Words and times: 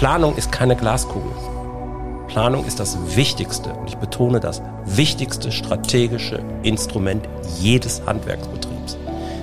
Planung 0.00 0.34
ist 0.36 0.50
keine 0.50 0.76
Glaskugel. 0.76 1.30
Planung 2.26 2.64
ist 2.64 2.80
das 2.80 2.96
wichtigste, 3.16 3.74
und 3.74 3.86
ich 3.86 3.98
betone 3.98 4.40
das, 4.40 4.62
wichtigste 4.86 5.52
strategische 5.52 6.42
Instrument 6.62 7.28
jedes 7.58 8.00
Handwerksbetriebs. 8.06 8.96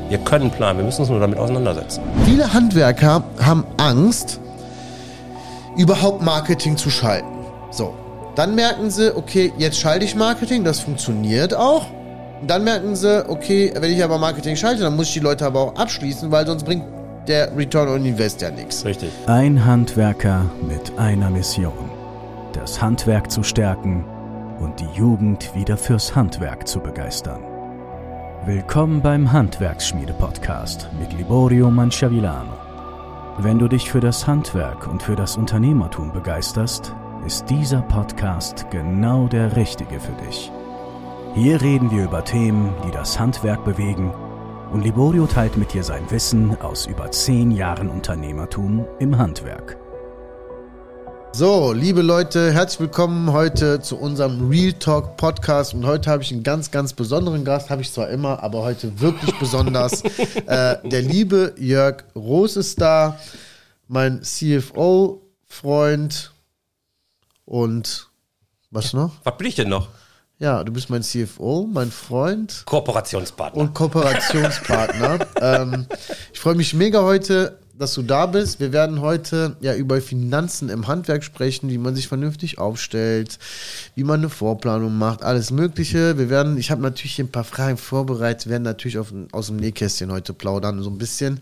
Wir 0.09 0.17
können 0.17 0.49
planen, 0.49 0.79
wir 0.79 0.85
müssen 0.85 1.01
uns 1.01 1.11
nur 1.11 1.19
damit 1.19 1.37
auseinandersetzen. 1.37 2.01
Viele 2.25 2.51
Handwerker 2.51 3.21
haben 3.39 3.65
Angst, 3.77 4.39
überhaupt 5.77 6.23
Marketing 6.23 6.75
zu 6.75 6.89
schalten. 6.89 7.45
So, 7.69 7.93
dann 8.33 8.55
merken 8.55 8.89
sie, 8.89 9.15
okay, 9.15 9.53
jetzt 9.59 9.79
schalte 9.79 10.05
ich 10.05 10.15
Marketing, 10.15 10.63
das 10.63 10.79
funktioniert 10.79 11.53
auch. 11.53 11.85
Und 12.41 12.49
dann 12.49 12.63
merken 12.63 12.95
sie, 12.95 13.29
okay, 13.29 13.71
wenn 13.79 13.91
ich 13.91 14.03
aber 14.03 14.17
Marketing 14.17 14.55
schalte, 14.55 14.81
dann 14.81 14.95
muss 14.95 15.09
ich 15.09 15.13
die 15.13 15.19
Leute 15.19 15.45
aber 15.45 15.61
auch 15.61 15.75
abschließen, 15.75 16.31
weil 16.31 16.47
sonst 16.47 16.63
bringt 16.63 16.96
der 17.27 17.55
Return 17.55 17.89
on 17.89 18.05
Invest 18.05 18.41
ja 18.41 18.49
nichts. 18.49 18.85
Richtig. 18.85 19.11
Ein 19.25 19.65
Handwerker 19.65 20.45
mit 20.61 20.97
einer 20.97 21.29
Mission. 21.29 21.89
Das 22.53 22.81
Handwerk 22.81 23.29
zu 23.29 23.43
stärken 23.43 24.05
und 24.59 24.79
die 24.79 24.97
Jugend 24.97 25.53
wieder 25.53 25.77
fürs 25.77 26.15
Handwerk 26.15 26.67
zu 26.67 26.79
begeistern. 26.79 27.41
Willkommen 28.45 29.01
beim 29.01 29.31
Handwerksschmiede-Podcast 29.31 30.89
mit 30.99 31.11
Liborio 31.13 31.69
Manciavillano. 31.69 32.53
Wenn 33.39 33.59
du 33.59 33.67
dich 33.67 33.91
für 33.91 33.99
das 33.99 34.25
Handwerk 34.25 34.87
und 34.87 35.03
für 35.03 35.15
das 35.15 35.37
Unternehmertum 35.37 36.11
begeisterst, 36.13 36.95
ist 37.25 37.49
dieser 37.49 37.81
Podcast 37.81 38.67
genau 38.71 39.27
der 39.27 39.55
richtige 39.55 39.99
für 39.99 40.13
dich. 40.25 40.51
Hier 41.35 41.61
reden 41.61 41.91
wir 41.91 42.05
über 42.05 42.23
Themen, 42.23 42.73
die 42.85 42.91
das 42.91 43.19
Handwerk 43.19 43.63
bewegen 43.65 44.11
und 44.71 44.81
Liborio 44.81 45.25
teilt 45.27 45.57
mit 45.57 45.73
dir 45.73 45.83
sein 45.83 46.09
Wissen 46.11 46.59
aus 46.61 46.85
über 46.85 47.11
zehn 47.11 47.51
Jahren 47.51 47.89
Unternehmertum 47.89 48.85
im 48.99 49.17
Handwerk. 49.17 49.77
So, 51.33 51.71
liebe 51.73 52.01
Leute, 52.01 52.51
herzlich 52.51 52.79
willkommen 52.79 53.31
heute 53.31 53.79
zu 53.79 53.97
unserem 53.97 54.49
Real 54.49 54.73
Talk 54.73 55.17
Podcast. 55.17 55.73
Und 55.73 55.85
heute 55.85 56.09
habe 56.09 56.23
ich 56.23 56.31
einen 56.31 56.43
ganz, 56.43 56.71
ganz 56.71 56.93
besonderen 56.93 57.45
Gast. 57.45 57.69
Habe 57.69 57.81
ich 57.81 57.91
zwar 57.91 58.09
immer, 58.09 58.41
aber 58.43 58.63
heute 58.63 58.99
wirklich 58.99 59.33
besonders. 59.39 60.01
äh, 60.01 60.77
der 60.83 61.01
liebe 61.01 61.53
Jörg 61.57 62.03
Roos 62.15 62.55
ist 62.55 62.81
da, 62.81 63.19
mein 63.87 64.23
CFO-Freund. 64.23 65.21
Und 67.45 68.09
was 68.71 68.93
noch? 68.93 69.11
Was 69.23 69.37
bin 69.37 69.47
ich 69.47 69.55
denn 69.55 69.69
noch? 69.69 69.89
Ja, 70.39 70.63
du 70.63 70.71
bist 70.71 70.91
mein 70.91 71.01
CFO, 71.01 71.67
mein 71.71 71.89
Freund 71.89 72.61
Kooperationspartner. 72.65 73.59
und 73.59 73.73
Kooperationspartner. 73.73 75.19
ähm, 75.41 75.87
ich 76.31 76.39
freue 76.39 76.53
mich 76.53 76.75
mega 76.75 77.01
heute, 77.01 77.57
dass 77.77 77.93
du 77.93 78.01
da 78.01 78.25
bist. 78.25 78.59
Wir 78.59 78.73
werden 78.73 79.01
heute 79.01 79.55
ja 79.59 79.75
über 79.75 80.01
Finanzen 80.01 80.69
im 80.69 80.87
Handwerk 80.87 81.23
sprechen, 81.23 81.69
wie 81.69 81.77
man 81.77 81.95
sich 81.95 82.07
vernünftig 82.07 82.57
aufstellt, 82.57 83.37
wie 83.95 84.03
man 84.03 84.21
eine 84.21 84.29
Vorplanung 84.29 84.97
macht, 84.97 85.23
alles 85.23 85.51
Mögliche. 85.51 86.17
Wir 86.17 86.29
werden, 86.29 86.57
ich 86.57 86.71
habe 86.71 86.81
natürlich 86.81 87.19
ein 87.19 87.31
paar 87.31 87.43
Fragen 87.43 87.77
vorbereitet, 87.77 88.49
werden 88.49 88.63
natürlich 88.63 88.97
auf, 88.97 89.13
aus 89.31 89.47
dem 89.47 89.57
Nähkästchen 89.57 90.11
heute 90.11 90.33
plaudern, 90.33 90.81
so 90.81 90.89
ein 90.89 90.97
bisschen. 90.97 91.39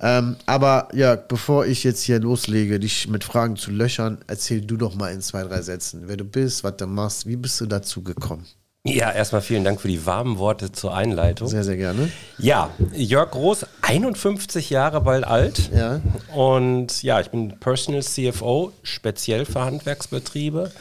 Ähm, 0.00 0.36
aber 0.46 0.88
ja, 0.92 1.16
bevor 1.16 1.66
ich 1.66 1.84
jetzt 1.84 2.02
hier 2.02 2.20
loslege, 2.20 2.78
dich 2.78 3.08
mit 3.08 3.24
Fragen 3.24 3.56
zu 3.56 3.70
löchern, 3.70 4.18
erzähl 4.26 4.60
du 4.60 4.76
doch 4.76 4.94
mal 4.94 5.12
in 5.12 5.20
zwei, 5.20 5.42
drei 5.42 5.62
Sätzen, 5.62 6.02
wer 6.06 6.16
du 6.16 6.24
bist, 6.24 6.64
was 6.64 6.76
du 6.76 6.86
machst, 6.86 7.26
wie 7.26 7.36
bist 7.36 7.60
du 7.60 7.66
dazu 7.66 8.02
gekommen? 8.02 8.46
Ja, 8.84 9.12
erstmal 9.12 9.42
vielen 9.42 9.62
Dank 9.62 9.80
für 9.80 9.86
die 9.86 10.06
warmen 10.06 10.38
Worte 10.38 10.72
zur 10.72 10.92
Einleitung. 10.92 11.46
Sehr, 11.46 11.62
sehr 11.62 11.76
gerne. 11.76 12.10
Ja, 12.38 12.70
Jörg 12.92 13.30
Groß, 13.30 13.64
51 13.80 14.70
Jahre 14.70 15.00
bald 15.00 15.22
alt. 15.22 15.70
Ja. 15.72 16.00
Und 16.34 17.00
ja, 17.04 17.20
ich 17.20 17.30
bin 17.30 17.60
Personal 17.60 18.02
CFO, 18.02 18.72
speziell 18.82 19.44
für 19.44 19.64
Handwerksbetriebe. 19.64 20.72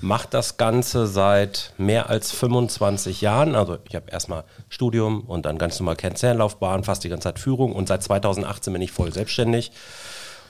Mache 0.00 0.28
das 0.30 0.58
Ganze 0.58 1.08
seit 1.08 1.72
mehr 1.76 2.08
als 2.08 2.30
25 2.30 3.20
Jahren. 3.20 3.56
Also 3.56 3.78
ich 3.88 3.96
habe 3.96 4.12
erstmal 4.12 4.44
Studium 4.68 5.22
und 5.22 5.44
dann 5.44 5.58
ganz 5.58 5.80
normal 5.80 5.96
Konzernlaufbahn, 5.96 6.84
fast 6.84 7.02
die 7.02 7.08
ganze 7.08 7.24
Zeit 7.24 7.40
Führung. 7.40 7.72
Und 7.72 7.88
seit 7.88 8.04
2018 8.04 8.72
bin 8.72 8.80
ich 8.80 8.92
voll 8.92 9.12
selbstständig 9.12 9.72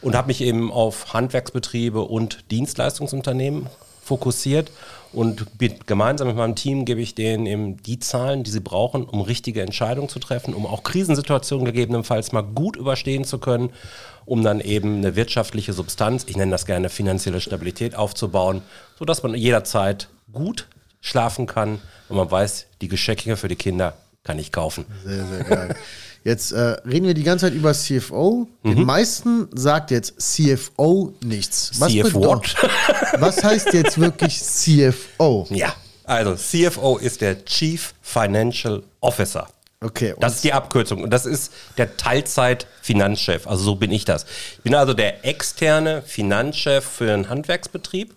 und 0.02 0.14
habe 0.14 0.26
mich 0.26 0.42
eben 0.42 0.70
auf 0.70 1.14
Handwerksbetriebe 1.14 2.02
und 2.02 2.50
Dienstleistungsunternehmen 2.50 3.68
fokussiert 4.02 4.70
und 5.12 5.58
bin, 5.58 5.74
gemeinsam 5.86 6.28
mit 6.28 6.36
meinem 6.36 6.54
Team 6.54 6.84
gebe 6.84 7.00
ich 7.00 7.14
denen 7.14 7.46
eben 7.46 7.82
die 7.82 7.98
Zahlen, 7.98 8.44
die 8.44 8.50
sie 8.50 8.60
brauchen, 8.60 9.04
um 9.04 9.20
richtige 9.20 9.62
Entscheidungen 9.62 10.08
zu 10.08 10.18
treffen, 10.18 10.54
um 10.54 10.66
auch 10.66 10.84
Krisensituationen 10.84 11.64
gegebenenfalls 11.64 12.32
mal 12.32 12.42
gut 12.42 12.76
überstehen 12.76 13.24
zu 13.24 13.38
können, 13.38 13.70
um 14.24 14.44
dann 14.44 14.60
eben 14.60 14.98
eine 14.98 15.16
wirtschaftliche 15.16 15.72
Substanz, 15.72 16.24
ich 16.28 16.36
nenne 16.36 16.52
das 16.52 16.66
gerne 16.66 16.88
finanzielle 16.88 17.40
Stabilität 17.40 17.96
aufzubauen, 17.96 18.62
sodass 18.98 19.22
man 19.22 19.34
jederzeit 19.34 20.08
gut 20.32 20.68
schlafen 21.00 21.46
kann 21.46 21.80
und 22.08 22.16
man 22.16 22.30
weiß, 22.30 22.66
die 22.80 22.88
Geschenke 22.88 23.36
für 23.36 23.48
die 23.48 23.56
Kinder 23.56 23.96
kann 24.22 24.38
ich 24.38 24.52
kaufen. 24.52 24.84
Sehr, 25.04 25.26
sehr 25.26 25.44
geil. 25.44 25.76
Jetzt 26.22 26.52
äh, 26.52 26.58
reden 26.86 27.06
wir 27.06 27.14
die 27.14 27.22
ganze 27.22 27.46
Zeit 27.46 27.54
über 27.54 27.72
CFO. 27.72 28.46
Den 28.62 28.84
meisten 28.84 29.48
sagt 29.54 29.90
jetzt 29.90 30.20
CFO 30.20 31.14
nichts. 31.22 31.72
Was, 31.80 31.92
CF 31.92 32.12
bedeutet- 32.12 32.56
what? 32.62 32.70
was 33.20 33.42
heißt 33.42 33.72
jetzt 33.72 33.98
wirklich 33.98 34.38
CFO? 34.38 35.46
Ja, 35.50 35.74
also 36.04 36.34
CFO 36.34 36.98
ist 36.98 37.20
der 37.22 37.44
Chief 37.44 37.94
Financial 38.02 38.82
Officer. 39.00 39.48
Okay, 39.82 40.14
Das 40.20 40.34
ist 40.34 40.44
die 40.44 40.52
Abkürzung 40.52 41.02
und 41.02 41.08
das 41.10 41.24
ist 41.24 41.52
der 41.78 41.96
Teilzeit-Finanzchef. 41.96 43.46
Also 43.46 43.64
so 43.64 43.74
bin 43.76 43.90
ich 43.90 44.04
das. 44.04 44.26
Ich 44.56 44.60
bin 44.62 44.74
also 44.74 44.92
der 44.92 45.24
externe 45.24 46.02
Finanzchef 46.02 46.84
für 46.84 47.12
einen 47.14 47.30
Handwerksbetrieb. 47.30 48.14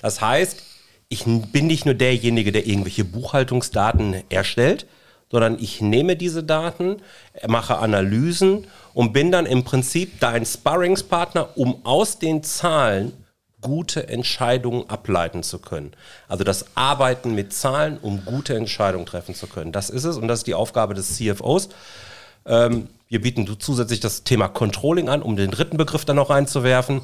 Das 0.00 0.20
heißt, 0.20 0.62
ich 1.08 1.24
bin 1.24 1.66
nicht 1.66 1.84
nur 1.84 1.94
derjenige, 1.94 2.52
der 2.52 2.64
irgendwelche 2.64 3.04
Buchhaltungsdaten 3.04 4.22
erstellt, 4.28 4.86
sondern 5.30 5.58
ich 5.60 5.80
nehme 5.80 6.16
diese 6.16 6.42
Daten, 6.42 6.96
mache 7.46 7.78
Analysen 7.78 8.66
und 8.94 9.12
bin 9.12 9.30
dann 9.30 9.46
im 9.46 9.64
Prinzip 9.64 10.20
dein 10.20 10.44
Sparringspartner, 10.44 11.56
um 11.56 11.84
aus 11.84 12.18
den 12.18 12.42
Zahlen 12.42 13.12
gute 13.60 14.08
Entscheidungen 14.08 14.88
ableiten 14.88 15.42
zu 15.42 15.58
können. 15.58 15.92
Also 16.28 16.44
das 16.44 16.64
Arbeiten 16.74 17.34
mit 17.34 17.52
Zahlen, 17.52 17.98
um 18.00 18.24
gute 18.24 18.56
Entscheidungen 18.56 19.06
treffen 19.06 19.34
zu 19.34 19.46
können. 19.46 19.70
Das 19.70 19.90
ist 19.90 20.04
es 20.04 20.16
und 20.16 20.28
das 20.28 20.40
ist 20.40 20.46
die 20.46 20.54
Aufgabe 20.54 20.94
des 20.94 21.16
CFOs. 21.16 21.68
Ähm, 22.46 22.88
wir 23.08 23.20
bieten 23.20 23.48
zusätzlich 23.58 23.98
das 23.98 24.22
Thema 24.22 24.46
Controlling 24.46 25.08
an, 25.08 25.20
um 25.22 25.34
den 25.34 25.50
dritten 25.50 25.76
Begriff 25.76 26.04
dann 26.04 26.14
noch 26.14 26.30
reinzuwerfen. 26.30 27.00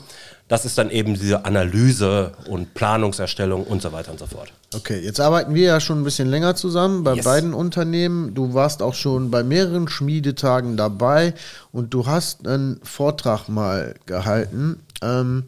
Das 0.46 0.64
ist 0.64 0.78
dann 0.78 0.90
eben 0.90 1.14
diese 1.14 1.44
Analyse 1.44 2.30
und 2.48 2.74
Planungserstellung 2.74 3.64
und 3.64 3.82
so 3.82 3.90
weiter 3.90 4.12
und 4.12 4.20
so 4.20 4.26
fort. 4.26 4.52
Okay, 4.72 5.00
jetzt 5.00 5.18
arbeiten 5.18 5.52
wir 5.56 5.64
ja 5.64 5.80
schon 5.80 6.00
ein 6.00 6.04
bisschen 6.04 6.28
länger 6.28 6.54
zusammen 6.54 7.02
bei 7.02 7.14
Yes. 7.14 7.24
beiden 7.24 7.54
Unternehmen. 7.54 8.34
Du 8.34 8.54
warst 8.54 8.82
auch 8.82 8.94
schon 8.94 9.32
bei 9.32 9.42
mehreren 9.42 9.88
Schmiedetagen 9.88 10.76
dabei 10.76 11.34
und 11.72 11.92
du 11.92 12.06
hast 12.06 12.46
einen 12.46 12.78
Vortrag 12.84 13.48
mal 13.48 13.96
gehalten, 14.06 14.78
ähm, 15.02 15.46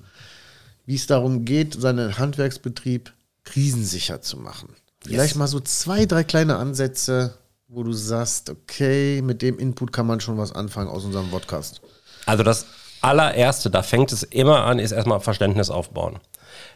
wie 0.87 0.97
es 0.97 1.07
darum 1.07 1.45
geht, 1.45 1.81
seinen 1.81 2.19
Handwerksbetrieb 2.19 3.13
krisensicher 3.45 4.23
zu 4.23 4.39
machen. 4.39 4.71
Vielleicht 5.05 5.37
mal 5.37 5.47
so 5.47 5.61
zwei, 5.61 6.05
drei 6.05 6.25
kleine 6.25 6.57
Ansätze, 6.57 7.35
wo 7.71 7.83
du 7.83 7.93
sagst, 7.93 8.49
okay, 8.49 9.21
mit 9.23 9.43
dem 9.43 9.59
Input 9.59 9.93
kann 9.93 10.07
man 10.07 10.21
schon 10.21 10.39
was 10.39 10.53
anfangen 10.53 10.89
aus 10.89 11.05
unserem 11.05 11.29
Podcast. 11.29 11.83
Also 12.25 12.43
das 12.43 12.65
allererste, 13.03 13.69
da 13.69 13.83
fängt 13.83 14.11
es 14.11 14.23
immer 14.23 14.65
an, 14.65 14.79
ist 14.79 14.93
erstmal 14.93 15.21
Verständnis 15.21 15.69
aufbauen. 15.69 16.19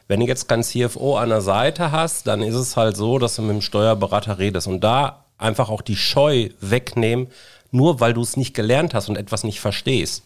Wenn 0.07 0.21
du 0.21 0.27
jetzt 0.27 0.49
kein 0.49 0.63
CFO 0.63 1.17
an 1.17 1.31
der 1.31 1.41
Seite 1.41 1.93
hast, 1.93 2.27
dann 2.27 2.43
ist 2.43 2.55
es 2.55 2.77
halt 2.77 2.99
so, 2.99 3.19
dass 3.19 3.37
du 3.37 3.43
mit 3.43 3.53
dem 3.53 3.63
Steuerberater 3.63 4.39
redest 4.39 4.67
und 4.67 4.81
da 4.81 5.25
einfach 5.39 5.71
auch 5.71 5.81
die 5.81 5.97
Scheu 5.97 6.51
wegnehmen, 6.61 7.29
nur 7.71 8.01
weil 8.01 8.13
du 8.13 8.21
es 8.21 8.37
nicht 8.37 8.53
gelernt 8.53 8.93
hast 8.93 9.09
und 9.09 9.17
etwas 9.17 9.45
nicht 9.45 9.61
verstehst, 9.61 10.25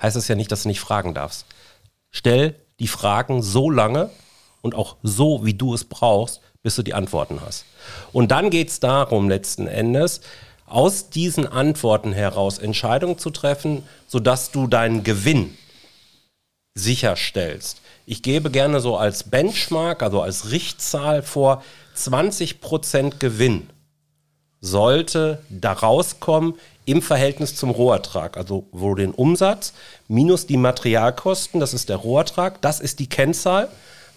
heißt 0.00 0.16
es 0.16 0.28
ja 0.28 0.36
nicht, 0.36 0.52
dass 0.52 0.62
du 0.62 0.68
nicht 0.68 0.80
fragen 0.80 1.12
darfst. 1.12 1.44
Stell 2.12 2.54
die 2.78 2.86
Fragen 2.86 3.42
so 3.42 3.68
lange 3.68 4.10
und 4.62 4.76
auch 4.76 4.96
so, 5.02 5.44
wie 5.44 5.54
du 5.54 5.74
es 5.74 5.84
brauchst, 5.84 6.40
bis 6.62 6.76
du 6.76 6.82
die 6.82 6.94
Antworten 6.94 7.40
hast. 7.40 7.64
Und 8.12 8.30
dann 8.30 8.50
geht 8.50 8.68
es 8.68 8.80
darum, 8.80 9.28
letzten 9.28 9.66
Endes, 9.66 10.20
aus 10.66 11.08
diesen 11.10 11.46
Antworten 11.46 12.12
heraus 12.12 12.58
Entscheidungen 12.58 13.18
zu 13.18 13.30
treffen, 13.30 13.84
sodass 14.06 14.50
du 14.50 14.66
deinen 14.66 15.02
Gewinn 15.02 15.56
sicherstellst. 16.74 17.80
Ich 18.06 18.22
gebe 18.22 18.50
gerne 18.50 18.80
so 18.80 18.96
als 18.96 19.24
Benchmark, 19.24 20.02
also 20.02 20.22
als 20.22 20.50
Richtzahl 20.50 21.22
vor, 21.22 21.62
20% 21.96 23.18
Gewinn 23.18 23.68
sollte 24.60 25.42
da 25.50 25.72
rauskommen 25.72 26.54
im 26.84 27.02
Verhältnis 27.02 27.54
zum 27.54 27.70
Rohertrag. 27.70 28.36
Also 28.36 28.66
wo 28.72 28.94
den 28.94 29.12
Umsatz 29.12 29.72
minus 30.08 30.46
die 30.46 30.56
Materialkosten, 30.56 31.60
das 31.60 31.74
ist 31.74 31.88
der 31.88 31.96
Rohertrag, 31.96 32.60
das 32.62 32.80
ist 32.80 32.98
die 32.98 33.08
Kennzahl. 33.08 33.68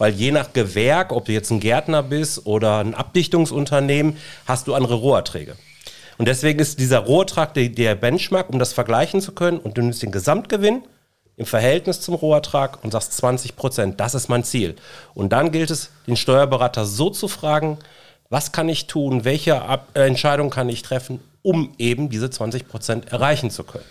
Weil 0.01 0.13
je 0.13 0.31
nach 0.31 0.51
Gewerk, 0.51 1.11
ob 1.11 1.25
du 1.25 1.31
jetzt 1.31 1.51
ein 1.51 1.59
Gärtner 1.59 2.01
bist 2.01 2.47
oder 2.47 2.79
ein 2.79 2.95
Abdichtungsunternehmen, 2.95 4.17
hast 4.47 4.65
du 4.65 4.73
andere 4.73 4.95
Roherträge. 4.95 5.55
Und 6.17 6.27
deswegen 6.27 6.57
ist 6.57 6.79
dieser 6.79 6.97
Rohertrag 6.97 7.53
der, 7.53 7.69
der 7.69 7.93
Benchmark, 7.93 8.49
um 8.49 8.57
das 8.57 8.73
vergleichen 8.73 9.21
zu 9.21 9.31
können. 9.33 9.59
Und 9.59 9.77
du 9.77 9.83
nimmst 9.83 10.01
den 10.01 10.11
Gesamtgewinn 10.11 10.81
im 11.37 11.45
Verhältnis 11.45 12.01
zum 12.01 12.15
Rohertrag 12.15 12.83
und 12.83 12.89
sagst 12.89 13.15
20 13.17 13.55
Prozent, 13.55 13.99
das 13.99 14.15
ist 14.15 14.27
mein 14.27 14.43
Ziel. 14.43 14.75
Und 15.13 15.33
dann 15.33 15.51
gilt 15.51 15.69
es, 15.69 15.91
den 16.07 16.17
Steuerberater 16.17 16.87
so 16.87 17.11
zu 17.11 17.27
fragen, 17.27 17.77
was 18.27 18.51
kann 18.51 18.69
ich 18.69 18.87
tun, 18.87 19.23
welche 19.23 19.61
Ab 19.61 19.89
äh, 19.93 20.07
Entscheidung 20.07 20.49
kann 20.49 20.67
ich 20.69 20.81
treffen, 20.81 21.19
um 21.43 21.75
eben 21.77 22.09
diese 22.09 22.31
20 22.31 22.67
Prozent 22.67 23.11
erreichen 23.11 23.51
zu 23.51 23.63
können. 23.63 23.85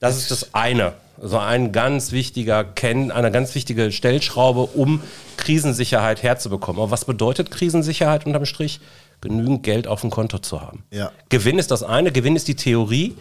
Das 0.00 0.16
ist 0.16 0.30
das 0.30 0.54
eine. 0.54 0.92
Also 1.20 1.38
ein 1.38 1.72
ganz 1.72 2.12
wichtiger 2.12 2.62
Ken, 2.62 3.10
eine 3.10 3.32
ganz 3.32 3.54
wichtige 3.54 3.90
Stellschraube, 3.90 4.60
um 4.62 5.02
Krisensicherheit 5.36 6.22
herzubekommen. 6.22 6.80
Aber 6.80 6.90
was 6.92 7.04
bedeutet 7.04 7.50
Krisensicherheit 7.50 8.24
unterm 8.26 8.46
Strich? 8.46 8.80
Genügend 9.20 9.64
Geld 9.64 9.88
auf 9.88 10.02
dem 10.02 10.10
Konto 10.10 10.38
zu 10.38 10.60
haben. 10.60 10.84
Ja. 10.92 11.10
Gewinn 11.28 11.58
ist 11.58 11.72
das 11.72 11.82
eine, 11.82 12.12
Gewinn 12.12 12.36
ist 12.36 12.46
die 12.46 12.54
Theorie 12.54 13.16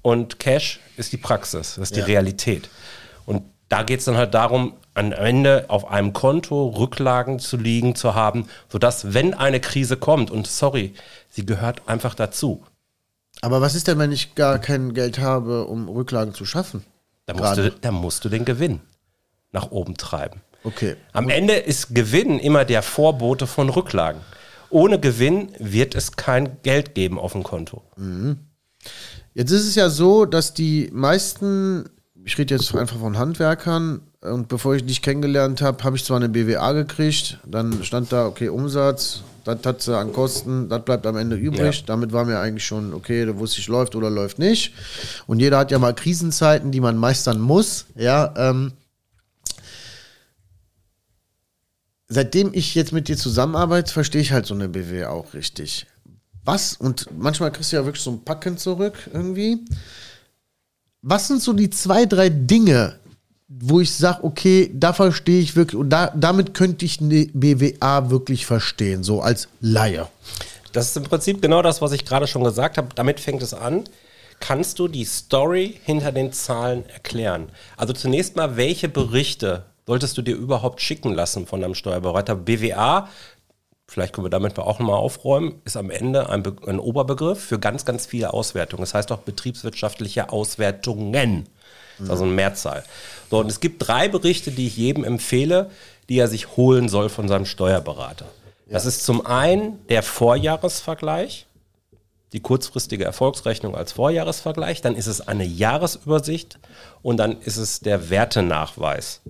und 0.00 0.38
Cash 0.38 0.80
ist 0.96 1.12
die 1.12 1.18
Praxis, 1.18 1.74
das 1.74 1.90
ist 1.90 1.96
die 1.96 2.00
Ja. 2.00 2.06
Realität. 2.06 2.70
Und 3.26 3.42
da 3.68 3.82
geht 3.82 3.98
es 3.98 4.06
dann 4.06 4.16
halt 4.16 4.32
darum, 4.32 4.74
am 4.94 5.12
Ende 5.12 5.66
auf 5.68 5.90
einem 5.90 6.14
Konto 6.14 6.68
Rücklagen 6.68 7.38
zu 7.38 7.58
liegen, 7.58 7.94
zu 7.94 8.14
haben, 8.14 8.48
sodass, 8.70 9.12
wenn 9.12 9.34
eine 9.34 9.60
Krise 9.60 9.98
kommt, 9.98 10.30
und 10.30 10.46
sorry, 10.46 10.94
sie 11.28 11.44
gehört 11.44 11.82
einfach 11.86 12.14
dazu, 12.14 12.64
Aber 13.42 13.60
was 13.60 13.74
ist 13.74 13.88
denn, 13.88 13.98
wenn 13.98 14.12
ich 14.12 14.34
gar 14.34 14.58
kein 14.58 14.94
Geld 14.94 15.18
habe, 15.18 15.66
um 15.66 15.88
Rücklagen 15.88 16.34
zu 16.34 16.44
schaffen? 16.44 16.84
Da 17.26 17.34
musst, 17.34 17.56
du, 17.58 17.70
da 17.70 17.92
musst 17.92 18.24
du 18.24 18.28
den 18.28 18.44
Gewinn 18.44 18.80
nach 19.52 19.70
oben 19.70 19.96
treiben. 19.96 20.40
Okay. 20.64 20.96
Am 21.12 21.28
Ende 21.28 21.54
ist 21.54 21.94
Gewinn 21.94 22.38
immer 22.38 22.64
der 22.64 22.82
Vorbote 22.82 23.46
von 23.46 23.68
Rücklagen. 23.68 24.20
Ohne 24.70 24.98
Gewinn 24.98 25.52
wird 25.58 25.94
es 25.94 26.12
kein 26.12 26.60
Geld 26.62 26.94
geben 26.94 27.18
auf 27.18 27.32
dem 27.32 27.42
Konto. 27.42 27.82
Jetzt 29.34 29.50
ist 29.50 29.66
es 29.66 29.74
ja 29.74 29.90
so, 29.90 30.24
dass 30.24 30.54
die 30.54 30.90
meisten, 30.92 31.88
ich 32.24 32.36
rede 32.38 32.54
jetzt 32.54 32.74
einfach 32.74 32.98
von 32.98 33.16
Handwerkern, 33.16 34.00
und 34.32 34.48
bevor 34.48 34.74
ich 34.74 34.84
dich 34.84 35.02
kennengelernt 35.02 35.62
habe, 35.62 35.82
habe 35.84 35.96
ich 35.96 36.04
zwar 36.04 36.16
eine 36.16 36.28
BWA 36.28 36.72
gekriegt, 36.72 37.38
dann 37.46 37.82
stand 37.84 38.12
da, 38.12 38.26
okay, 38.26 38.48
Umsatz, 38.48 39.22
das 39.44 39.60
hat 39.64 39.80
sie 39.80 39.96
an 39.96 40.12
Kosten, 40.12 40.68
das 40.68 40.84
bleibt 40.84 41.06
am 41.06 41.16
Ende 41.16 41.36
übrig. 41.36 41.80
Ja. 41.80 41.86
Damit 41.86 42.12
war 42.12 42.24
mir 42.24 42.40
eigentlich 42.40 42.66
schon, 42.66 42.92
okay, 42.92 43.24
da 43.24 43.38
wusste 43.38 43.60
ich, 43.60 43.68
läuft 43.68 43.94
oder 43.94 44.10
läuft 44.10 44.38
nicht. 44.38 44.74
Und 45.26 45.38
jeder 45.38 45.58
hat 45.58 45.70
ja 45.70 45.78
mal 45.78 45.94
Krisenzeiten, 45.94 46.72
die 46.72 46.80
man 46.80 46.96
meistern 46.96 47.40
muss. 47.40 47.86
Ja, 47.94 48.34
ähm, 48.36 48.72
seitdem 52.08 52.50
ich 52.52 52.74
jetzt 52.74 52.92
mit 52.92 53.08
dir 53.08 53.16
zusammenarbeite, 53.16 53.92
verstehe 53.92 54.20
ich 54.20 54.32
halt 54.32 54.46
so 54.46 54.54
eine 54.54 54.68
BW 54.68 55.04
auch 55.04 55.32
richtig. 55.34 55.86
Was, 56.44 56.74
und 56.74 57.08
manchmal 57.16 57.52
kriegst 57.52 57.72
du 57.72 57.76
ja 57.76 57.84
wirklich 57.84 58.02
so 58.02 58.10
ein 58.10 58.24
Packen 58.24 58.58
zurück 58.58 58.94
irgendwie. 59.12 59.64
Was 61.02 61.28
sind 61.28 61.42
so 61.42 61.52
die 61.52 61.70
zwei, 61.70 62.06
drei 62.06 62.28
Dinge, 62.30 62.98
wo 63.48 63.80
ich 63.80 63.92
sage, 63.92 64.24
okay, 64.24 64.70
da 64.74 64.92
verstehe 64.92 65.40
ich 65.40 65.54
wirklich, 65.54 65.78
und 65.78 65.90
da, 65.90 66.12
damit 66.14 66.54
könnte 66.54 66.84
ich 66.84 67.00
eine 67.00 67.26
BWA 67.32 68.10
wirklich 68.10 68.44
verstehen, 68.44 69.04
so 69.04 69.20
als 69.20 69.48
Laie. 69.60 70.08
Das 70.72 70.88
ist 70.88 70.96
im 70.96 71.04
Prinzip 71.04 71.40
genau 71.40 71.62
das, 71.62 71.80
was 71.80 71.92
ich 71.92 72.04
gerade 72.04 72.26
schon 72.26 72.44
gesagt 72.44 72.76
habe. 72.76 72.88
Damit 72.94 73.20
fängt 73.20 73.42
es 73.42 73.54
an. 73.54 73.84
Kannst 74.40 74.78
du 74.78 74.88
die 74.88 75.04
Story 75.04 75.80
hinter 75.84 76.12
den 76.12 76.32
Zahlen 76.32 76.84
erklären? 76.90 77.48
Also 77.76 77.94
zunächst 77.94 78.36
mal, 78.36 78.56
welche 78.56 78.88
Berichte 78.88 79.64
solltest 79.86 80.18
du 80.18 80.22
dir 80.22 80.36
überhaupt 80.36 80.82
schicken 80.82 81.14
lassen 81.14 81.46
von 81.46 81.64
einem 81.64 81.74
Steuerberater? 81.74 82.34
BWA, 82.34 83.08
vielleicht 83.88 84.12
können 84.12 84.24
wir 84.24 84.30
damit 84.30 84.58
auch 84.58 84.78
nochmal 84.78 84.96
aufräumen, 84.96 85.60
ist 85.64 85.76
am 85.76 85.90
Ende 85.90 86.28
ein, 86.28 86.42
Be 86.42 86.56
ein 86.66 86.78
Oberbegriff 86.78 87.42
für 87.42 87.58
ganz, 87.58 87.84
ganz 87.84 88.06
viele 88.06 88.32
Auswertungen. 88.32 88.82
Das 88.82 88.94
heißt 88.94 89.12
auch 89.12 89.20
betriebswirtschaftliche 89.20 90.30
Auswertungen. 90.30 91.46
Das 91.98 92.04
ist 92.06 92.10
also 92.10 92.24
eine 92.24 92.32
Mehrzahl. 92.32 92.84
So, 93.30 93.38
und 93.38 93.50
es 93.50 93.60
gibt 93.60 93.86
drei 93.86 94.08
Berichte, 94.08 94.50
die 94.50 94.66
ich 94.66 94.76
jedem 94.76 95.04
empfehle, 95.04 95.70
die 96.08 96.18
er 96.18 96.28
sich 96.28 96.56
holen 96.56 96.88
soll 96.88 97.08
von 97.08 97.28
seinem 97.28 97.46
Steuerberater. 97.46 98.26
Das 98.68 98.84
ist 98.84 99.04
zum 99.04 99.24
einen 99.24 99.86
der 99.88 100.02
Vorjahresvergleich, 100.02 101.46
die 102.32 102.40
kurzfristige 102.40 103.04
Erfolgsrechnung 103.04 103.76
als 103.76 103.92
Vorjahresvergleich, 103.92 104.82
dann 104.82 104.96
ist 104.96 105.06
es 105.06 105.26
eine 105.26 105.44
Jahresübersicht 105.44 106.58
und 107.02 107.16
dann 107.18 107.40
ist 107.40 107.56
es 107.56 107.80
der 107.80 108.10
Wertenachweis. 108.10 109.22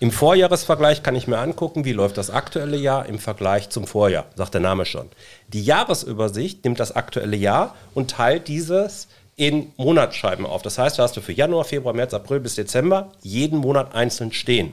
Im 0.00 0.10
Vorjahresvergleich 0.10 1.02
kann 1.02 1.14
ich 1.14 1.26
mir 1.26 1.36
angucken, 1.36 1.84
wie 1.84 1.92
läuft 1.92 2.16
das 2.16 2.30
aktuelle 2.30 2.78
Jahr 2.78 3.04
im 3.04 3.18
Vergleich 3.18 3.68
zum 3.68 3.86
Vorjahr, 3.86 4.24
sagt 4.34 4.54
der 4.54 4.62
Name 4.62 4.86
schon. 4.86 5.10
Die 5.48 5.62
Jahresübersicht 5.62 6.64
nimmt 6.64 6.80
das 6.80 6.96
aktuelle 6.96 7.36
Jahr 7.36 7.76
und 7.92 8.12
teilt 8.12 8.48
dieses 8.48 9.08
in 9.36 9.72
Monatsscheiben 9.76 10.46
auf. 10.46 10.62
Das 10.62 10.78
heißt, 10.78 10.98
da 10.98 11.02
hast 11.02 11.18
du 11.18 11.20
für 11.20 11.34
Januar, 11.34 11.66
Februar, 11.66 11.92
März, 11.92 12.14
April 12.14 12.40
bis 12.40 12.54
Dezember 12.54 13.12
jeden 13.20 13.58
Monat 13.58 13.94
einzeln 13.94 14.32
stehen. 14.32 14.72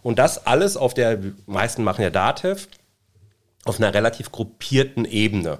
Und 0.00 0.20
das 0.20 0.46
alles 0.46 0.76
auf 0.76 0.94
der, 0.94 1.18
meisten 1.46 1.82
machen 1.82 2.02
ja 2.02 2.10
Datev, 2.10 2.68
auf 3.64 3.78
einer 3.78 3.92
relativ 3.92 4.30
gruppierten 4.30 5.06
Ebene. 5.06 5.58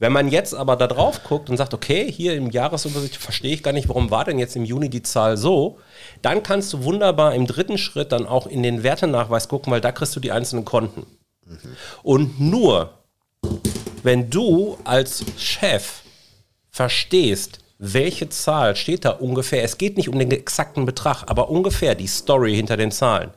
Wenn 0.00 0.12
man 0.12 0.28
jetzt 0.28 0.54
aber 0.54 0.76
da 0.76 0.86
drauf 0.86 1.24
guckt 1.24 1.50
und 1.50 1.58
sagt, 1.58 1.74
okay, 1.74 2.10
hier 2.10 2.34
im 2.34 2.50
Jahresübersicht 2.50 3.18
verstehe 3.18 3.52
ich 3.52 3.62
gar 3.62 3.72
nicht, 3.72 3.86
warum 3.88 4.10
war 4.10 4.24
denn 4.24 4.38
jetzt 4.38 4.56
im 4.56 4.64
Juni 4.64 4.88
die 4.88 5.02
Zahl 5.02 5.36
so, 5.36 5.78
dann 6.22 6.42
kannst 6.42 6.72
du 6.72 6.84
wunderbar 6.84 7.34
im 7.34 7.46
dritten 7.46 7.76
Schritt 7.76 8.10
dann 8.10 8.26
auch 8.26 8.46
in 8.46 8.62
den 8.62 8.82
Wertenachweis 8.82 9.48
gucken, 9.48 9.70
weil 9.70 9.82
da 9.82 9.92
kriegst 9.92 10.16
du 10.16 10.20
die 10.20 10.32
einzelnen 10.32 10.64
Konten. 10.64 11.04
Und 12.02 12.40
nur, 12.40 12.94
wenn 14.02 14.30
du 14.30 14.78
als 14.84 15.22
Chef 15.36 16.00
verstehst, 16.70 17.58
welche 17.76 18.30
Zahl 18.30 18.76
steht 18.76 19.04
da 19.04 19.10
ungefähr, 19.10 19.64
es 19.64 19.76
geht 19.76 19.98
nicht 19.98 20.08
um 20.08 20.18
den 20.18 20.30
exakten 20.30 20.86
Betrag, 20.86 21.24
aber 21.26 21.50
ungefähr 21.50 21.94
die 21.94 22.06
Story 22.06 22.56
hinter 22.56 22.78
den 22.78 22.90
Zahlen, 22.90 23.32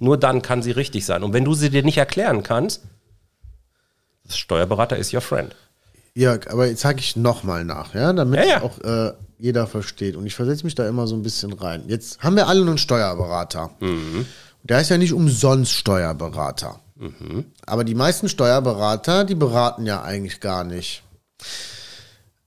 nur 0.00 0.18
dann 0.18 0.42
kann 0.42 0.62
sie 0.62 0.72
richtig 0.72 1.06
sein. 1.06 1.22
Und 1.22 1.32
wenn 1.32 1.44
du 1.44 1.54
sie 1.54 1.70
dir 1.70 1.84
nicht 1.84 1.98
erklären 1.98 2.42
kannst, 2.42 2.82
Steuerberater 4.28 4.96
ist 4.96 5.14
your 5.14 5.20
friend. 5.20 5.54
Jörg, 6.18 6.50
aber 6.50 6.66
jetzt 6.66 6.80
sage 6.80 6.98
ich 6.98 7.14
nochmal 7.14 7.64
nach, 7.64 7.94
ja, 7.94 8.12
damit 8.12 8.40
Ja, 8.40 8.46
ja. 8.46 8.62
auch 8.62 8.78
äh, 8.80 9.12
jeder 9.38 9.66
versteht. 9.68 10.16
Und 10.16 10.26
ich 10.26 10.34
versetze 10.34 10.64
mich 10.64 10.74
da 10.74 10.88
immer 10.88 11.06
so 11.06 11.14
ein 11.14 11.22
bisschen 11.22 11.52
rein. 11.52 11.84
Jetzt 11.86 12.18
haben 12.20 12.34
wir 12.34 12.48
alle 12.48 12.60
einen 12.62 12.76
Steuerberater. 12.78 13.70
Der 14.64 14.80
ist 14.80 14.88
ja 14.90 14.98
nicht 14.98 15.12
umsonst 15.12 15.72
Steuerberater. 15.72 16.80
Aber 17.64 17.84
die 17.84 17.94
meisten 17.94 18.28
Steuerberater, 18.28 19.24
die 19.24 19.36
beraten 19.36 19.86
ja 19.86 20.02
eigentlich 20.02 20.40
gar 20.40 20.64
nicht. 20.64 21.04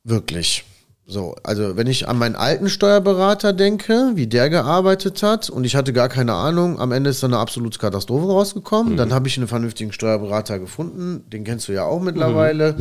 Wirklich. 0.04 0.66
So, 1.12 1.36
also 1.44 1.76
wenn 1.76 1.88
ich 1.88 2.08
an 2.08 2.18
meinen 2.18 2.38
alten 2.38 2.70
Steuerberater 2.70 3.52
denke, 3.52 4.12
wie 4.16 4.28
der 4.28 4.50
gearbeitet 4.50 5.22
hat 5.24 5.50
und 5.50 5.66
ich 5.66 5.76
hatte 5.76 5.92
gar 5.92 6.08
keine 6.08 6.34
Ahnung, 6.34 6.80
am 6.80 6.94
Ende 6.94 7.10
ist 7.10 7.22
da 7.22 7.28
eine 7.28 7.38
absolute 7.38 7.78
Katastrophe 7.80 8.28
rausgekommen. 8.28 8.96
Dann 8.96 9.12
habe 9.14 9.28
ich 9.28 9.38
einen 9.38 9.50
vernünftigen 9.50 9.92
Steuerberater 9.92 10.58
gefunden, 10.58 11.26
den 11.30 11.44
kennst 11.44 11.68
du 11.68 11.74
ja 11.74 11.84
auch 11.84 12.00
mittlerweile. 12.00 12.78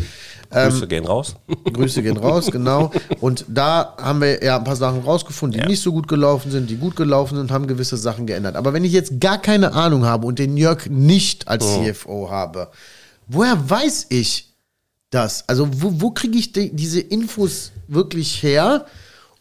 Grüße 0.48 0.86
gehen 0.86 1.06
raus. 1.06 1.34
Grüße 1.72 2.04
gehen 2.04 2.18
raus, 2.18 2.52
genau. 2.52 2.92
Und 3.20 3.46
da 3.48 3.96
haben 4.00 4.20
wir 4.20 4.44
ja 4.44 4.58
ein 4.58 4.64
paar 4.64 4.76
Sachen 4.76 5.00
rausgefunden, 5.00 5.54
die 5.58 5.64
Ja. 5.64 5.68
nicht 5.68 5.82
so 5.82 5.90
gut 5.90 6.06
gelaufen 6.06 6.52
sind, 6.52 6.70
die 6.70 6.76
gut 6.76 6.94
gelaufen 6.94 7.34
sind 7.34 7.46
und 7.46 7.50
haben 7.50 7.66
gewisse 7.66 7.96
Sachen 7.96 8.26
geändert. 8.26 8.54
Aber 8.54 8.72
wenn 8.72 8.84
ich 8.84 8.92
jetzt 8.92 9.20
gar 9.20 9.38
keine 9.38 9.72
Ahnung 9.72 10.04
habe 10.04 10.28
und 10.28 10.38
den 10.38 10.56
Jörg 10.56 10.86
nicht 10.88 11.48
als 11.48 11.64
CFO 11.66 12.30
habe, 12.30 12.68
woher 13.26 13.68
weiß 13.68 14.06
ich 14.10 14.49
das? 15.10 15.48
Also 15.48 15.68
wo, 15.72 16.00
wo 16.00 16.10
kriege 16.10 16.38
ich 16.38 16.52
die, 16.52 16.74
diese 16.74 17.00
Infos 17.00 17.72
wirklich 17.88 18.42
her, 18.42 18.86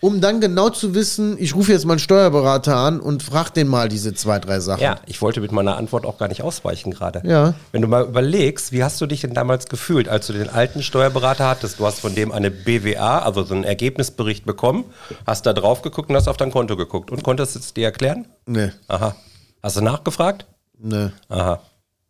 um 0.02 0.22
dann 0.22 0.40
genau 0.40 0.70
zu 0.70 0.96
wissen, 0.96 1.36
ich 1.40 1.56
rufe 1.56 1.74
jetzt 1.74 1.86
meinen 1.86 2.00
Steuerberater 2.00 2.74
an 2.78 3.02
und 3.02 3.22
frage 3.22 3.52
den 3.52 3.68
mal 3.68 3.90
diese 3.90 4.14
zwei, 4.14 4.40
drei 4.40 4.62
Sachen. 4.62 4.82
Ja, 4.82 5.00
ich 5.06 5.22
wollte 5.22 5.42
mit 5.42 5.52
meiner 5.52 5.76
Antwort 5.76 6.06
auch 6.06 6.18
gar 6.18 6.30
nicht 6.30 6.42
ausweichen 6.42 6.92
gerade. 6.92 7.22
Ja. 7.28 7.54
Wenn 7.74 7.82
du 7.82 7.90
mal 7.90 8.06
überlegst, 8.06 8.72
wie 8.72 8.82
hast 8.82 9.02
du 9.02 9.08
dich 9.08 9.22
denn 9.22 9.34
damals 9.34 9.68
gefühlt, 9.68 10.08
als 10.08 10.28
du 10.28 10.34
den 10.34 10.50
alten 10.50 10.84
Steuerberater 10.84 11.50
hattest? 11.50 11.80
Du 11.80 11.86
hast 11.86 12.00
von 12.00 12.16
dem 12.16 12.32
eine 12.32 12.50
BWA, 12.50 13.20
also 13.20 13.44
so 13.44 13.54
einen 13.54 13.66
Ergebnisbericht 13.66 14.46
bekommen, 14.46 14.86
hast 15.28 15.46
da 15.46 15.52
drauf 15.52 15.82
geguckt 15.82 16.10
und 16.10 16.16
hast 16.16 16.30
auf 16.30 16.38
dein 16.38 16.52
Konto 16.52 16.78
geguckt 16.78 17.12
und 17.12 17.22
konntest 17.24 17.58
es 17.58 17.74
dir 17.74 17.86
erklären? 17.86 18.26
Nee, 18.46 18.72
Aha. 18.88 19.16
Hast 19.62 19.76
du 19.76 19.82
nachgefragt? 19.82 20.46
nee. 20.78 21.10
Aha. 21.28 21.60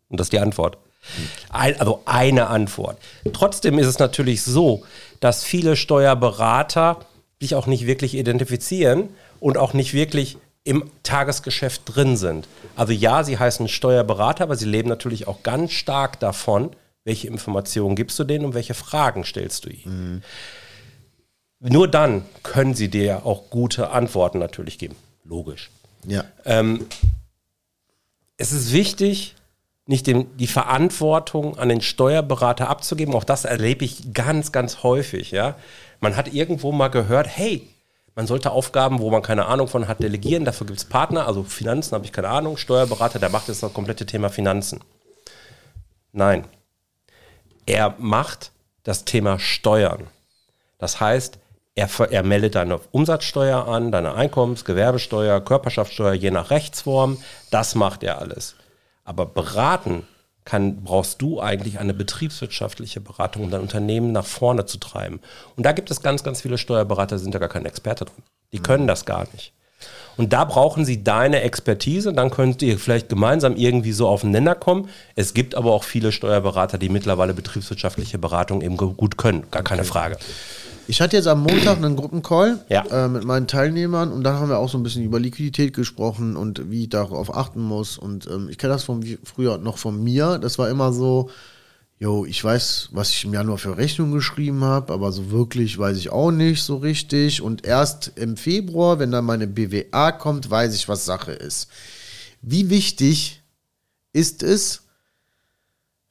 Und 0.09 0.19
das 0.19 0.25
ist 0.25 0.33
die 0.33 0.39
Antwort. 0.39 0.77
Ein, 1.49 1.79
also 1.79 2.01
eine 2.05 2.47
Antwort. 2.47 2.97
Trotzdem 3.33 3.79
ist 3.79 3.87
es 3.87 3.99
natürlich 3.99 4.43
so, 4.43 4.83
dass 5.19 5.43
viele 5.43 5.75
Steuerberater 5.75 6.99
sich 7.39 7.55
auch 7.55 7.67
nicht 7.67 7.85
wirklich 7.85 8.15
identifizieren 8.15 9.09
und 9.39 9.57
auch 9.57 9.73
nicht 9.73 9.93
wirklich 9.93 10.37
im 10.63 10.91
Tagesgeschäft 11.03 11.83
drin 11.85 12.17
sind. 12.17 12.47
Also 12.75 12.93
ja, 12.93 13.23
sie 13.23 13.39
heißen 13.39 13.67
Steuerberater, 13.67 14.43
aber 14.43 14.55
sie 14.55 14.65
leben 14.65 14.89
natürlich 14.89 15.27
auch 15.27 15.41
ganz 15.41 15.71
stark 15.71 16.19
davon, 16.19 16.71
welche 17.05 17.27
Informationen 17.27 17.95
gibst 17.95 18.19
du 18.19 18.23
denen 18.23 18.45
und 18.45 18.53
welche 18.53 18.73
Fragen 18.73 19.23
stellst 19.23 19.65
du 19.65 19.69
ihnen. 19.69 20.23
Nur 21.59 21.87
dann 21.87 22.25
können 22.43 22.73
sie 22.73 22.89
dir 22.89 23.25
auch 23.25 23.49
gute 23.49 23.89
Antworten 23.91 24.39
natürlich 24.39 24.77
geben. 24.77 24.95
Logisch. 25.23 25.71
Ja. 26.05 26.23
es 28.37 28.51
ist 28.51 28.71
wichtig, 28.71 29.35
nicht 29.89 30.05
den, 30.07 30.37
die 30.37 30.47
Verantwortung 30.47 31.57
an 31.57 31.67
den 31.67 31.81
Steuerberater 31.81 32.69
abzugeben. 32.69 33.15
Auch 33.15 33.23
das 33.23 33.43
erlebe 33.43 33.83
ich 33.83 34.13
ganz, 34.13 34.51
ganz 34.51 34.83
häufig. 34.83 35.31
Ja? 35.31 35.55
Man 35.99 36.15
hat 36.15 36.31
irgendwo 36.33 36.71
mal 36.71 36.89
gehört, 36.89 37.27
hey, 37.27 37.67
Man 38.19 38.27
sollte 38.27 38.51
Aufgaben, 38.51 38.99
wo 38.99 39.09
man 39.11 39.21
keine 39.21 39.45
Ahnung 39.45 39.69
von 39.69 39.87
hat, 39.87 40.03
delegieren. 40.03 40.43
Dafür 40.43 40.67
gibt 40.67 40.79
es 40.79 40.83
Partner, 40.83 41.25
also 41.25 41.43
Finanzen 41.43 41.95
habe 41.95 42.03
ich 42.03 42.11
keine 42.11 42.27
Ahnung, 42.27 42.57
Steuerberater, 42.57 43.17
der 43.17 43.29
macht 43.29 43.47
jetzt 43.47 43.63
das 43.63 43.73
komplette 43.73 44.05
Thema 44.05 44.27
Finanzen. 44.29 44.81
Nein. 46.11 46.45
Er 47.65 47.95
macht 47.97 48.51
das 48.83 49.05
Thema 49.05 49.39
Steuern. 49.39 50.07
Das 50.79 50.99
heißt, 50.99 51.39
er, 51.75 51.89
er 52.11 52.23
meldet 52.23 52.55
deine 52.55 52.81
Umsatzsteuer 52.91 53.65
an, 53.69 53.89
deine 53.89 54.15
Einkommens-, 54.15 54.65
Gewerbesteuer, 54.65 55.39
Körperschaftssteuer, 55.39 56.13
je 56.13 56.31
nach 56.31 56.49
Rechtsform. 56.49 57.23
Das 57.51 57.73
macht 57.73 58.03
er 58.03 58.19
alles. 58.19 58.55
Aber 59.09 59.25
beraten 59.25 60.03
kann, 60.45 60.83
brauchst 60.83 61.19
du 61.23 61.41
eigentlich 61.41 61.79
eine 61.79 61.95
betriebswirtschaftliche 61.95 63.01
Beratung, 63.01 63.43
um 63.45 63.49
dein 63.49 63.61
Unternehmen 63.61 64.11
nach 64.11 64.25
vorne 64.25 64.67
zu 64.67 64.77
treiben. 64.77 65.19
Und 65.55 65.65
da 65.65 65.71
gibt 65.71 65.89
es 65.89 66.03
ganz, 66.03 66.23
ganz 66.23 66.41
viele 66.41 66.59
Steuerberater, 66.59 67.15
die 67.15 67.23
sind 67.23 67.33
da 67.33 67.39
gar 67.39 67.49
keine 67.49 67.67
Experte 67.67 68.05
drin. 68.05 68.23
Die 68.53 68.59
können 68.59 68.85
das 68.85 69.05
gar 69.05 69.27
nicht. 69.33 69.51
Und 70.15 70.31
da 70.31 70.45
brauchen 70.45 70.85
sie 70.85 71.03
deine 71.03 71.41
Expertise, 71.41 72.13
dann 72.13 72.29
könnt 72.29 72.61
ihr 72.61 72.77
vielleicht 72.77 73.09
gemeinsam 73.09 73.55
irgendwie 73.55 73.93
so 73.93 74.07
auf 74.07 74.21
den 74.21 74.29
Nenner 74.29 74.53
kommen. 74.53 74.89
Es 75.15 75.33
gibt 75.33 75.55
aber 75.55 75.71
auch 75.71 75.83
viele 75.83 76.11
Steuerberater, 76.11 76.77
die 76.77 76.89
mittlerweile 76.89 77.33
betriebswirtschaftliche 77.33 78.19
Beratung 78.19 78.61
eben 78.61 78.77
gut 78.77 79.17
können, 79.17 79.49
gar 79.49 79.63
keine 79.63 79.85
Frage. 79.85 80.17
Ich 80.89 81.01
hatte 81.01 81.15
jetzt 81.17 81.27
am 81.27 81.41
Montag 81.43 81.77
einen 81.77 81.95
Gruppencall 81.95 82.65
Ja. 82.67 82.83
äh, 83.05 83.07
mit 83.07 83.23
meinen 83.23 83.45
Teilnehmern 83.45 84.11
und 84.11 84.23
da 84.23 84.39
haben 84.39 84.49
wir 84.49 84.57
auch 84.57 84.69
so 84.69 84.77
ein 84.79 84.81
bisschen 84.81 85.03
über 85.03 85.19
Liquidität 85.19 85.71
gesprochen 85.75 86.35
und 86.35 86.71
wie 86.71 86.83
ich 86.83 86.89
darauf 86.89 87.31
achten 87.35 87.61
muss. 87.61 87.99
Und 87.99 88.25
ähm, 88.25 88.49
ich 88.49 88.57
kenne 88.57 88.73
das 88.73 88.85
von 88.85 89.05
früher 89.23 89.59
noch 89.59 89.77
von 89.77 90.03
mir. 90.03 90.39
Das 90.39 90.57
war 90.57 90.67
immer 90.67 90.91
so, 90.91 91.29
jo, 91.99 92.25
ich 92.25 92.43
weiß, 92.43 92.89
was 92.91 93.11
ich 93.11 93.23
im 93.23 93.35
Januar 93.35 93.59
für 93.59 93.77
Rechnung 93.77 94.11
geschrieben 94.11 94.63
habe, 94.63 94.91
aber 94.91 95.11
so 95.11 95.29
wirklich 95.29 95.77
weiß 95.77 95.95
ich 95.95 96.09
auch 96.11 96.31
nicht 96.31 96.63
so 96.63 96.77
richtig. 96.77 97.43
Und 97.43 97.67
erst 97.67 98.13
im 98.15 98.35
Februar, 98.35 98.97
wenn 98.97 99.11
dann 99.11 99.25
meine 99.25 99.45
BWA 99.45 100.11
kommt, 100.11 100.49
weiß 100.49 100.73
ich, 100.73 100.89
was 100.89 101.05
Sache 101.05 101.33
ist. 101.33 101.67
Wie 102.41 102.71
wichtig 102.71 103.43
ist 104.11 104.41
es, 104.41 104.87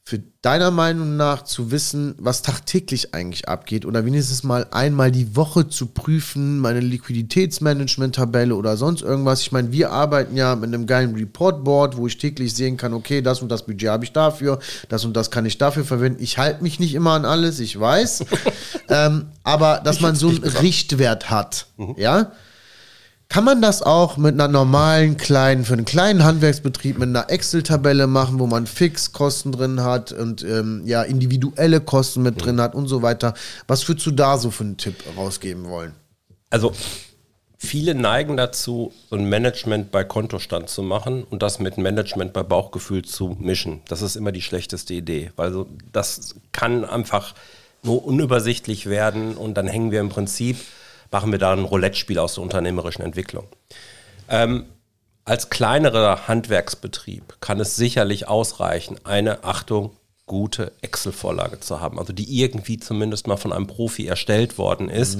für 0.08 0.22
deiner 0.40 0.70
Meinung 0.70 1.18
nach 1.18 1.44
zu 1.44 1.70
wissen, 1.70 2.14
was 2.16 2.40
tagtäglich 2.40 3.14
eigentlich 3.14 3.46
abgeht 3.46 3.84
oder 3.84 4.06
wenigstens 4.06 4.42
mal 4.42 4.66
einmal 4.70 5.10
die 5.10 5.36
Woche 5.36 5.68
zu 5.68 5.84
prüfen, 5.84 6.60
meine 6.60 6.80
Liquiditätsmanagement-Tabelle 6.80 8.56
oder 8.56 8.78
sonst 8.78 9.02
irgendwas. 9.02 9.42
Ich 9.42 9.52
meine, 9.52 9.70
wir 9.70 9.92
arbeiten 9.92 10.34
ja 10.34 10.56
mit 10.56 10.72
einem 10.72 10.86
geilen 10.86 11.14
Reportboard, 11.14 11.98
wo 11.98 12.06
ich 12.06 12.16
täglich 12.16 12.54
sehen 12.54 12.78
kann, 12.78 12.94
okay, 12.94 13.20
das 13.20 13.42
und 13.42 13.50
das 13.50 13.66
Budget 13.66 13.90
habe 13.90 14.04
ich 14.04 14.12
dafür, 14.12 14.60
das 14.88 15.04
und 15.04 15.14
das 15.14 15.30
kann 15.30 15.44
ich 15.44 15.58
dafür 15.58 15.84
verwenden. 15.84 16.22
Ich 16.22 16.38
halte 16.38 16.62
mich 16.62 16.80
nicht 16.80 16.94
immer 16.94 17.12
an 17.12 17.26
alles, 17.26 17.60
ich 17.60 17.78
weiß. 17.78 18.24
ähm, 18.88 19.26
aber 19.42 19.82
dass 19.84 20.00
man 20.00 20.14
so 20.14 20.30
einen 20.30 20.42
Richtwert 20.42 21.28
hat, 21.28 21.66
ja, 21.98 22.32
kann 23.28 23.44
man 23.44 23.60
das 23.60 23.82
auch 23.82 24.16
mit 24.16 24.34
einer 24.34 24.48
normalen 24.48 25.18
kleinen, 25.18 25.64
für 25.64 25.74
einen 25.74 25.84
kleinen 25.84 26.24
Handwerksbetrieb 26.24 26.98
mit 26.98 27.10
einer 27.10 27.30
Excel-Tabelle 27.30 28.06
machen, 28.06 28.38
wo 28.38 28.46
man 28.46 28.66
Fixkosten 28.66 29.52
drin 29.52 29.82
hat 29.82 30.12
und 30.12 30.42
ähm, 30.42 30.82
ja, 30.86 31.02
individuelle 31.02 31.82
Kosten 31.82 32.22
mit 32.22 32.42
drin 32.42 32.60
hat 32.60 32.74
und 32.74 32.88
so 32.88 33.02
weiter? 33.02 33.34
Was 33.66 33.86
würdest 33.86 34.06
du 34.06 34.12
da 34.12 34.38
so 34.38 34.50
für 34.50 34.64
einen 34.64 34.78
Tipp 34.78 35.04
rausgeben 35.14 35.68
wollen? 35.68 35.92
Also 36.48 36.72
viele 37.58 37.94
neigen 37.94 38.38
dazu, 38.38 38.92
so 39.10 39.16
ein 39.16 39.28
Management 39.28 39.90
bei 39.90 40.04
Kontostand 40.04 40.70
zu 40.70 40.82
machen 40.82 41.24
und 41.24 41.42
das 41.42 41.58
mit 41.58 41.76
Management 41.76 42.32
bei 42.32 42.42
Bauchgefühl 42.42 43.04
zu 43.04 43.36
mischen. 43.38 43.82
Das 43.88 44.00
ist 44.00 44.16
immer 44.16 44.32
die 44.32 44.42
schlechteste 44.42 44.94
Idee, 44.94 45.32
weil 45.36 45.52
so, 45.52 45.66
das 45.92 46.34
kann 46.52 46.82
einfach 46.82 47.34
nur 47.82 48.06
unübersichtlich 48.06 48.86
werden 48.86 49.36
und 49.36 49.54
dann 49.54 49.66
hängen 49.66 49.90
wir 49.90 50.00
im 50.00 50.08
Prinzip, 50.08 50.56
machen 51.10 51.32
wir 51.32 51.38
da 51.38 51.52
ein 51.52 51.64
Roulette-Spiel 51.64 52.18
aus 52.18 52.34
der 52.34 52.42
unternehmerischen 52.42 53.02
Entwicklung. 53.02 53.46
Ähm, 54.28 54.66
als 55.24 55.50
kleinerer 55.50 56.26
Handwerksbetrieb 56.26 57.36
kann 57.40 57.60
es 57.60 57.76
sicherlich 57.76 58.28
ausreichen, 58.28 58.98
eine 59.04 59.44
Achtung, 59.44 59.90
gute 60.28 60.72
Excel-Vorlage 60.82 61.58
zu 61.58 61.80
haben, 61.80 61.98
also 61.98 62.12
die 62.12 62.40
irgendwie 62.40 62.78
zumindest 62.78 63.26
mal 63.26 63.36
von 63.36 63.52
einem 63.52 63.66
Profi 63.66 64.06
erstellt 64.06 64.58
worden 64.58 64.88
ist, 64.88 65.18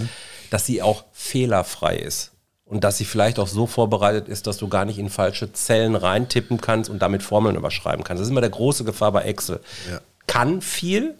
dass 0.50 0.66
sie 0.66 0.82
auch 0.82 1.04
fehlerfrei 1.12 1.96
ist 1.96 2.32
und 2.64 2.84
dass 2.84 2.98
sie 2.98 3.04
vielleicht 3.04 3.38
auch 3.38 3.48
so 3.48 3.66
vorbereitet 3.66 4.28
ist, 4.28 4.46
dass 4.46 4.58
du 4.58 4.68
gar 4.68 4.84
nicht 4.84 4.98
in 4.98 5.08
falsche 5.08 5.52
Zellen 5.52 5.96
reintippen 5.96 6.60
kannst 6.60 6.90
und 6.90 7.00
damit 7.00 7.22
Formeln 7.22 7.56
überschreiben 7.56 8.04
kannst. 8.04 8.20
Das 8.20 8.28
ist 8.28 8.30
immer 8.30 8.42
der 8.42 8.50
große 8.50 8.84
Gefahr 8.84 9.12
bei 9.12 9.22
Excel. 9.22 9.60
Ja. 9.90 10.00
Kann 10.26 10.60
viel, 10.60 11.14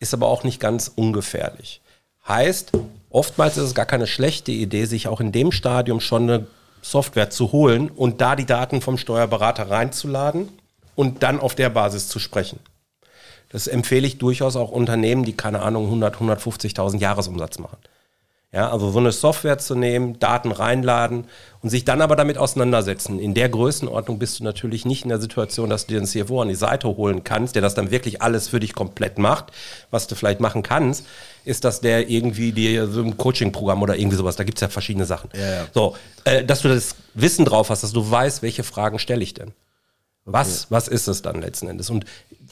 ist 0.00 0.14
aber 0.14 0.26
auch 0.28 0.42
nicht 0.42 0.60
ganz 0.60 0.90
ungefährlich. 0.94 1.82
Heißt, 2.26 2.72
oftmals 3.10 3.56
ist 3.56 3.64
es 3.64 3.74
gar 3.74 3.86
keine 3.86 4.06
schlechte 4.06 4.52
Idee, 4.52 4.86
sich 4.86 5.08
auch 5.08 5.20
in 5.20 5.32
dem 5.32 5.52
Stadium 5.52 6.00
schon 6.00 6.22
eine 6.22 6.46
Software 6.80 7.30
zu 7.30 7.52
holen 7.52 7.90
und 7.90 8.20
da 8.20 8.36
die 8.36 8.46
Daten 8.46 8.80
vom 8.80 8.98
Steuerberater 8.98 9.70
reinzuladen 9.70 10.48
und 10.94 11.22
dann 11.22 11.40
auf 11.40 11.54
der 11.54 11.70
Basis 11.70 12.08
zu 12.08 12.18
sprechen. 12.18 12.60
Das 13.50 13.66
empfehle 13.66 14.06
ich 14.06 14.18
durchaus 14.18 14.56
auch 14.56 14.70
Unternehmen, 14.70 15.24
die 15.24 15.34
keine 15.34 15.62
Ahnung 15.62 15.84
100, 15.84 16.16
150.000 16.16 16.98
Jahresumsatz 16.98 17.58
machen. 17.58 17.78
Ja, 18.54 18.70
also 18.70 18.92
so 18.92 19.00
eine 19.00 19.10
Software 19.10 19.58
zu 19.58 19.74
nehmen, 19.74 20.20
Daten 20.20 20.52
reinladen 20.52 21.24
und 21.60 21.70
sich 21.70 21.84
dann 21.84 22.00
aber 22.00 22.14
damit 22.14 22.38
auseinandersetzen. 22.38 23.18
In 23.18 23.34
der 23.34 23.48
Größenordnung 23.48 24.20
bist 24.20 24.38
du 24.38 24.44
natürlich 24.44 24.84
nicht 24.84 25.02
in 25.02 25.08
der 25.08 25.20
Situation, 25.20 25.68
dass 25.70 25.86
du 25.86 25.94
dir 25.94 25.98
einen 25.98 26.06
CFO 26.06 26.40
an 26.40 26.48
die 26.48 26.54
Seite 26.54 26.86
holen 26.86 27.24
kannst, 27.24 27.56
der 27.56 27.62
das 27.62 27.74
dann 27.74 27.90
wirklich 27.90 28.22
alles 28.22 28.46
für 28.46 28.60
dich 28.60 28.72
komplett 28.72 29.18
macht. 29.18 29.46
Was 29.90 30.06
du 30.06 30.14
vielleicht 30.14 30.38
machen 30.38 30.62
kannst, 30.62 31.04
ist, 31.44 31.64
dass 31.64 31.80
der 31.80 32.08
irgendwie 32.08 32.52
dir 32.52 32.86
so 32.86 33.02
ein 33.02 33.16
Coaching-Programm 33.16 33.82
oder 33.82 33.96
irgendwie 33.98 34.16
sowas, 34.16 34.36
da 34.36 34.44
gibt 34.44 34.58
es 34.58 34.62
ja 34.62 34.68
verschiedene 34.68 35.04
Sachen. 35.04 35.30
Ja, 35.34 35.50
ja. 35.50 35.66
So, 35.74 35.96
äh, 36.22 36.44
dass 36.44 36.62
du 36.62 36.68
das 36.68 36.94
Wissen 37.14 37.44
drauf 37.44 37.70
hast, 37.70 37.82
dass 37.82 37.92
du 37.92 38.08
weißt, 38.08 38.42
welche 38.42 38.62
Fragen 38.62 39.00
stelle 39.00 39.24
ich 39.24 39.34
denn. 39.34 39.50
Was, 40.26 40.70
was 40.70 40.86
ist 40.86 41.08
es 41.08 41.22
dann 41.22 41.42
letzten 41.42 41.66
Endes? 41.68 41.90
Und 41.90 42.06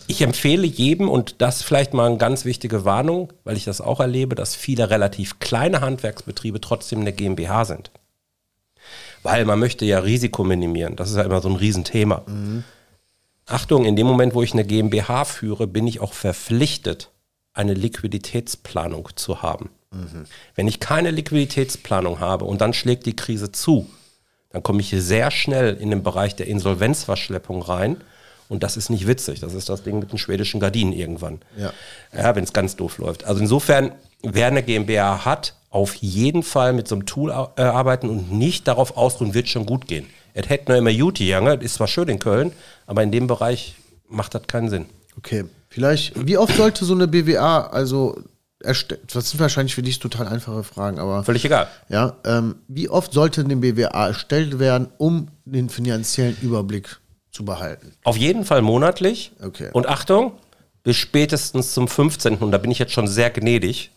ich 0.06 0.22
empfehle 0.22 0.66
jedem, 0.66 1.08
und 1.08 1.40
das 1.40 1.62
vielleicht 1.62 1.94
mal 1.94 2.06
eine 2.06 2.18
ganz 2.18 2.44
wichtige 2.44 2.84
Warnung, 2.84 3.32
weil 3.44 3.56
ich 3.56 3.64
das 3.64 3.80
auch 3.80 4.00
erlebe, 4.00 4.34
dass 4.34 4.54
viele 4.54 4.90
relativ 4.90 5.38
kleine 5.38 5.80
Handwerksbetriebe 5.80 6.60
trotzdem 6.60 7.00
eine 7.00 7.12
GmbH 7.12 7.64
sind. 7.64 7.90
Weil 9.22 9.44
man 9.44 9.58
möchte 9.58 9.84
ja 9.84 10.00
Risiko 10.00 10.44
minimieren. 10.44 10.96
Das 10.96 11.10
ist 11.10 11.16
ja 11.16 11.22
immer 11.22 11.40
so 11.40 11.48
ein 11.48 11.56
Riesenthema. 11.56 12.22
Achtung, 13.46 13.84
in 13.84 13.96
dem 13.96 14.06
Moment, 14.06 14.34
wo 14.34 14.42
ich 14.42 14.52
eine 14.52 14.64
GmbH 14.64 15.24
führe, 15.24 15.66
bin 15.66 15.86
ich 15.86 16.00
auch 16.00 16.12
verpflichtet, 16.12 17.10
eine 17.54 17.74
Liquiditätsplanung 17.74 19.10
zu 19.14 19.42
haben. 19.42 19.70
Wenn 20.54 20.68
ich 20.68 20.80
keine 20.80 21.10
Liquiditätsplanung 21.10 22.18
habe 22.18 22.46
und 22.46 22.60
dann 22.60 22.72
schlägt 22.72 23.04
die 23.06 23.16
Krise 23.16 23.52
zu, 23.52 23.88
dann 24.50 24.62
komme 24.62 24.80
ich 24.80 24.90
sehr 24.90 25.30
schnell 25.30 25.76
in 25.76 25.90
den 25.90 26.02
Bereich 26.02 26.34
der 26.34 26.46
Insolvenzverschleppung 26.46 27.62
rein. 27.62 27.98
Und 28.48 28.62
das 28.62 28.76
ist 28.76 28.90
nicht 28.90 29.06
witzig. 29.06 29.40
Das 29.40 29.54
ist 29.54 29.68
das 29.68 29.82
Ding 29.82 29.98
mit 29.98 30.12
den 30.12 30.18
schwedischen 30.18 30.60
Gardinen 30.60 30.92
irgendwann. 30.92 31.40
Ja. 31.56 31.72
Ja, 32.16 32.34
wenn 32.36 32.44
es 32.44 32.52
ganz 32.52 32.76
doof 32.76 32.98
läuft. 32.98 33.24
Also 33.24 33.40
insofern, 33.40 33.92
wer 34.22 34.48
eine 34.48 34.62
GmbH 34.62 35.24
hat, 35.24 35.54
auf 35.70 35.94
jeden 35.94 36.42
Fall 36.42 36.74
mit 36.74 36.86
so 36.86 36.94
einem 36.94 37.06
Tool 37.06 37.30
äh, 37.30 37.62
arbeiten 37.62 38.10
und 38.10 38.30
nicht 38.30 38.68
darauf 38.68 38.96
ausruhen, 38.96 39.32
wird 39.32 39.48
schon 39.48 39.64
gut 39.64 39.88
gehen. 39.88 40.06
Es 40.34 40.48
hätte 40.48 40.70
nur 40.70 40.78
immer 40.78 40.90
Juti, 40.90 41.26
Jange, 41.28 41.54
ist 41.54 41.74
zwar 41.74 41.88
schön 41.88 42.08
in 42.08 42.18
Köln, 42.18 42.52
aber 42.86 43.02
in 43.02 43.10
dem 43.10 43.26
Bereich 43.26 43.74
macht 44.08 44.34
das 44.34 44.46
keinen 44.46 44.68
Sinn. 44.68 44.86
Okay, 45.16 45.44
vielleicht, 45.68 46.26
wie 46.26 46.36
oft 46.38 46.56
sollte 46.56 46.84
so 46.84 46.94
eine 46.94 47.08
BWA, 47.08 47.66
also 47.68 48.22
erstellt, 48.60 49.14
das 49.14 49.30
sind 49.30 49.40
wahrscheinlich 49.40 49.74
für 49.74 49.82
dich 49.82 49.98
total 49.98 50.28
einfache 50.28 50.62
Fragen, 50.62 50.98
aber 50.98 51.24
Völlig 51.24 51.44
egal. 51.44 51.68
ja, 51.88 52.16
ähm, 52.24 52.56
wie 52.68 52.88
oft 52.88 53.12
sollte 53.12 53.42
eine 53.42 53.56
BWA 53.56 54.08
erstellt 54.08 54.58
werden, 54.58 54.88
um 54.98 55.28
den 55.44 55.68
finanziellen 55.68 56.36
Überblick 56.40 56.98
zu 57.32 57.44
behalten? 57.44 57.94
Auf 58.04 58.16
jeden 58.16 58.44
Fall 58.44 58.62
monatlich. 58.62 59.32
Okay. 59.42 59.70
Und 59.72 59.88
Achtung, 59.88 60.32
bis 60.84 60.96
spätestens 60.96 61.72
zum 61.72 61.88
15. 61.88 62.36
Und 62.36 62.52
da 62.52 62.58
bin 62.58 62.70
ich 62.70 62.78
jetzt 62.78 62.92
schon 62.92 63.08
sehr 63.08 63.30
gnädig. 63.30 63.90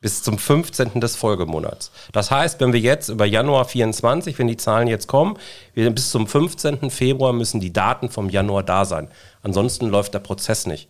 Bis 0.00 0.22
zum 0.22 0.38
15. 0.38 0.98
des 0.98 1.14
Folgemonats. 1.14 1.90
Das 2.12 2.30
heißt, 2.30 2.58
wenn 2.60 2.72
wir 2.72 2.80
jetzt 2.80 3.10
über 3.10 3.26
Januar 3.26 3.66
24, 3.66 4.38
wenn 4.38 4.46
die 4.46 4.56
Zahlen 4.56 4.88
jetzt 4.88 5.08
kommen, 5.08 5.36
wir, 5.74 5.90
bis 5.90 6.08
zum 6.08 6.26
15. 6.26 6.90
Februar 6.90 7.34
müssen 7.34 7.60
die 7.60 7.70
Daten 7.70 8.08
vom 8.08 8.30
Januar 8.30 8.62
da 8.62 8.86
sein. 8.86 9.08
Ansonsten 9.42 9.88
läuft 9.88 10.14
der 10.14 10.20
Prozess 10.20 10.64
nicht. 10.64 10.88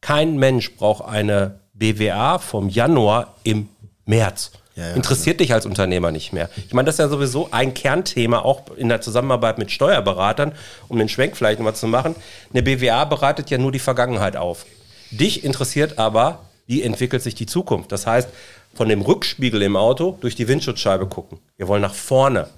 Kein 0.00 0.36
Mensch 0.36 0.76
braucht 0.76 1.04
eine 1.04 1.58
BWA 1.74 2.38
vom 2.38 2.68
Januar 2.68 3.34
im 3.42 3.68
März. 4.04 4.52
Ja, 4.76 4.90
ja, 4.90 4.94
Interessiert 4.94 5.40
dich 5.40 5.54
als 5.54 5.64
Unternehmer 5.64 6.12
nicht 6.12 6.34
mehr. 6.34 6.50
Ich 6.66 6.74
meine, 6.74 6.86
das 6.86 6.96
ist 6.96 6.98
ja 6.98 7.08
sowieso 7.08 7.48
ein 7.50 7.72
Kernthema, 7.72 8.40
auch 8.40 8.62
in 8.76 8.90
der 8.90 9.00
Zusammenarbeit 9.00 9.56
mit 9.56 9.70
Steuerberatern, 9.70 10.52
um 10.88 10.98
den 10.98 11.08
Schwenk 11.08 11.36
vielleicht 11.36 11.58
nochmal 11.58 11.74
zu 11.74 11.86
machen. 11.86 12.14
Eine 12.52 12.62
BWA 12.62 13.06
bereitet 13.06 13.48
ja 13.48 13.56
nur 13.56 13.72
die 13.72 13.78
Vergangenheit 13.78 14.36
auf. 14.36 14.66
Dich 15.10 15.44
interessiert 15.44 15.98
aber, 15.98 16.40
wie 16.66 16.82
entwickelt 16.82 17.22
sich 17.22 17.34
die 17.34 17.46
Zukunft. 17.46 17.90
Das 17.90 18.06
heißt, 18.06 18.28
von 18.74 18.88
dem 18.90 19.00
Rückspiegel 19.00 19.62
im 19.62 19.76
Auto 19.76 20.18
durch 20.20 20.34
die 20.34 20.46
Windschutzscheibe 20.46 21.06
gucken. 21.06 21.38
Wir 21.56 21.68
wollen 21.68 21.82
nach 21.82 21.94
vorne. 21.94 22.48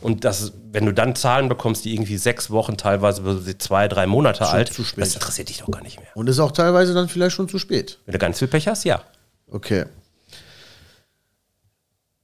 Und 0.00 0.24
das, 0.24 0.52
wenn 0.72 0.86
du 0.86 0.92
dann 0.92 1.14
Zahlen 1.14 1.48
bekommst, 1.48 1.84
die 1.84 1.94
irgendwie 1.94 2.18
sechs 2.18 2.50
Wochen, 2.50 2.76
teilweise 2.76 3.58
zwei, 3.58 3.88
drei 3.88 4.06
Monate 4.06 4.46
alt, 4.46 4.72
zu 4.72 4.84
spät. 4.84 5.02
das 5.02 5.14
interessiert 5.14 5.48
dich 5.48 5.58
doch 5.58 5.70
gar 5.70 5.82
nicht 5.82 5.98
mehr. 5.98 6.08
Und 6.14 6.28
ist 6.28 6.38
auch 6.40 6.52
teilweise 6.52 6.94
dann 6.94 7.08
vielleicht 7.08 7.36
schon 7.36 7.48
zu 7.48 7.58
spät. 7.58 7.98
Wenn 8.06 8.12
du 8.12 8.18
ganz 8.18 8.38
viel 8.38 8.48
Pech 8.48 8.68
hast, 8.68 8.84
ja. 8.84 9.02
Okay. 9.50 9.86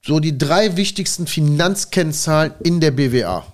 So 0.05 0.19
die 0.19 0.37
drei 0.37 0.77
wichtigsten 0.77 1.27
Finanzkennzahlen 1.27 2.53
in 2.63 2.79
der 2.79 2.91
BWA? 2.91 3.45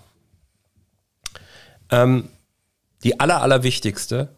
Ähm, 1.89 2.29
die 3.03 3.19
aller, 3.19 3.41
allerwichtigste 3.41 4.29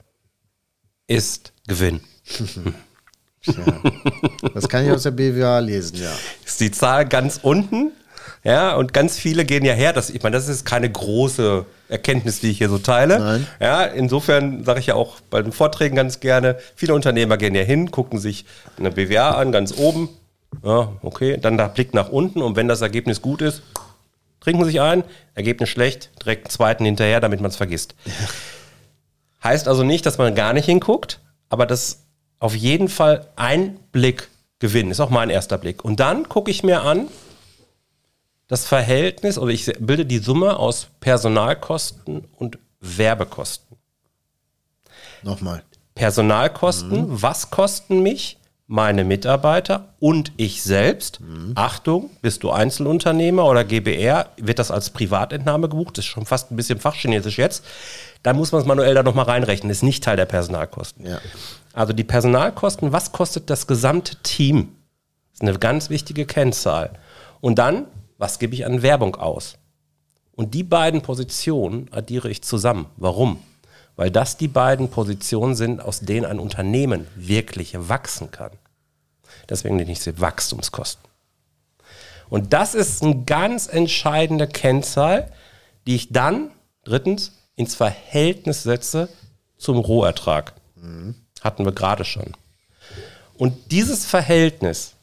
ist 1.08 1.54
Gewinn. 1.68 2.02
Das 4.54 4.70
kann 4.70 4.86
ich 4.86 4.92
aus 4.92 5.04
der 5.04 5.12
BWA 5.12 5.60
lesen, 5.60 5.98
ja. 5.98 6.14
Ist 6.46 6.62
die 6.62 6.72
Zahl 6.72 7.06
ganz 7.06 7.42
unten. 7.42 7.92
Ja, 8.46 8.76
und 8.76 8.94
ganz 8.94 9.18
viele 9.18 9.44
gehen 9.44 9.66
ja 9.66 9.74
her. 9.74 9.92
Das, 9.92 10.10
ich 10.10 10.24
meine, 10.24 10.38
das 10.38 10.48
ist 10.48 10.64
keine 10.64 10.90
große 10.90 11.66
Erkenntnis, 11.90 12.40
die 12.40 12.52
ich 12.52 12.60
hier 12.60 12.70
so 12.70 12.78
teile. 12.78 13.20
Nein. 13.20 13.48
Ja, 13.60 13.84
insofern 13.84 14.64
sage 14.64 14.80
ich 14.80 14.86
ja 14.88 14.96
auch 14.96 15.20
bei 15.30 15.42
den 15.42 15.52
Vorträgen 15.52 15.98
ganz 15.98 16.22
gerne, 16.22 16.58
viele 16.78 16.94
Unternehmer 16.94 17.36
gehen 17.36 17.54
ja 17.54 17.64
hin, 17.64 17.92
gucken 17.92 18.18
sich 18.18 18.46
eine 18.78 18.92
BWA 18.92 19.32
an, 19.32 19.52
ganz 19.52 19.74
oben. 19.78 20.08
Ja, 20.62 20.94
okay, 21.02 21.38
dann 21.38 21.58
der 21.58 21.70
Blick 21.70 21.94
nach 21.94 22.10
unten 22.10 22.42
und 22.42 22.56
wenn 22.56 22.68
das 22.68 22.82
Ergebnis 22.82 23.22
gut 23.22 23.42
ist, 23.42 23.64
trinken 24.40 24.66
sich 24.66 24.82
ein, 24.82 25.04
Ergebnis 25.36 25.70
schlecht, 25.70 26.10
direkt 26.22 26.46
einen 26.46 26.52
zweiten 26.52 26.86
hinterher, 26.86 27.20
damit 27.22 27.40
man 27.42 27.50
es 27.50 27.56
vergisst. 27.56 27.96
Heißt 29.44 29.68
also 29.68 29.84
nicht, 29.84 30.06
dass 30.06 30.18
man 30.18 30.36
gar 30.36 30.54
nicht 30.54 30.66
hinguckt, 30.66 31.20
aber 31.50 31.66
das 31.66 32.04
auf 32.40 32.56
jeden 32.56 32.90
Fall 32.90 33.28
ein 33.36 33.80
Blick 33.92 34.30
gewinnen, 34.60 34.92
ist 34.92 35.00
auch 35.00 35.10
mein 35.10 35.30
erster 35.30 35.58
Blick. 35.58 35.84
Und 35.84 36.00
dann 36.00 36.30
gucke 36.30 36.52
ich 36.52 36.64
mir 36.64 36.82
an, 36.84 37.08
das 38.48 38.66
Verhältnis, 38.66 39.38
oder 39.38 39.52
ich 39.52 39.66
bilde 39.80 40.06
die 40.06 40.20
Summe 40.20 40.58
aus 40.58 40.88
Personalkosten 41.00 42.26
und 42.38 42.60
Werbekosten. 42.80 43.78
Nochmal. 45.24 45.64
Personalkosten, 45.96 47.22
was 47.22 47.50
kosten 47.50 48.04
mich 48.04 48.38
meine 48.68 49.04
Mitarbeiter 49.04 49.94
und 50.00 50.32
ich 50.38 50.64
selbst? 50.64 51.20
Achtung, 51.56 52.10
bist 52.22 52.44
du 52.44 52.52
Einzelunternehmer 52.52 53.46
oder 53.46 53.64
GBR, 53.64 54.30
wird 54.38 54.60
das 54.60 54.72
als 54.72 54.90
Privatentnahme 54.90 55.70
gebucht? 55.70 55.98
Das 55.98 56.06
ist 56.06 56.12
schon 56.12 56.26
fast 56.26 56.52
ein 56.52 56.56
bisschen 56.56 56.80
fachchinesisch 56.80 57.38
jetzt. 57.38 57.64
Da 58.24 58.34
muss 58.34 58.52
man 58.52 58.62
es 58.62 58.68
manuell 58.68 58.96
da 58.96 59.04
nochmal 59.04 59.26
reinrechnen, 59.26 59.70
ist 59.70 59.84
nicht 59.84 60.04
Teil 60.04 60.16
der 60.16 60.26
Personalkosten. 60.26 61.06
Ja. 61.06 61.20
Also 61.74 61.92
die 61.92 62.04
Personalkosten, 62.04 62.92
was 62.92 63.12
kostet 63.12 63.50
das 63.50 63.68
gesamte 63.68 64.16
Team? 64.24 64.76
Das 65.32 65.42
ist 65.42 65.42
eine 65.42 65.60
ganz 65.60 65.90
wichtige 65.90 66.26
Kennzahl. 66.26 66.92
Und 67.42 67.60
dann, 67.60 67.88
was 68.18 68.40
gebe 68.40 68.54
ich 68.54 68.66
an 68.66 68.82
Werbung 68.82 69.16
aus? 69.16 69.58
Und 70.36 70.54
die 70.54 70.64
beiden 70.64 71.02
Positionen 71.02 71.90
addiere 71.92 72.30
ich 72.30 72.44
zusammen. 72.44 72.86
Warum? 72.98 73.40
Weil 73.96 74.12
das 74.12 74.38
die 74.38 74.48
beiden 74.48 74.90
Positionen 74.90 75.56
sind, 75.56 75.82
aus 75.82 76.00
denen 76.00 76.26
ein 76.26 76.40
Unternehmen 76.40 77.08
wirklich 77.16 77.76
wachsen 77.78 78.32
kann. 78.32 78.52
Deswegen 79.50 79.76
nenne 79.76 79.92
ich 79.92 80.00
sie 80.00 80.20
Wachstumskosten. 80.20 81.04
Und 82.30 82.54
das 82.54 82.74
ist 82.74 83.04
eine 83.04 83.24
ganz 83.24 83.68
entscheidende 83.68 84.48
Kennzahl, 84.48 85.32
die 85.86 85.96
ich 85.96 86.12
dann, 86.12 86.50
drittens, 86.84 87.34
ins 87.56 87.76
Verhältnis 87.76 88.64
setze 88.64 89.10
zum 89.58 89.78
Rohertrag. 89.78 90.54
Hatten 91.42 91.66
wir 91.66 91.74
gerade 91.74 92.06
schon. 92.06 92.34
Und 93.36 93.72
dieses 93.72 94.06
Verhältnis 94.06 94.94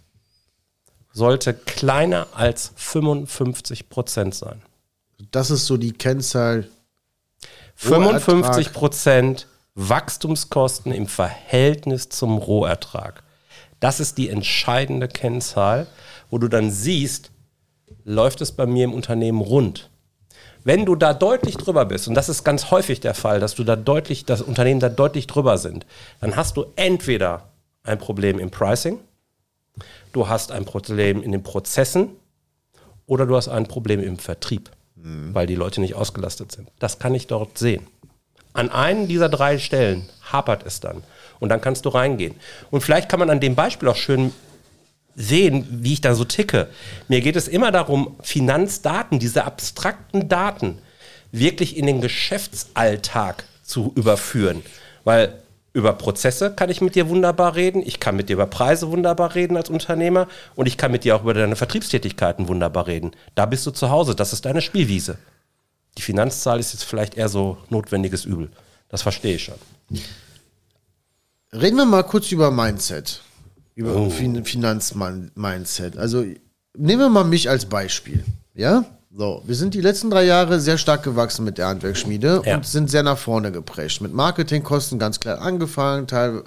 sollte 1.12 1.54
kleiner 1.54 2.28
als 2.32 2.72
55 2.76 3.88
Prozent 3.88 4.34
sein. 4.34 4.62
Das 5.30 5.50
ist 5.50 5.66
so 5.66 5.76
die 5.76 5.92
Kennzahl. 5.92 6.68
55 7.82 8.74
Prozent 8.74 9.46
Wachstumskosten 9.74 10.92
im 10.92 11.06
Verhältnis 11.06 12.10
zum 12.10 12.36
Rohertrag. 12.36 13.22
Das 13.80 14.00
ist 14.00 14.18
die 14.18 14.28
entscheidende 14.28 15.08
Kennzahl, 15.08 15.86
wo 16.28 16.36
du 16.36 16.48
dann 16.48 16.70
siehst, 16.70 17.30
läuft 18.04 18.42
es 18.42 18.52
bei 18.52 18.66
mir 18.66 18.84
im 18.84 18.92
Unternehmen 18.92 19.40
rund. 19.40 19.88
Wenn 20.62 20.84
du 20.84 20.94
da 20.94 21.14
deutlich 21.14 21.56
drüber 21.56 21.86
bist, 21.86 22.06
und 22.06 22.12
das 22.12 22.28
ist 22.28 22.44
ganz 22.44 22.70
häufig 22.70 23.00
der 23.00 23.14
Fall, 23.14 23.40
dass 23.40 23.54
du 23.54 23.64
da 23.64 23.76
deutlich, 23.76 24.26
das 24.26 24.42
Unternehmen 24.42 24.80
da 24.80 24.90
deutlich 24.90 25.26
drüber 25.26 25.56
sind, 25.56 25.86
dann 26.20 26.36
hast 26.36 26.58
du 26.58 26.66
entweder 26.76 27.48
ein 27.82 27.98
Problem 27.98 28.38
im 28.38 28.50
Pricing, 28.50 28.98
du 30.12 30.28
hast 30.28 30.52
ein 30.52 30.66
Problem 30.66 31.22
in 31.22 31.32
den 31.32 31.42
Prozessen 31.42 32.10
oder 33.06 33.24
du 33.24 33.36
hast 33.36 33.48
ein 33.48 33.66
Problem 33.66 34.02
im 34.02 34.18
Vertrieb, 34.18 34.70
weil 35.02 35.46
die 35.46 35.54
Leute 35.54 35.80
nicht 35.80 35.94
ausgelastet 35.94 36.52
sind. 36.52 36.68
Das 36.78 36.98
kann 36.98 37.14
ich 37.14 37.26
dort 37.26 37.58
sehen. 37.58 37.86
An 38.52 38.70
einen 38.70 39.08
dieser 39.08 39.28
drei 39.28 39.58
Stellen 39.58 40.08
hapert 40.32 40.66
es 40.66 40.80
dann. 40.80 41.02
Und 41.38 41.48
dann 41.48 41.60
kannst 41.60 41.84
du 41.84 41.88
reingehen. 41.88 42.34
Und 42.70 42.82
vielleicht 42.82 43.08
kann 43.08 43.20
man 43.20 43.30
an 43.30 43.40
dem 43.40 43.54
Beispiel 43.54 43.88
auch 43.88 43.96
schön 43.96 44.32
sehen, 45.14 45.66
wie 45.70 45.94
ich 45.94 46.00
da 46.00 46.14
so 46.14 46.24
ticke. 46.24 46.68
Mir 47.08 47.20
geht 47.20 47.36
es 47.36 47.48
immer 47.48 47.72
darum, 47.72 48.16
Finanzdaten, 48.22 49.18
diese 49.18 49.44
abstrakten 49.44 50.28
Daten, 50.28 50.78
wirklich 51.32 51.76
in 51.76 51.86
den 51.86 52.00
Geschäftsalltag 52.00 53.44
zu 53.62 53.92
überführen. 53.94 54.62
Weil 55.04 55.40
über 55.72 55.92
Prozesse 55.92 56.52
kann 56.52 56.70
ich 56.70 56.80
mit 56.80 56.94
dir 56.94 57.08
wunderbar 57.08 57.54
reden, 57.54 57.82
ich 57.84 58.00
kann 58.00 58.16
mit 58.16 58.28
dir 58.28 58.34
über 58.34 58.46
Preise 58.46 58.90
wunderbar 58.90 59.34
reden 59.34 59.56
als 59.56 59.70
Unternehmer 59.70 60.26
und 60.56 60.66
ich 60.66 60.76
kann 60.76 60.90
mit 60.90 61.04
dir 61.04 61.16
auch 61.16 61.22
über 61.22 61.34
deine 61.34 61.56
Vertriebstätigkeiten 61.56 62.48
wunderbar 62.48 62.86
reden. 62.86 63.12
Da 63.34 63.46
bist 63.46 63.66
du 63.66 63.70
zu 63.70 63.90
Hause, 63.90 64.14
das 64.14 64.32
ist 64.32 64.44
deine 64.44 64.62
Spielwiese. 64.62 65.18
Die 65.96 66.02
Finanzzahl 66.02 66.58
ist 66.58 66.72
jetzt 66.72 66.84
vielleicht 66.84 67.16
eher 67.16 67.28
so 67.28 67.56
notwendiges 67.68 68.24
Übel. 68.24 68.50
Das 68.88 69.02
verstehe 69.02 69.36
ich 69.36 69.44
schon. 69.44 69.54
Reden 71.52 71.76
wir 71.76 71.84
mal 71.84 72.02
kurz 72.02 72.30
über 72.32 72.50
Mindset. 72.50 73.22
Über 73.74 74.10
fin 74.10 74.44
Finanz-Mindset. 74.44 75.96
Also 75.96 76.24
nehmen 76.76 77.00
wir 77.00 77.08
mal 77.08 77.24
mich 77.24 77.48
als 77.48 77.66
Beispiel. 77.66 78.24
Ja? 78.54 78.84
So, 79.12 79.42
wir 79.44 79.56
sind 79.56 79.74
die 79.74 79.80
letzten 79.80 80.08
drei 80.08 80.24
Jahre 80.24 80.60
sehr 80.60 80.78
stark 80.78 81.02
gewachsen 81.02 81.44
mit 81.44 81.58
der 81.58 81.66
Handwerksschmiede 81.66 82.42
Ja. 82.46 82.54
und 82.56 82.64
sind 82.66 82.88
sehr 82.88 83.02
nach 83.02 83.18
vorne 83.18 83.50
geprescht. 83.50 84.00
Mit 84.00 84.14
Marketingkosten 84.14 85.00
ganz 85.00 85.18
klar 85.18 85.40
angefangen, 85.40 86.06
teil, 86.06 86.44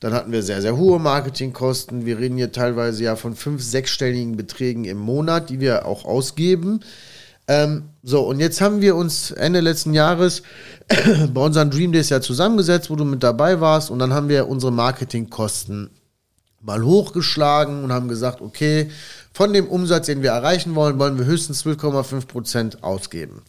dann 0.00 0.14
hatten 0.14 0.32
wir 0.32 0.42
sehr, 0.42 0.62
sehr 0.62 0.76
hohe 0.78 0.98
Marketingkosten. 0.98 2.06
Wir 2.06 2.18
reden 2.18 2.38
hier 2.38 2.50
teilweise 2.50 3.04
ja 3.04 3.14
von 3.14 3.36
fünf, 3.36 3.62
sechsstelligen 3.62 4.38
Beträgen 4.38 4.86
im 4.86 4.96
Monat, 4.96 5.50
die 5.50 5.60
wir 5.60 5.84
auch 5.84 6.06
ausgeben. 6.06 6.80
Ähm, 7.46 7.90
so, 8.02 8.22
und 8.22 8.40
jetzt 8.40 8.62
haben 8.62 8.80
wir 8.80 8.96
uns 8.96 9.30
Ende 9.30 9.60
letzten 9.60 9.92
Jahres 9.92 10.42
bei 11.34 11.40
unseren 11.42 11.70
Dream 11.70 11.92
Days 11.92 12.08
ja 12.08 12.22
zusammengesetzt, 12.22 12.88
wo 12.88 12.96
du 12.96 13.04
mit 13.04 13.22
dabei 13.22 13.60
warst, 13.60 13.90
und 13.90 13.98
dann 13.98 14.14
haben 14.14 14.30
wir 14.30 14.48
unsere 14.48 14.72
Marketingkosten 14.72 15.90
mal 16.62 16.82
hochgeschlagen 16.84 17.84
und 17.84 17.92
haben 17.92 18.08
gesagt, 18.08 18.40
okay, 18.40 18.90
von 19.32 19.52
dem 19.52 19.66
Umsatz, 19.66 20.06
den 20.06 20.22
wir 20.22 20.30
erreichen 20.30 20.74
wollen, 20.74 20.98
wollen 20.98 21.18
wir 21.18 21.24
höchstens 21.24 21.64
12,5 21.64 22.26
Prozent 22.26 22.84
ausgeben. 22.84 23.42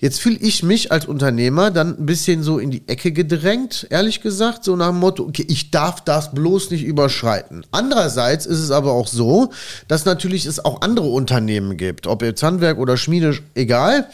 Jetzt 0.00 0.20
fühle 0.20 0.36
ich 0.36 0.62
mich 0.62 0.92
als 0.92 1.06
Unternehmer 1.06 1.72
dann 1.72 1.98
ein 1.98 2.06
bisschen 2.06 2.44
so 2.44 2.60
in 2.60 2.70
die 2.70 2.86
Ecke 2.86 3.10
gedrängt, 3.10 3.88
ehrlich 3.90 4.20
gesagt, 4.20 4.62
so 4.62 4.76
nach 4.76 4.90
dem 4.90 5.00
Motto, 5.00 5.24
okay, 5.24 5.44
ich 5.48 5.72
darf 5.72 6.02
das 6.02 6.32
bloß 6.32 6.70
nicht 6.70 6.84
überschreiten. 6.84 7.66
Andererseits 7.72 8.46
ist 8.46 8.60
es 8.60 8.70
aber 8.70 8.92
auch 8.92 9.08
so, 9.08 9.50
dass 9.88 10.04
natürlich 10.04 10.46
es 10.46 10.64
auch 10.64 10.82
andere 10.82 11.08
Unternehmen 11.08 11.76
gibt, 11.76 12.06
ob 12.06 12.22
jetzt 12.22 12.44
Handwerk 12.44 12.78
oder 12.78 12.96
Schmiede, 12.96 13.38
egal, 13.56 14.08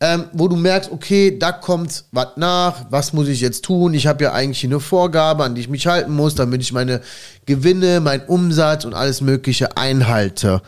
ähm, 0.00 0.24
wo 0.32 0.48
du 0.48 0.56
merkst, 0.56 0.90
okay, 0.90 1.38
da 1.38 1.52
kommt 1.52 2.04
was 2.10 2.28
nach, 2.36 2.86
was 2.90 3.12
muss 3.12 3.28
ich 3.28 3.40
jetzt 3.40 3.64
tun? 3.64 3.94
Ich 3.94 4.06
habe 4.06 4.24
ja 4.24 4.32
eigentlich 4.32 4.64
eine 4.64 4.80
Vorgabe, 4.80 5.44
an 5.44 5.54
die 5.54 5.62
ich 5.62 5.68
mich 5.68 5.86
halten 5.86 6.12
muss, 6.12 6.34
damit 6.34 6.60
ich 6.62 6.72
meine 6.72 7.00
Gewinne, 7.46 8.00
meinen 8.00 8.24
Umsatz 8.26 8.84
und 8.84 8.94
alles 8.94 9.20
Mögliche 9.20 9.76
einhalte. 9.76 10.62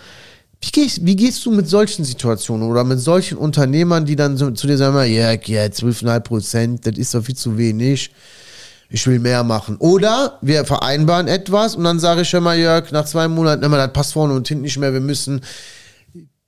Wie 0.60 0.70
gehst, 0.70 1.04
wie 1.04 1.16
gehst 1.16 1.44
du 1.44 1.50
mit 1.50 1.68
solchen 1.68 2.04
Situationen 2.04 2.68
oder 2.68 2.84
mit 2.84 3.00
solchen 3.00 3.36
Unternehmern, 3.36 4.06
die 4.06 4.16
dann 4.16 4.36
so, 4.36 4.50
zu 4.52 4.66
dir 4.66 4.78
sagen, 4.78 4.96
ja, 5.12 5.32
ja, 5.32 5.64
12,5 5.64 6.20
Prozent, 6.20 6.86
das 6.86 6.96
ist 6.96 7.14
doch 7.14 7.22
viel 7.22 7.36
zu 7.36 7.58
wenig. 7.58 8.10
Ich 8.88 9.06
will 9.06 9.18
mehr 9.18 9.42
machen. 9.42 9.76
Oder 9.78 10.38
wir 10.42 10.64
vereinbaren 10.64 11.26
etwas 11.26 11.74
und 11.74 11.84
dann 11.84 11.98
sage 11.98 12.22
ich 12.22 12.28
schon 12.28 12.44
mal, 12.44 12.56
Jörg, 12.56 12.92
nach 12.92 13.04
zwei 13.04 13.26
Monaten, 13.26 13.64
immer, 13.64 13.76
das 13.76 13.92
passt 13.92 14.12
vorne 14.12 14.32
und 14.34 14.46
hinten 14.46 14.62
nicht 14.62 14.78
mehr, 14.78 14.92
wir 14.92 15.00
müssen. 15.00 15.40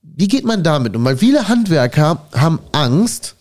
Wie 0.02 0.28
geht 0.28 0.44
man 0.44 0.62
damit 0.62 0.96
um? 0.96 1.04
Weil 1.04 1.16
viele 1.16 1.48
Handwerker 1.48 2.26
haben 2.34 2.60
Angst, 2.72 3.36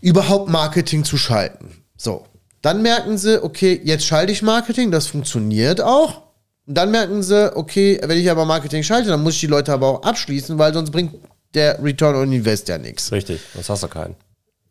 überhaupt 0.00 0.48
Marketing 0.48 1.04
zu 1.04 1.16
schalten. 1.16 1.82
So. 1.96 2.26
Dann 2.62 2.82
merken 2.82 3.16
sie, 3.16 3.42
okay, 3.42 3.80
jetzt 3.84 4.04
schalte 4.04 4.32
ich 4.32 4.42
Marketing, 4.42 4.90
das 4.90 5.06
funktioniert 5.06 5.80
auch. 5.80 6.22
Und 6.66 6.74
dann 6.74 6.90
merken 6.90 7.22
sie, 7.22 7.56
okay, 7.56 7.98
wenn 8.04 8.18
ich 8.18 8.30
aber 8.30 8.44
Marketing 8.44 8.82
schalte, 8.82 9.08
dann 9.08 9.22
muss 9.22 9.34
ich 9.34 9.40
die 9.40 9.46
Leute 9.46 9.72
aber 9.72 9.88
auch 9.88 10.02
abschließen, 10.02 10.58
weil 10.58 10.74
sonst 10.74 10.90
bringt 10.90 11.14
der 11.54 11.82
Return 11.82 12.14
on 12.14 12.32
Invest 12.32 12.68
ja 12.68 12.78
nichts. 12.78 13.10
Richtig, 13.12 13.40
sonst 13.54 13.70
hast 13.70 13.82
du 13.82 13.88
keinen. 13.88 14.14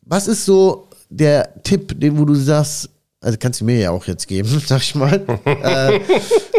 Was 0.03 0.27
ist 0.27 0.45
so 0.45 0.87
der 1.09 1.61
Tipp, 1.63 1.99
den 1.99 2.17
wo 2.17 2.25
du 2.25 2.35
sagst, 2.35 2.89
also 3.21 3.37
kannst 3.37 3.59
du 3.61 3.65
mir 3.65 3.77
ja 3.79 3.91
auch 3.91 4.05
jetzt 4.05 4.27
geben, 4.27 4.61
sag 4.65 4.81
ich 4.81 4.95
mal. 4.95 5.21
äh, 5.45 5.99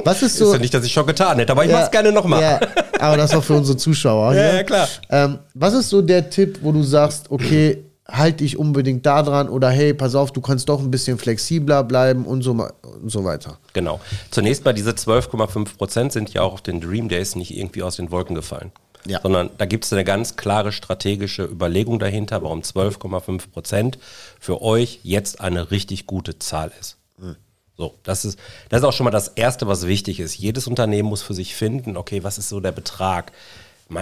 was 0.05 0.23
ist 0.23 0.37
so. 0.37 0.47
Ist 0.47 0.53
ja 0.53 0.59
nicht, 0.59 0.75
dass 0.75 0.85
ich 0.85 0.93
schon 0.93 1.07
getan 1.07 1.39
hätte, 1.39 1.53
aber 1.53 1.65
ich 1.65 1.71
Ja, 1.71 1.79
mach's 1.79 1.91
gerne 1.91 2.13
nochmal. 2.13 2.43
Ja, 2.43 2.61
aber 2.99 3.17
das 3.17 3.35
auch 3.35 3.43
für 3.45 3.55
unsere 3.55 3.77
Zuschauer. 3.77 4.35
Ja, 4.41 4.55
ja, 4.57 4.63
klar. 4.63 4.89
Ähm, 5.11 5.39
was 5.55 5.75
ist 5.75 5.89
so 5.89 6.03
der 6.03 6.31
Tipp, 6.31 6.61
wo 6.63 6.73
du 6.73 6.83
sagst, 6.83 7.31
okay, 7.31 7.85
halt 8.09 8.41
dich 8.41 8.59
unbedingt 8.59 9.07
da 9.07 9.23
dran 9.23 9.49
oder 9.49 9.71
hey, 9.71 9.95
pass 9.95 10.15
auf, 10.15 10.33
du 10.33 10.41
kannst 10.41 10.69
doch 10.69 10.81
ein 10.81 10.91
bisschen 10.91 11.19
flexibler 11.19 11.85
bleiben 11.85 12.25
und 12.25 12.43
so, 12.43 12.53
und 12.53 13.11
so 13.11 13.25
weiter. 13.25 13.59
Genau. 13.73 14.01
Zunächst 14.31 14.65
mal 14.65 14.73
diese 14.73 14.91
12,5 14.91 15.77
Prozent 15.77 16.13
sind 16.13 16.33
ja 16.33 16.43
auch 16.43 16.55
auf 16.55 16.63
den 16.63 16.81
Dream 16.81 17.09
Days 17.09 17.37
nicht 17.37 17.57
irgendwie 17.57 17.83
aus 17.83 17.97
den 17.97 18.11
Wolken 18.11 18.35
gefallen. 18.35 18.73
Ja. 19.07 19.21
Sondern 19.23 19.51
da 19.57 19.65
gibt 19.65 19.85
es 19.85 19.93
eine 19.93 20.05
ganz 20.05 20.37
klare 20.37 20.73
strategische 20.73 21.45
Überlegung 21.45 21.99
dahinter, 21.99 22.43
warum 22.43 22.61
12,5 22.61 23.51
Prozent 23.51 23.99
für 24.39 24.61
euch 24.63 25.01
jetzt 25.03 25.41
eine 25.41 25.71
richtig 25.71 26.07
gute 26.07 26.39
Zahl 26.39 26.71
ist. 26.79 26.97
Mhm. 27.19 27.37
So, 27.77 27.95
das 28.03 28.25
ist, 28.25 28.39
das 28.69 28.81
ist 28.81 28.85
auch 28.85 28.93
schon 28.93 29.05
mal 29.05 29.11
das 29.11 29.29
Erste, 29.29 29.67
was 29.67 29.87
wichtig 29.87 30.21
ist. 30.21 30.37
Jedes 30.37 30.67
Unternehmen 30.67 31.09
muss 31.09 31.23
für 31.23 31.35
sich 31.35 31.55
finden, 31.55 31.97
okay, 31.97 32.23
was 32.23 32.37
ist 32.37 32.51
so 32.51 32.61
der 32.61 32.73
Betrag? 32.73 33.33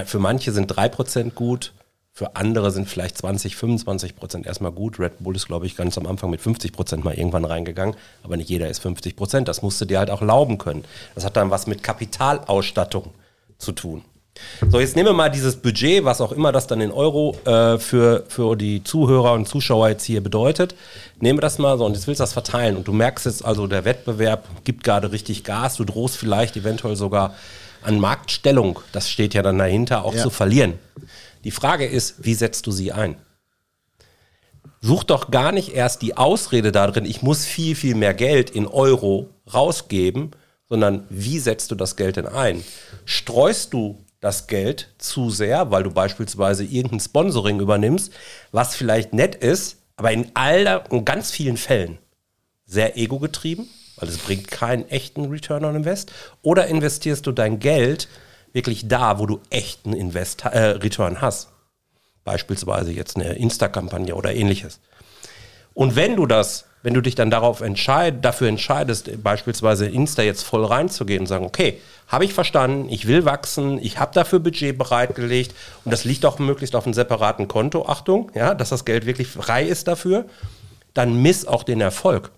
Für 0.06 0.18
manche 0.18 0.52
sind 0.52 0.72
3% 0.72 1.30
gut, 1.30 1.72
für 2.18 2.34
andere 2.34 2.72
sind 2.72 2.88
vielleicht 2.88 3.16
20, 3.16 3.54
25 3.54 4.16
Prozent 4.16 4.44
erstmal 4.44 4.72
gut. 4.72 4.98
Red 4.98 5.20
Bull 5.20 5.36
ist, 5.36 5.46
glaube 5.46 5.66
ich, 5.66 5.76
ganz 5.76 5.96
am 5.96 6.06
Anfang 6.08 6.30
mit 6.30 6.40
50 6.40 6.72
Prozent 6.72 7.04
mal 7.04 7.14
irgendwann 7.14 7.44
reingegangen. 7.44 7.94
Aber 8.24 8.36
nicht 8.36 8.50
jeder 8.50 8.68
ist 8.68 8.80
50 8.80 9.14
Prozent. 9.14 9.46
Das 9.46 9.62
musst 9.62 9.80
du 9.80 9.84
dir 9.84 10.00
halt 10.00 10.10
auch 10.10 10.20
lauben 10.20 10.58
können. 10.58 10.84
Das 11.14 11.24
hat 11.24 11.36
dann 11.36 11.50
was 11.50 11.68
mit 11.68 11.84
Kapitalausstattung 11.84 13.14
zu 13.58 13.70
tun. 13.70 14.04
So, 14.68 14.80
jetzt 14.80 14.96
nehmen 14.96 15.08
wir 15.08 15.14
mal 15.14 15.28
dieses 15.28 15.56
Budget, 15.56 16.04
was 16.04 16.20
auch 16.20 16.32
immer 16.32 16.52
das 16.52 16.66
dann 16.66 16.80
in 16.80 16.90
Euro 16.90 17.36
äh, 17.44 17.78
für, 17.78 18.24
für 18.28 18.56
die 18.56 18.82
Zuhörer 18.82 19.32
und 19.32 19.46
Zuschauer 19.46 19.88
jetzt 19.88 20.04
hier 20.04 20.22
bedeutet. 20.22 20.74
Nehmen 21.20 21.38
wir 21.38 21.42
das 21.42 21.58
mal 21.58 21.78
so 21.78 21.84
und 21.84 21.94
jetzt 21.94 22.06
willst 22.06 22.20
du 22.20 22.22
das 22.22 22.32
verteilen. 22.32 22.76
Und 22.76 22.88
du 22.88 22.92
merkst 22.92 23.26
jetzt 23.26 23.44
also, 23.44 23.66
der 23.66 23.84
Wettbewerb 23.84 24.46
gibt 24.64 24.84
gerade 24.84 25.12
richtig 25.12 25.44
Gas. 25.44 25.76
Du 25.76 25.84
drohst 25.84 26.16
vielleicht 26.16 26.56
eventuell 26.56 26.96
sogar 26.96 27.34
an 27.82 28.00
Marktstellung, 28.00 28.80
das 28.92 29.08
steht 29.08 29.34
ja 29.34 29.42
dann 29.42 29.58
dahinter, 29.58 30.04
auch 30.04 30.14
ja. 30.14 30.22
zu 30.22 30.30
verlieren. 30.30 30.74
Die 31.44 31.50
Frage 31.50 31.86
ist, 31.86 32.24
wie 32.24 32.34
setzt 32.34 32.66
du 32.66 32.72
sie 32.72 32.92
ein? 32.92 33.16
Such 34.80 35.04
doch 35.04 35.30
gar 35.30 35.52
nicht 35.52 35.74
erst 35.74 36.02
die 36.02 36.16
Ausrede 36.16 36.72
darin, 36.72 37.04
ich 37.04 37.22
muss 37.22 37.44
viel, 37.44 37.74
viel 37.74 37.94
mehr 37.94 38.14
Geld 38.14 38.50
in 38.50 38.66
Euro 38.66 39.30
rausgeben, 39.52 40.32
sondern 40.68 41.04
wie 41.08 41.38
setzt 41.38 41.70
du 41.70 41.74
das 41.74 41.96
Geld 41.96 42.16
denn 42.16 42.26
ein? 42.26 42.62
Streust 43.04 43.72
du 43.72 44.04
das 44.20 44.46
Geld 44.46 44.88
zu 44.98 45.30
sehr, 45.30 45.70
weil 45.70 45.84
du 45.84 45.90
beispielsweise 45.90 46.64
irgendein 46.64 47.00
Sponsoring 47.00 47.60
übernimmst, 47.60 48.12
was 48.50 48.74
vielleicht 48.74 49.12
nett 49.12 49.34
ist, 49.34 49.76
aber 49.96 50.12
in 50.12 50.30
all 50.34 50.84
in 50.90 51.04
ganz 51.04 51.30
vielen 51.30 51.56
Fällen 51.56 51.98
sehr 52.64 52.96
ego-getrieben, 52.96 53.68
weil 53.96 54.08
es 54.08 54.18
bringt 54.18 54.50
keinen 54.50 54.88
echten 54.88 55.26
Return 55.26 55.64
on 55.64 55.76
Invest, 55.76 56.12
oder 56.42 56.66
investierst 56.66 57.26
du 57.26 57.32
dein 57.32 57.58
Geld 57.58 58.08
wirklich 58.52 58.88
da, 58.88 59.18
wo 59.18 59.26
du 59.26 59.40
echten 59.50 59.92
Invest 59.92 60.44
äh, 60.44 60.58
Return 60.58 61.20
hast. 61.20 61.48
Beispielsweise 62.24 62.92
jetzt 62.92 63.16
eine 63.16 63.34
Insta-Kampagne 63.34 64.14
oder 64.14 64.34
ähnliches. 64.34 64.80
Und 65.74 65.96
wenn 65.96 66.16
du 66.16 66.26
das, 66.26 66.66
wenn 66.82 66.94
du 66.94 67.00
dich 67.00 67.14
dann 67.14 67.30
darauf 67.30 67.60
entscheid, 67.60 68.24
dafür 68.24 68.48
entscheidest, 68.48 69.22
beispielsweise 69.22 69.86
Insta 69.86 70.22
jetzt 70.22 70.42
voll 70.42 70.64
reinzugehen 70.64 71.20
und 71.20 71.26
sagen, 71.26 71.44
okay, 71.44 71.80
habe 72.06 72.24
ich 72.24 72.32
verstanden, 72.32 72.88
ich 72.88 73.06
will 73.06 73.24
wachsen, 73.24 73.78
ich 73.82 73.98
habe 73.98 74.14
dafür 74.14 74.38
Budget 74.38 74.78
bereitgelegt 74.78 75.54
und 75.84 75.92
das 75.92 76.04
liegt 76.04 76.24
auch 76.24 76.38
möglichst 76.38 76.74
auf 76.74 76.84
einem 76.84 76.94
separaten 76.94 77.48
Konto, 77.48 77.86
Achtung, 77.86 78.30
ja, 78.34 78.54
dass 78.54 78.70
das 78.70 78.84
Geld 78.84 79.06
wirklich 79.06 79.28
frei 79.28 79.64
ist 79.64 79.88
dafür, 79.88 80.26
dann 80.94 81.20
miss 81.20 81.46
auch 81.46 81.62
den 81.62 81.80
Erfolg. 81.80 82.30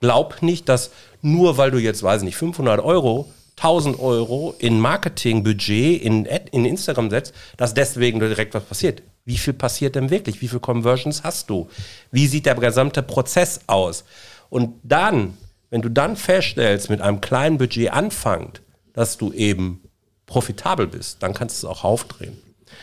Glaub 0.00 0.42
nicht, 0.42 0.68
dass 0.68 0.90
nur 1.20 1.58
weil 1.58 1.70
du 1.70 1.78
jetzt, 1.78 2.02
weiß 2.02 2.22
ich 2.22 2.26
nicht, 2.26 2.36
500 2.36 2.80
Euro 2.80 3.28
1000 3.56 4.00
Euro 4.00 4.54
in 4.58 4.80
Marketingbudget 4.80 6.02
in, 6.02 6.24
in 6.24 6.64
Instagram 6.64 7.10
setzt, 7.10 7.34
dass 7.56 7.74
deswegen 7.74 8.18
direkt 8.18 8.54
was 8.54 8.64
passiert. 8.64 9.02
Wie 9.24 9.38
viel 9.38 9.52
passiert 9.52 9.94
denn 9.94 10.10
wirklich? 10.10 10.40
Wie 10.40 10.48
viele 10.48 10.60
Conversions 10.60 11.22
hast 11.22 11.48
du? 11.50 11.68
Wie 12.10 12.26
sieht 12.26 12.46
der 12.46 12.56
gesamte 12.56 13.02
Prozess 13.02 13.60
aus? 13.66 14.04
Und 14.50 14.74
dann, 14.82 15.38
wenn 15.70 15.82
du 15.82 15.88
dann 15.88 16.16
feststellst, 16.16 16.90
mit 16.90 17.00
einem 17.00 17.20
kleinen 17.20 17.58
Budget 17.58 17.92
anfängt, 17.92 18.62
dass 18.92 19.16
du 19.16 19.32
eben 19.32 19.80
profitabel 20.26 20.86
bist, 20.86 21.22
dann 21.22 21.34
kannst 21.34 21.62
du 21.62 21.66
es 21.66 21.70
auch 21.72 21.84
aufdrehen. 21.84 22.36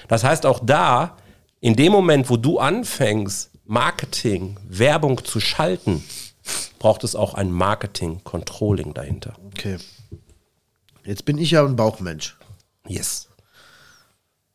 Das 0.08 0.24
heißt, 0.24 0.46
auch 0.46 0.60
da, 0.64 1.18
in 1.60 1.76
dem 1.76 1.92
Moment, 1.92 2.30
wo 2.30 2.38
du 2.38 2.60
anfängst, 2.60 3.52
Marketing, 3.66 4.58
Werbung 4.68 5.24
zu 5.24 5.40
schalten, 5.40 6.04
braucht 6.80 7.04
es 7.04 7.16
auch 7.16 7.34
ein 7.36 7.52
Marketing-Controlling 7.52 8.94
dahinter. 8.94 9.36
Okay. 9.48 9.78
Jetzt 11.04 11.26
bin 11.26 11.38
ich 11.38 11.52
ja 11.52 11.64
ein 11.64 11.76
Bauchmensch. 11.76 12.38
Yes. 12.88 13.29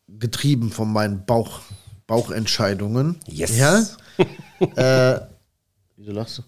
Getrieben 0.09 0.71
von 0.71 0.93
meinen 0.93 1.25
Bauch, 1.25 1.61
Bauchentscheidungen. 2.07 3.21
Yes. 3.27 3.57
Ja. 3.57 3.83
äh, 5.14 5.21
wieso 5.97 6.12
lachst 6.12 6.38
du? 6.38 6.43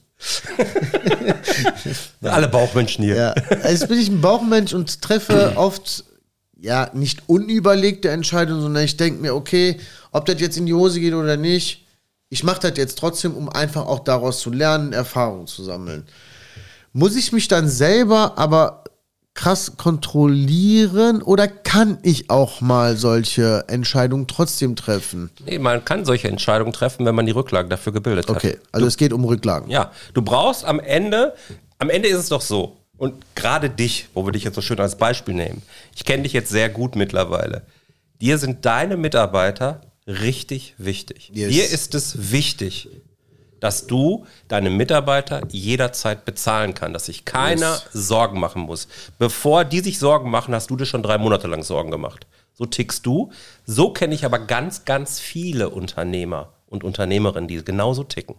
Alle 2.22 2.48
Bauchmenschen 2.48 3.04
hier. 3.04 3.16
Ja. 3.16 3.30
Also 3.32 3.68
jetzt 3.68 3.88
bin 3.88 3.98
ich 3.98 4.08
ein 4.08 4.20
Bauchmensch 4.20 4.72
und 4.72 5.02
treffe 5.02 5.52
oft 5.56 6.04
ja 6.58 6.90
nicht 6.94 7.22
unüberlegte 7.26 8.10
Entscheidungen, 8.10 8.62
sondern 8.62 8.84
ich 8.84 8.96
denke 8.96 9.20
mir, 9.20 9.34
okay, 9.34 9.78
ob 10.12 10.26
das 10.26 10.40
jetzt 10.40 10.56
in 10.56 10.66
die 10.66 10.74
Hose 10.74 11.00
geht 11.00 11.14
oder 11.14 11.36
nicht, 11.36 11.84
ich 12.28 12.42
mache 12.42 12.60
das 12.60 12.76
jetzt 12.76 12.98
trotzdem, 12.98 13.34
um 13.34 13.48
einfach 13.48 13.86
auch 13.86 14.00
daraus 14.00 14.40
zu 14.40 14.50
lernen, 14.50 14.92
Erfahrungen 14.92 15.46
zu 15.46 15.62
sammeln. 15.62 16.06
Muss 16.92 17.14
ich 17.14 17.32
mich 17.32 17.46
dann 17.46 17.68
selber 17.68 18.38
aber 18.38 18.84
krass 19.36 19.76
kontrollieren 19.76 21.22
oder 21.22 21.46
kann 21.46 21.98
ich 22.02 22.30
auch 22.30 22.60
mal 22.60 22.96
solche 22.96 23.64
Entscheidungen 23.68 24.26
trotzdem 24.26 24.74
treffen? 24.74 25.30
Nee, 25.44 25.58
man 25.58 25.84
kann 25.84 26.04
solche 26.04 26.28
Entscheidungen 26.28 26.72
treffen, 26.72 27.06
wenn 27.06 27.14
man 27.14 27.26
die 27.26 27.32
Rücklagen 27.32 27.70
dafür 27.70 27.92
gebildet 27.92 28.28
hat. 28.28 28.36
Okay, 28.36 28.58
also 28.72 28.84
du, 28.84 28.88
es 28.88 28.96
geht 28.96 29.12
um 29.12 29.24
Rücklagen. 29.24 29.70
Ja, 29.70 29.92
du 30.14 30.22
brauchst 30.22 30.64
am 30.64 30.80
Ende, 30.80 31.34
am 31.78 31.90
Ende 31.90 32.08
ist 32.08 32.16
es 32.16 32.28
doch 32.30 32.40
so, 32.40 32.78
und 32.96 33.14
gerade 33.34 33.68
dich, 33.68 34.08
wo 34.14 34.24
wir 34.24 34.32
dich 34.32 34.44
jetzt 34.44 34.54
so 34.54 34.62
schön 34.62 34.80
als 34.80 34.96
Beispiel 34.96 35.34
nehmen, 35.34 35.62
ich 35.94 36.04
kenne 36.04 36.22
dich 36.22 36.32
jetzt 36.32 36.50
sehr 36.50 36.70
gut 36.70 36.96
mittlerweile. 36.96 37.62
Dir 38.20 38.38
sind 38.38 38.64
deine 38.64 38.96
Mitarbeiter 38.96 39.82
richtig 40.06 40.74
wichtig. 40.78 41.30
Yes. 41.34 41.50
Dir 41.50 41.68
ist 41.68 41.94
es 41.94 42.32
wichtig, 42.32 42.88
dass 43.66 43.88
du 43.88 44.24
deine 44.46 44.70
Mitarbeiter 44.70 45.42
jederzeit 45.50 46.24
bezahlen 46.24 46.72
kann, 46.72 46.92
dass 46.92 47.06
sich 47.06 47.24
keiner 47.24 47.72
yes. 47.72 47.88
Sorgen 47.92 48.38
machen 48.38 48.62
muss. 48.62 48.86
Bevor 49.18 49.64
die 49.64 49.80
sich 49.80 49.98
Sorgen 49.98 50.30
machen, 50.30 50.54
hast 50.54 50.70
du 50.70 50.76
dir 50.76 50.86
schon 50.86 51.02
drei 51.02 51.18
Monate 51.18 51.48
lang 51.48 51.64
Sorgen 51.64 51.90
gemacht. 51.90 52.28
So 52.54 52.64
tickst 52.64 53.04
du. 53.04 53.32
So 53.64 53.90
kenne 53.90 54.14
ich 54.14 54.24
aber 54.24 54.38
ganz, 54.38 54.84
ganz 54.84 55.18
viele 55.18 55.70
Unternehmer 55.70 56.52
und 56.66 56.84
Unternehmerinnen, 56.84 57.48
die 57.48 57.64
genauso 57.64 58.04
ticken. 58.04 58.36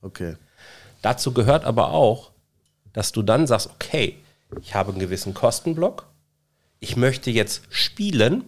Okay. 0.00 0.36
Dazu 1.02 1.34
gehört 1.34 1.66
aber 1.66 1.90
auch, 1.90 2.30
dass 2.94 3.12
du 3.12 3.20
dann 3.20 3.46
sagst, 3.46 3.68
okay, 3.74 4.16
ich 4.62 4.74
habe 4.74 4.92
einen 4.92 4.98
gewissen 4.98 5.34
Kostenblock, 5.34 6.06
ich 6.78 6.96
möchte 6.96 7.30
jetzt 7.30 7.64
spielen, 7.68 8.44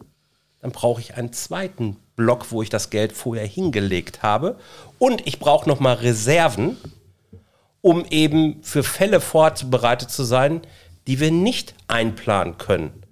dann 0.61 0.73
brauche 0.73 1.03
ich 1.03 1.14
einen 1.14 1.35
zweiten 1.35 1.99
Block, 2.16 2.51
wo 2.51 2.62
ich 2.62 2.70
das 2.70 2.90
Geld 2.90 3.12
vorher 3.12 3.46
hingelegt 3.46 4.22
habe. 4.22 4.57
Und 4.98 5.27
ich 5.27 5.38
brauche 5.38 5.68
nochmal 5.68 5.96
Reserven, 5.96 6.77
um 7.81 8.05
eben 8.11 8.62
für 8.62 8.83
Fälle 8.83 9.20
vorbereitet 9.20 10.11
zu 10.11 10.25
sein, 10.25 10.62
die 11.07 11.20
wir 11.20 11.31
nicht 11.31 11.75
einplanen 11.88 12.59
können. 12.59 13.03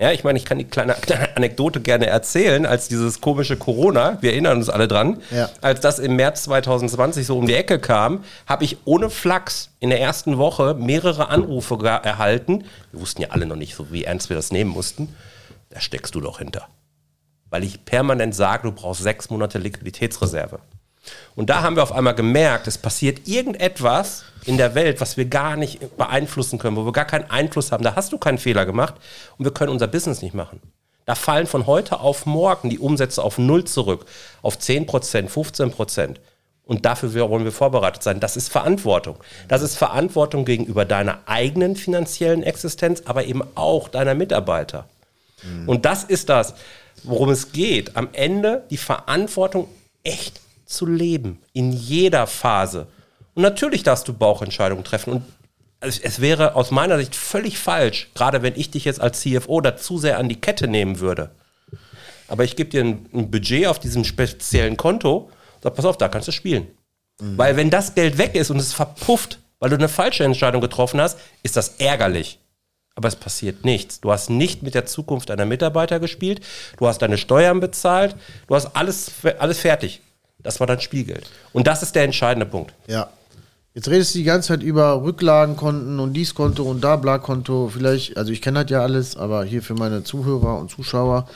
Ja, 0.00 0.12
ich 0.12 0.24
meine, 0.24 0.38
ich 0.38 0.46
kann 0.46 0.56
die 0.56 0.64
kleine 0.64 0.96
Anekdote 1.36 1.82
gerne 1.82 2.06
erzählen, 2.06 2.64
als 2.64 2.88
dieses 2.88 3.20
komische 3.20 3.58
Corona, 3.58 4.16
wir 4.22 4.32
erinnern 4.32 4.56
uns 4.56 4.70
alle 4.70 4.88
dran, 4.88 5.20
ja. 5.30 5.50
als 5.60 5.80
das 5.80 5.98
im 5.98 6.16
März 6.16 6.44
2020 6.44 7.26
so 7.26 7.36
um 7.36 7.46
die 7.46 7.54
Ecke 7.54 7.78
kam, 7.78 8.24
habe 8.46 8.64
ich 8.64 8.78
ohne 8.86 9.10
Flachs 9.10 9.68
in 9.78 9.90
der 9.90 10.00
ersten 10.00 10.38
Woche 10.38 10.72
mehrere 10.72 11.28
Anrufe 11.28 11.84
erhalten. 11.84 12.64
Wir 12.92 13.00
wussten 13.02 13.20
ja 13.20 13.28
alle 13.28 13.44
noch 13.44 13.56
nicht 13.56 13.74
so, 13.74 13.92
wie 13.92 14.04
ernst 14.04 14.30
wir 14.30 14.36
das 14.36 14.50
nehmen 14.50 14.70
mussten. 14.70 15.14
Da 15.68 15.80
steckst 15.80 16.14
du 16.14 16.22
doch 16.22 16.38
hinter 16.38 16.66
weil 17.50 17.64
ich 17.64 17.84
permanent 17.84 18.34
sage, 18.34 18.64
du 18.64 18.72
brauchst 18.72 19.02
sechs 19.02 19.30
Monate 19.30 19.58
Liquiditätsreserve. 19.58 20.60
Und 21.34 21.50
da 21.50 21.62
haben 21.62 21.76
wir 21.76 21.82
auf 21.82 21.92
einmal 21.92 22.14
gemerkt, 22.14 22.66
es 22.66 22.78
passiert 22.78 23.26
irgendetwas 23.26 24.24
in 24.44 24.56
der 24.56 24.74
Welt, 24.74 25.00
was 25.00 25.16
wir 25.16 25.24
gar 25.24 25.56
nicht 25.56 25.96
beeinflussen 25.96 26.58
können, 26.58 26.76
wo 26.76 26.84
wir 26.84 26.92
gar 26.92 27.04
keinen 27.04 27.30
Einfluss 27.30 27.72
haben. 27.72 27.84
Da 27.84 27.96
hast 27.96 28.12
du 28.12 28.18
keinen 28.18 28.38
Fehler 28.38 28.66
gemacht 28.66 28.94
und 29.38 29.44
wir 29.44 29.52
können 29.52 29.72
unser 29.72 29.86
Business 29.86 30.22
nicht 30.22 30.34
machen. 30.34 30.60
Da 31.06 31.14
fallen 31.14 31.46
von 31.46 31.66
heute 31.66 32.00
auf 32.00 32.26
morgen 32.26 32.70
die 32.70 32.78
Umsätze 32.78 33.22
auf 33.22 33.38
Null 33.38 33.64
zurück, 33.64 34.06
auf 34.42 34.58
10 34.58 34.86
Prozent, 34.86 35.30
15 35.30 35.70
Prozent. 35.72 36.20
Und 36.64 36.84
dafür 36.84 37.12
wollen 37.28 37.42
wir 37.42 37.50
vorbereitet 37.50 38.02
sein. 38.02 38.20
Das 38.20 38.36
ist 38.36 38.48
Verantwortung. 38.48 39.16
Das 39.48 39.60
ist 39.60 39.76
Verantwortung 39.76 40.44
gegenüber 40.44 40.84
deiner 40.84 41.18
eigenen 41.26 41.74
finanziellen 41.74 42.44
Existenz, 42.44 43.02
aber 43.06 43.24
eben 43.24 43.42
auch 43.56 43.88
deiner 43.88 44.14
Mitarbeiter. 44.14 44.84
Mhm. 45.42 45.68
Und 45.68 45.84
das 45.84 46.04
ist 46.04 46.28
das 46.28 46.54
worum 47.04 47.30
es 47.30 47.52
geht, 47.52 47.96
am 47.96 48.08
Ende 48.12 48.64
die 48.70 48.76
Verantwortung 48.76 49.68
echt 50.02 50.40
zu 50.66 50.86
leben, 50.86 51.40
in 51.52 51.72
jeder 51.72 52.26
Phase. 52.26 52.86
Und 53.34 53.42
natürlich 53.42 53.82
darfst 53.82 54.08
du 54.08 54.12
Bauchentscheidungen 54.12 54.84
treffen. 54.84 55.12
Und 55.12 55.24
es 55.80 56.20
wäre 56.20 56.54
aus 56.54 56.70
meiner 56.70 56.98
Sicht 56.98 57.14
völlig 57.14 57.58
falsch, 57.58 58.10
gerade 58.14 58.42
wenn 58.42 58.54
ich 58.56 58.70
dich 58.70 58.84
jetzt 58.84 59.00
als 59.00 59.20
CFO 59.20 59.60
da 59.60 59.76
zu 59.76 59.98
sehr 59.98 60.18
an 60.18 60.28
die 60.28 60.40
Kette 60.40 60.68
nehmen 60.68 61.00
würde. 61.00 61.30
Aber 62.28 62.44
ich 62.44 62.54
gebe 62.54 62.70
dir 62.70 62.84
ein, 62.84 63.06
ein 63.12 63.30
Budget 63.30 63.66
auf 63.66 63.78
diesem 63.78 64.04
speziellen 64.04 64.76
Konto 64.76 65.30
Sag, 65.62 65.74
pass 65.74 65.84
auf, 65.84 65.98
da 65.98 66.08
kannst 66.08 66.28
du 66.28 66.32
spielen. 66.32 66.68
Weil 67.18 67.56
wenn 67.56 67.68
das 67.68 67.94
Geld 67.94 68.16
weg 68.16 68.34
ist 68.34 68.50
und 68.50 68.56
es 68.56 68.72
verpufft, 68.72 69.38
weil 69.58 69.68
du 69.68 69.76
eine 69.76 69.88
falsche 69.88 70.24
Entscheidung 70.24 70.62
getroffen 70.62 71.00
hast, 71.00 71.18
ist 71.42 71.56
das 71.56 71.76
ärgerlich. 71.78 72.38
Aber 72.94 73.08
es 73.08 73.16
passiert 73.16 73.64
nichts. 73.64 74.00
Du 74.00 74.10
hast 74.12 74.30
nicht 74.30 74.62
mit 74.62 74.74
der 74.74 74.86
Zukunft 74.86 75.30
deiner 75.30 75.46
Mitarbeiter 75.46 76.00
gespielt. 76.00 76.40
Du 76.78 76.86
hast 76.86 76.98
deine 77.02 77.18
Steuern 77.18 77.60
bezahlt. 77.60 78.16
Du 78.46 78.54
hast 78.54 78.76
alles, 78.76 79.10
alles 79.38 79.58
fertig. 79.58 80.02
Das 80.42 80.60
war 80.60 80.66
dein 80.66 80.80
Spielgeld. 80.80 81.30
Und 81.52 81.66
das 81.66 81.82
ist 81.82 81.94
der 81.94 82.04
entscheidende 82.04 82.46
Punkt. 82.46 82.74
Ja. 82.86 83.10
Jetzt 83.72 83.88
redest 83.88 84.14
du 84.14 84.18
die 84.18 84.24
ganze 84.24 84.48
Zeit 84.48 84.62
über 84.62 85.02
Rücklagenkonten 85.02 86.00
und 86.00 86.12
dies 86.12 86.34
Konto 86.34 86.64
und 86.64 86.82
da 86.82 86.96
Bla-Konto. 86.96 87.70
Vielleicht, 87.72 88.16
also 88.16 88.32
ich 88.32 88.42
kenne 88.42 88.62
das 88.64 88.70
ja 88.70 88.82
alles, 88.82 89.16
aber 89.16 89.44
hier 89.44 89.62
für 89.62 89.74
meine 89.74 90.02
Zuhörer 90.02 90.58
und 90.58 90.70
Zuschauer, 90.70 91.28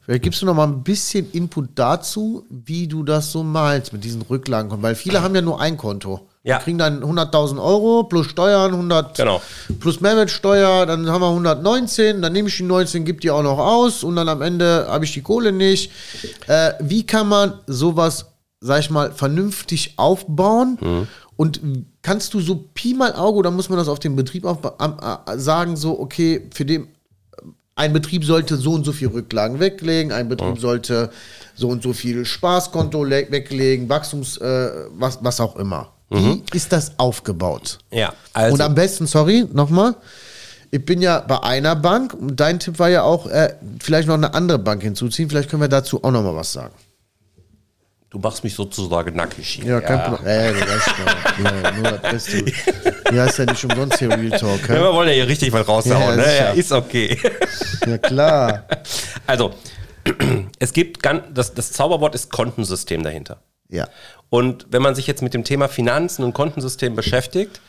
vielleicht 0.00 0.24
gibst 0.24 0.42
du 0.42 0.46
noch 0.46 0.54
mal 0.54 0.66
ein 0.66 0.82
bisschen 0.82 1.30
Input 1.30 1.68
dazu, 1.76 2.44
wie 2.50 2.88
du 2.88 3.04
das 3.04 3.30
so 3.30 3.44
malst 3.44 3.92
mit 3.92 4.02
diesen 4.02 4.22
Rücklagenkonten. 4.22 4.82
Weil 4.82 4.96
viele 4.96 5.22
haben 5.22 5.34
ja 5.36 5.42
nur 5.42 5.60
ein 5.60 5.76
Konto. 5.76 6.26
Ja. 6.46 6.58
Die 6.58 6.64
kriegen 6.64 6.78
dann 6.78 7.02
100.000 7.02 7.60
Euro 7.62 8.04
plus 8.04 8.26
Steuern, 8.26 8.72
100 8.72 9.16
Genau. 9.16 9.42
plus 9.80 10.00
Mehrwertsteuer, 10.00 10.86
dann 10.86 11.08
haben 11.10 11.20
wir 11.20 11.28
119, 11.30 12.22
dann 12.22 12.32
nehme 12.32 12.48
ich 12.48 12.56
die 12.56 12.62
19, 12.62 13.04
gebe 13.04 13.18
die 13.20 13.30
auch 13.32 13.42
noch 13.42 13.58
aus 13.58 14.04
und 14.04 14.14
dann 14.16 14.28
am 14.28 14.42
Ende 14.42 14.86
habe 14.88 15.04
ich 15.04 15.12
die 15.12 15.22
Kohle 15.22 15.50
nicht. 15.50 15.90
Äh, 16.46 16.74
wie 16.80 17.04
kann 17.04 17.28
man 17.28 17.54
sowas, 17.66 18.26
sag 18.60 18.78
ich 18.80 18.90
mal, 18.90 19.10
vernünftig 19.12 19.94
aufbauen? 19.96 20.78
Mhm. 20.80 21.08
Und 21.36 21.60
kannst 22.00 22.32
du 22.32 22.40
so 22.40 22.64
Pi 22.74 22.94
mal 22.94 23.12
Auge, 23.14 23.38
oder 23.38 23.50
muss 23.50 23.68
man 23.68 23.76
das 23.78 23.88
auf 23.88 23.98
den 23.98 24.14
Betrieb 24.16 24.46
sagen, 25.36 25.76
so, 25.76 25.98
okay, 25.98 26.48
für 26.54 26.64
den, 26.64 26.88
ein 27.74 27.92
Betrieb 27.92 28.24
sollte 28.24 28.56
so 28.56 28.72
und 28.72 28.84
so 28.84 28.92
viel 28.92 29.08
Rücklagen 29.08 29.60
weglegen, 29.60 30.12
ein 30.12 30.28
Betrieb 30.28 30.58
sollte 30.58 31.10
so 31.54 31.68
und 31.68 31.82
so 31.82 31.92
viel 31.92 32.24
Spaßkonto 32.24 33.04
le- 33.04 33.26
weglegen, 33.30 33.88
Wachstums, 33.88 34.38
äh, 34.38 34.70
was, 34.92 35.18
was 35.22 35.40
auch 35.40 35.56
immer. 35.56 35.92
Wie 36.08 36.42
ist 36.52 36.72
das 36.72 36.98
aufgebaut? 36.98 37.78
Ja, 37.90 38.12
also. 38.32 38.54
Und 38.54 38.60
am 38.60 38.74
besten, 38.74 39.06
sorry, 39.06 39.46
nochmal. 39.52 39.96
Ich 40.70 40.84
bin 40.84 41.00
ja 41.00 41.20
bei 41.20 41.42
einer 41.42 41.74
Bank 41.76 42.16
dein 42.20 42.58
Tipp 42.58 42.78
war 42.78 42.88
ja 42.88 43.02
auch, 43.02 43.26
äh, 43.28 43.54
vielleicht 43.80 44.08
noch 44.08 44.14
eine 44.14 44.34
andere 44.34 44.58
Bank 44.58 44.82
hinzuziehen. 44.82 45.28
Vielleicht 45.28 45.48
können 45.48 45.62
wir 45.62 45.68
dazu 45.68 46.02
auch 46.02 46.10
nochmal 46.10 46.34
was 46.36 46.52
sagen. 46.52 46.74
du 48.10 48.18
machst 48.18 48.44
mich 48.44 48.54
sozusagen 48.54 49.14
nackig 49.16 49.46
hier. 49.46 49.64
Ja, 49.64 49.80
kein 49.80 50.02
Problem. 50.02 50.26
Äh, 50.26 50.52
du 50.52 50.60
weißt 50.60 50.88
doch. 50.88 51.44
Ja, 51.44 51.70
nur 51.72 51.92
das 51.92 52.00
Beste. 52.24 52.44
Hier 53.10 53.22
heißt 53.22 53.38
ja 53.38 53.44
nicht 53.46 53.64
umsonst 53.64 53.98
hier 53.98 54.10
Real 54.10 54.38
Talk. 54.38 54.68
Ja, 54.68 54.74
wir 54.74 54.92
wollen 54.92 55.08
ja 55.08 55.14
hier 55.14 55.28
richtig 55.28 55.52
was 55.52 55.66
raushauen. 55.68 56.00
Ja, 56.00 56.16
ne? 56.16 56.36
ja, 56.38 56.50
ist 56.52 56.72
okay. 56.72 57.18
Ja, 57.86 57.98
klar. 57.98 58.64
Also, 59.28 59.54
es 60.60 60.72
gibt 60.72 61.02
ganz, 61.02 61.24
das, 61.34 61.52
das 61.52 61.72
Zauberwort 61.72 62.14
ist 62.14 62.30
Kontensystem 62.30 63.02
dahinter. 63.02 63.38
Ja. 63.68 63.88
Und 64.28 64.66
wenn 64.70 64.82
man 64.82 64.94
sich 64.94 65.06
jetzt 65.06 65.22
mit 65.22 65.34
dem 65.34 65.44
Thema 65.44 65.68
Finanzen 65.68 66.24
und 66.24 66.34
Kontensystem 66.34 66.94
beschäftigt, 66.96 67.60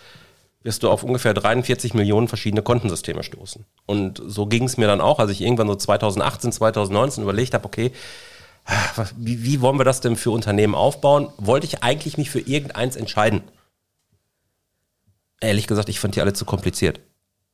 wirst 0.63 0.84
du 0.84 0.89
auf 0.89 1.04
ungefähr 1.04 1.34
43 1.34 1.93
Millionen 1.93 2.28
verschiedene 2.28 2.62
Kontensysteme 2.62 3.24
stoßen. 3.24 3.65
Und 3.86 4.22
so 4.26 4.48
ging 4.48 4.63
es 4.63 4.78
mir 4.78 4.88
dann 4.88 5.02
auch, 5.02 5.20
als 5.20 5.32
ich 5.32 5.41
irgendwann 5.41 5.67
so 5.67 5.76
2018, 5.76 6.52
2019 6.52 7.24
überlegt 7.24 7.54
habe, 7.54 7.65
okay, 7.65 7.91
wie, 9.15 9.43
wie 9.43 9.62
wollen 9.62 9.78
wir 9.78 9.86
das 9.86 10.02
denn 10.02 10.17
für 10.17 10.32
Unternehmen 10.32 10.76
aufbauen? 10.76 11.30
Wollte 11.38 11.65
ich 11.65 11.84
eigentlich 11.84 12.17
mich 12.17 12.30
für 12.30 12.41
irgendeins 12.41 12.96
entscheiden? 12.98 13.43
Ehrlich 15.39 15.67
gesagt, 15.67 15.88
ich 15.88 16.00
fand 16.00 16.15
die 16.15 16.22
alle 16.22 16.34
zu 16.34 16.43
kompliziert. 16.43 17.00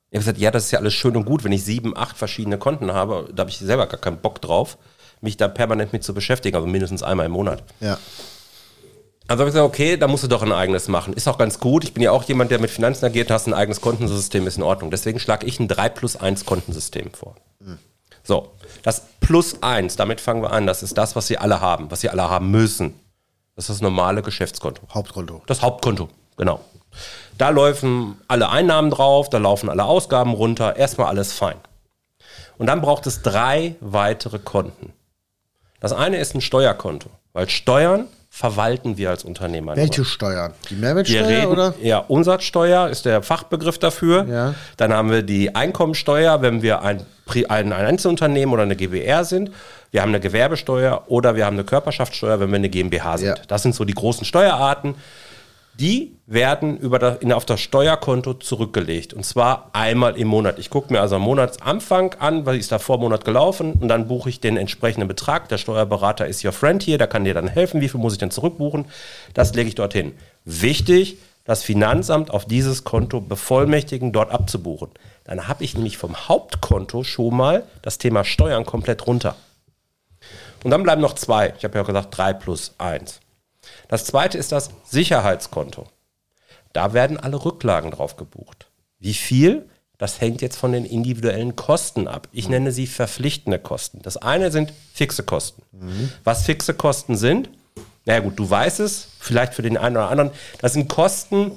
Ich 0.10 0.18
habe 0.18 0.26
gesagt, 0.26 0.40
ja, 0.40 0.52
das 0.52 0.66
ist 0.66 0.72
ja 0.72 0.80
alles 0.80 0.94
schön 0.94 1.16
und 1.16 1.26
gut, 1.26 1.44
wenn 1.44 1.52
ich 1.52 1.64
sieben, 1.64 1.96
acht 1.96 2.18
verschiedene 2.18 2.58
Konten 2.58 2.94
habe, 2.94 3.30
da 3.34 3.42
habe 3.42 3.50
ich 3.50 3.58
selber 3.58 3.88
gar 3.88 4.00
keinen 4.00 4.22
Bock 4.22 4.42
drauf, 4.42 4.78
mich 5.22 5.38
da 5.38 5.48
permanent 5.48 5.94
mit 5.94 6.04
zu 6.04 6.14
beschäftigen, 6.14 6.56
also 6.56 6.68
mindestens 6.68 7.04
einmal 7.04 7.26
im 7.26 7.32
Monat. 7.32 7.64
Ja. 7.80 7.98
Also 9.28 9.42
habe 9.42 9.50
ich 9.50 9.54
gesagt, 9.54 9.68
okay, 9.68 9.98
da 9.98 10.08
musst 10.08 10.24
du 10.24 10.28
doch 10.28 10.42
ein 10.42 10.52
eigenes 10.52 10.88
machen. 10.88 11.14
Ist 11.14 11.28
auch 11.28 11.38
ganz 11.38 11.60
gut. 11.60 11.84
Ich 11.84 11.94
bin 11.94 12.04
ja 12.04 12.12
auch 12.12 12.24
jemand, 12.24 12.52
der 12.52 12.60
mit 12.60 12.70
Finanzen 12.70 13.06
agiert, 13.06 13.32
hast 13.32 13.48
ein 13.48 13.54
eigenes 13.54 13.80
Kontensystem, 13.80 14.46
ist 14.48 14.58
in 14.58 14.64
Ordnung. 14.64 14.92
Deswegen 14.92 15.20
schlage 15.20 15.46
ich 15.48 15.60
ein 15.60 15.68
3 15.68 15.90
plus 15.90 16.16
1 16.18 16.46
Kontensystem 16.46 17.12
vor. 17.14 17.36
So, 18.24 18.52
das 18.84 19.04
plus 19.20 19.62
1, 19.62 19.96
damit 19.96 20.22
fangen 20.22 20.42
wir 20.42 20.52
an. 20.52 20.68
Das 20.68 20.84
ist 20.84 20.98
das, 20.98 21.16
was 21.16 21.28
sie 21.28 21.38
alle 21.38 21.62
haben, 21.62 21.92
was 21.92 22.02
sie 22.02 22.10
alle 22.10 22.30
haben 22.30 22.52
müssen. 22.52 23.00
Das 23.56 23.66
ist 23.66 23.78
das 23.78 23.82
normale 23.82 24.22
Geschäftskonto. 24.22 24.82
Hauptkonto. 24.94 25.42
Das 25.46 25.62
Hauptkonto, 25.62 26.10
genau. 26.38 26.60
Da 27.38 27.50
laufen 27.50 28.18
alle 28.28 28.50
Einnahmen 28.50 28.92
drauf, 28.92 29.30
da 29.30 29.38
laufen 29.38 29.70
alle 29.70 29.84
Ausgaben 29.84 30.34
runter, 30.34 30.76
erstmal 30.76 31.08
alles 31.08 31.34
fein. 31.34 31.58
Und 32.58 32.68
dann 32.68 32.82
braucht 32.82 33.08
es 33.08 33.22
drei 33.22 33.76
weitere 33.80 34.40
Konten. 34.40 34.94
Das 35.80 35.92
eine 35.92 36.18
ist 36.18 36.36
ein 36.36 36.42
Steuerkonto, 36.42 37.10
weil 37.34 37.50
Steuern 37.50 38.08
verwalten 38.36 38.98
wir 38.98 39.12
als 39.12 39.24
Unternehmer. 39.24 39.76
nur. 39.76 39.84
Welche 39.84 40.04
Steuern? 40.04 40.54
Die 40.72 40.74
Mehrwertsteuer 40.74 41.28
reden, 41.28 41.52
oder? 41.52 41.76
ja, 41.84 42.00
Umsatzsteuer 42.00 42.90
ist 42.90 43.06
der 43.06 43.22
Fachbegriff 43.22 43.78
dafür. 43.78 44.26
Ja. 44.28 44.56
Dann 44.76 44.92
haben 44.92 45.12
wir 45.12 45.22
die 45.22 45.54
Einkommensteuer, 45.54 46.42
wenn 46.42 46.64
wir 46.64 46.82
ein, 46.82 47.06
ein, 47.28 47.46
ein 47.48 47.72
Einzelunternehmen 47.72 48.52
oder 48.52 48.64
eine 48.64 48.76
GbR 48.76 49.24
sind. 49.24 49.52
Wir 49.92 50.02
haben 50.02 50.10
eine 50.10 50.20
Gewerbesteuer 50.20 51.04
oder 51.10 51.36
wir 51.36 51.46
haben 51.46 51.58
eine 51.58 51.64
Körperschaftssteuer, 51.64 52.40
wenn 52.40 52.50
wir 52.50 52.56
eine 52.56 52.70
GmbH 52.70 53.20
sind. 53.20 53.28
Ja. 53.28 53.44
Das 53.48 53.62
sind 53.62 53.76
so 53.76 53.86
die 53.86 53.94
großen 53.94 54.26
Steuerarten. 54.26 54.96
Die 55.80 56.18
werden 56.28 56.78
über 56.78 57.00
das, 57.00 57.18
in, 57.18 57.34
auf 57.34 57.46
das 57.46 57.60
Steuerkonto 57.60 58.36
zurückgelegt. 58.36 59.14
Und 59.14 59.26
zwar 59.26 59.72
einmal 59.74 60.18
im 60.18 60.28
Monat. 60.28 60.60
Ich 60.60 60.70
gucke 60.70 60.94
mir 60.94 61.02
also 61.02 61.16
am 61.16 61.24
Monatsanfang 61.24 62.14
an, 62.20 62.46
was 62.46 62.58
ist 62.58 62.72
da 62.72 62.78
vor 62.78 63.00
Monat 63.00 63.26
gelaufen 63.26 63.74
und 63.74 63.88
dann 63.88 64.08
buche 64.08 64.30
ich 64.30 64.40
den 64.40 64.56
entsprechenden 64.56 65.08
Betrag. 65.08 65.50
Der 65.50 65.58
Steuerberater 65.58 66.28
ist 66.28 66.46
your 66.46 66.52
friend 66.52 66.84
hier, 66.84 66.98
der 66.98 67.08
kann 67.08 67.24
dir 67.24 67.34
dann 67.34 67.48
helfen. 67.48 67.82
Wie 67.82 67.90
viel 67.90 68.00
muss 68.00 68.14
ich 68.14 68.20
denn 68.20 68.32
zurückbuchen? 68.32 68.86
Das 69.34 69.54
lege 69.56 69.68
ich 69.68 69.76
dorthin. 69.76 70.14
Wichtig, 70.46 71.18
das 71.44 71.64
Finanzamt 71.64 72.32
auf 72.32 72.46
dieses 72.46 72.84
Konto 72.84 73.20
bevollmächtigen, 73.20 74.12
dort 74.12 74.32
abzubuchen. 74.32 74.92
Dann 75.24 75.48
habe 75.48 75.64
ich 75.64 75.74
nämlich 75.74 75.98
vom 75.98 76.16
Hauptkonto 76.28 77.04
schon 77.04 77.36
mal 77.36 77.64
das 77.82 77.98
Thema 77.98 78.24
Steuern 78.24 78.66
komplett 78.66 79.08
runter. 79.08 79.36
Und 80.64 80.72
dann 80.72 80.84
bleiben 80.84 81.02
noch 81.02 81.16
zwei. 81.16 81.54
Ich 81.58 81.66
habe 81.66 81.78
ja 81.78 81.84
gesagt, 81.84 82.18
drei 82.18 82.34
plus 82.34 82.76
eins. 82.78 83.20
Das 83.94 84.06
zweite 84.06 84.40
ist 84.40 84.52
das 84.52 84.72
Sicherheitskonto. 84.86 85.86
Da 86.74 86.94
werden 86.94 87.20
alle 87.20 87.46
Rücklagen 87.46 87.92
drauf 87.92 88.16
gebucht. 88.16 88.66
Wie 88.98 89.14
viel? 89.14 89.70
Das 90.00 90.20
hängt 90.20 90.42
jetzt 90.42 90.58
von 90.58 90.72
den 90.72 90.84
individuellen 90.84 91.56
Kosten 91.56 92.08
ab. 92.08 92.28
Ich 92.32 92.50
nenne 92.50 92.72
sie 92.72 92.88
verpflichtende 92.88 93.60
Kosten. 93.60 94.02
Das 94.02 94.18
eine 94.18 94.52
sind 94.52 94.74
fixe 94.96 95.22
Kosten. 95.22 95.62
Was 96.24 96.42
fixe 96.42 96.74
Kosten 96.74 97.18
sind, 97.18 97.52
naja 98.06 98.22
gut, 98.22 98.40
du 98.40 98.50
weißt 98.50 98.80
es, 98.80 99.10
vielleicht 99.20 99.54
für 99.54 99.62
den 99.62 99.78
einen 99.78 99.98
oder 99.98 100.10
anderen, 100.10 100.32
das 100.58 100.74
sind 100.74 100.90
Kosten, 100.90 101.52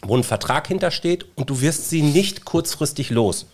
wo 0.00 0.16
ein 0.16 0.22
Vertrag 0.22 0.68
hintersteht 0.68 1.26
und 1.34 1.50
du 1.50 1.60
wirst 1.60 1.90
sie 1.90 2.02
nicht 2.02 2.44
kurzfristig 2.44 3.10
los. 3.10 3.46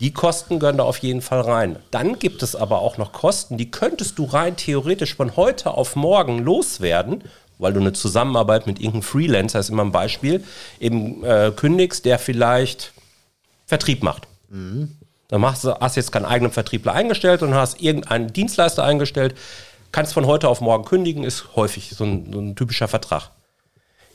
Die 0.00 0.12
Kosten 0.12 0.58
gehören 0.58 0.78
da 0.78 0.84
auf 0.84 0.98
jeden 0.98 1.20
Fall 1.20 1.42
rein. 1.42 1.78
Dann 1.90 2.18
gibt 2.18 2.42
es 2.42 2.56
aber 2.56 2.80
auch 2.80 2.96
noch 2.96 3.12
Kosten, 3.12 3.58
die 3.58 3.70
könntest 3.70 4.18
du 4.18 4.24
rein 4.24 4.56
theoretisch 4.56 5.14
von 5.14 5.36
heute 5.36 5.72
auf 5.72 5.94
morgen 5.94 6.38
loswerden, 6.38 7.22
weil 7.58 7.74
du 7.74 7.80
eine 7.80 7.92
Zusammenarbeit 7.92 8.66
mit 8.66 8.78
irgendeinem 8.78 9.02
Freelancer, 9.02 9.60
ist 9.60 9.68
immer 9.68 9.84
ein 9.84 9.92
Beispiel, 9.92 10.42
eben 10.80 11.22
äh, 11.22 11.52
kündigst, 11.54 12.06
der 12.06 12.18
vielleicht 12.18 12.94
Vertrieb 13.66 14.02
macht. 14.02 14.26
Dann 15.28 15.40
machst 15.42 15.64
du, 15.64 15.78
hast 15.78 15.96
jetzt 15.96 16.12
keinen 16.12 16.24
eigenen 16.24 16.50
Vertriebler 16.50 16.94
eingestellt 16.94 17.42
und 17.42 17.54
hast 17.54 17.82
irgendeinen 17.82 18.32
Dienstleister 18.32 18.82
eingestellt, 18.82 19.36
kannst 19.92 20.14
von 20.14 20.24
heute 20.26 20.48
auf 20.48 20.62
morgen 20.62 20.86
kündigen, 20.86 21.24
ist 21.24 21.56
häufig 21.56 21.90
so 21.90 22.04
ein, 22.04 22.32
so 22.32 22.40
ein 22.40 22.56
typischer 22.56 22.88
Vertrag. 22.88 23.30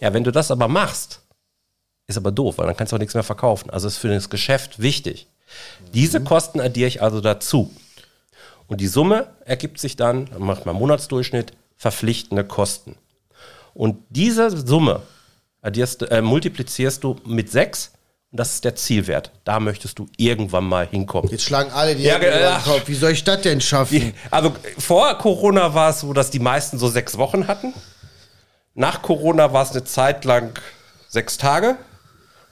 Ja, 0.02 0.14
wenn 0.14 0.24
du 0.24 0.32
das 0.32 0.50
aber 0.50 0.68
machst, 0.68 1.22
ist 2.08 2.18
aber 2.18 2.32
doof, 2.32 2.58
weil 2.58 2.66
dann 2.66 2.76
kannst 2.76 2.92
du 2.92 2.96
auch 2.96 3.00
nichts 3.00 3.14
mehr 3.14 3.24
verkaufen. 3.24 3.70
Also 3.70 3.88
ist 3.88 3.98
für 3.98 4.10
das 4.10 4.32
Geschäft 4.32 4.80
wichtig. 4.80 5.28
Diese 5.94 6.22
Kosten 6.24 6.60
addiere 6.60 6.88
ich 6.88 7.02
also 7.02 7.22
dazu. 7.22 7.72
Und 8.68 8.82
die 8.82 8.88
Summe 8.88 9.28
ergibt 9.46 9.80
sich 9.80 9.96
dann, 9.96 10.26
dann 10.26 10.42
macht 10.42 10.66
man 10.66 10.76
Monatsdurchschnitt, 10.76 11.54
verpflichtende 11.78 12.44
Kosten. 12.44 12.96
Und 13.74 13.98
diese 14.10 14.50
Summe 14.66 15.04
äh, 15.62 16.22
multiplizierst 16.22 17.04
du 17.04 17.18
mit 17.26 17.52
6 17.52 17.92
und 18.32 18.40
das 18.40 18.56
ist 18.56 18.66
der 18.66 18.76
Zielwert. 18.76 19.32
Da 19.44 19.60
möchtest 19.60 19.98
du 20.00 20.08
irgendwann 20.18 20.66
mal 20.66 20.88
hinkommen. 20.88 21.30
Jetzt 21.32 21.44
schlagen 21.44 21.72
alle 21.72 21.96
die 21.96 22.04
Ja, 22.04 22.16
Hände 22.16 22.50
ach. 22.52 22.66
Kopf. 22.66 22.88
Wie 22.88 22.96
soll 22.96 23.12
ich 23.12 23.24
das 23.24 23.42
denn 23.42 23.62
schaffen? 23.62 24.14
Also 24.32 24.54
vor 24.78 25.18
Corona 25.18 25.74
war 25.74 25.92
es 25.92 26.02
so, 26.02 26.12
dass 26.12 26.32
die 26.32 26.40
meisten 26.40 26.78
so 26.78 26.88
sechs 26.90 27.18
Wochen 27.18 27.48
hatten. 27.48 27.74
Nach 28.74 29.02
Corona 29.02 29.54
war 29.54 29.64
es 29.64 29.72
eine 29.72 29.86
Zeit 29.86 30.26
lang 30.26 30.60
sechs 31.08 31.38
Tage. 31.38 31.78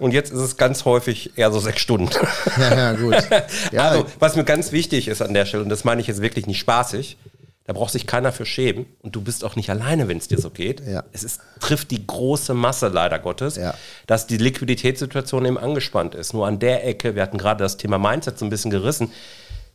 Und 0.03 0.11
jetzt 0.13 0.31
ist 0.31 0.39
es 0.39 0.57
ganz 0.57 0.85
häufig 0.85 1.37
eher 1.37 1.51
so 1.51 1.59
sechs 1.59 1.79
Stunden. 1.81 2.09
Ja, 2.59 2.75
ja, 2.75 2.93
gut. 2.93 3.15
Ja, 3.71 3.89
Also, 3.89 4.05
was 4.19 4.35
mir 4.35 4.43
ganz 4.43 4.71
wichtig 4.71 5.07
ist 5.07 5.21
an 5.21 5.33
der 5.33 5.45
Stelle, 5.45 5.63
und 5.63 5.69
das 5.69 5.83
meine 5.83 6.01
ich 6.01 6.07
jetzt 6.07 6.21
wirklich 6.21 6.45
nicht 6.45 6.59
spaßig, 6.59 7.17
da 7.65 7.71
braucht 7.71 7.93
sich 7.93 8.05
keiner 8.05 8.33
für 8.33 8.45
schämen 8.45 8.85
und 9.01 9.15
du 9.15 9.21
bist 9.21 9.45
auch 9.45 9.55
nicht 9.55 9.69
alleine, 9.69 10.09
wenn 10.09 10.17
es 10.17 10.27
dir 10.27 10.37
so 10.37 10.49
geht. 10.49 10.85
Ja. 10.85 11.05
Es 11.13 11.23
ist, 11.23 11.39
trifft 11.61 11.91
die 11.91 12.05
große 12.05 12.53
Masse 12.53 12.89
leider 12.89 13.17
Gottes, 13.19 13.55
Ja. 13.55 13.73
dass 14.05 14.27
die 14.27 14.35
Liquiditätssituation 14.37 15.45
eben 15.45 15.57
angespannt 15.57 16.13
ist. 16.15 16.33
Nur 16.33 16.45
an 16.45 16.59
der 16.59 16.85
Ecke, 16.85 17.15
wir 17.15 17.21
hatten 17.21 17.37
gerade 17.37 17.63
das 17.63 17.77
Thema 17.77 17.97
Mindset 17.97 18.37
so 18.37 18.45
ein 18.45 18.49
bisschen 18.49 18.71
gerissen, 18.71 19.09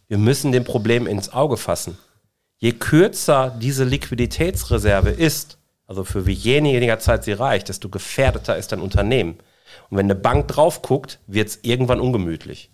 wir 0.09 0.19
müssen 0.19 0.53
dem 0.53 0.65
Problem 0.65 1.07
ins 1.07 1.33
Auge 1.33 1.57
fassen. 1.57 1.97
Je 2.59 2.73
kürzer 2.73 3.57
diese 3.59 3.85
Liquiditätsreserve 3.85 5.09
ist, 5.11 5.57
also 5.87 6.05
für 6.05 6.27
wie 6.27 6.45
weniger 6.45 6.99
Zeit 6.99 7.25
sie 7.25 7.33
reicht, 7.33 7.71
desto 7.71 7.89
gefährdeter 7.89 8.59
ist 8.59 8.73
dein 8.73 8.81
Unternehmen. 8.81 9.39
Und 9.91 9.97
wenn 9.97 10.07
eine 10.07 10.15
Bank 10.15 10.49
drauf 10.49 10.83
guckt, 10.83 11.19
wird 11.27 11.49
es 11.49 11.59
irgendwann 11.63 12.01
ungemütlich. 12.01 12.71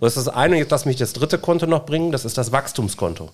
Das 0.00 0.16
ist 0.16 0.26
das 0.26 0.34
eine, 0.34 0.56
jetzt 0.56 0.70
lass 0.70 0.86
mich 0.86 0.96
das 0.96 1.12
dritte 1.12 1.38
Konto 1.38 1.66
noch 1.66 1.84
bringen, 1.84 2.12
das 2.12 2.24
ist 2.24 2.38
das 2.38 2.52
Wachstumskonto. 2.52 3.30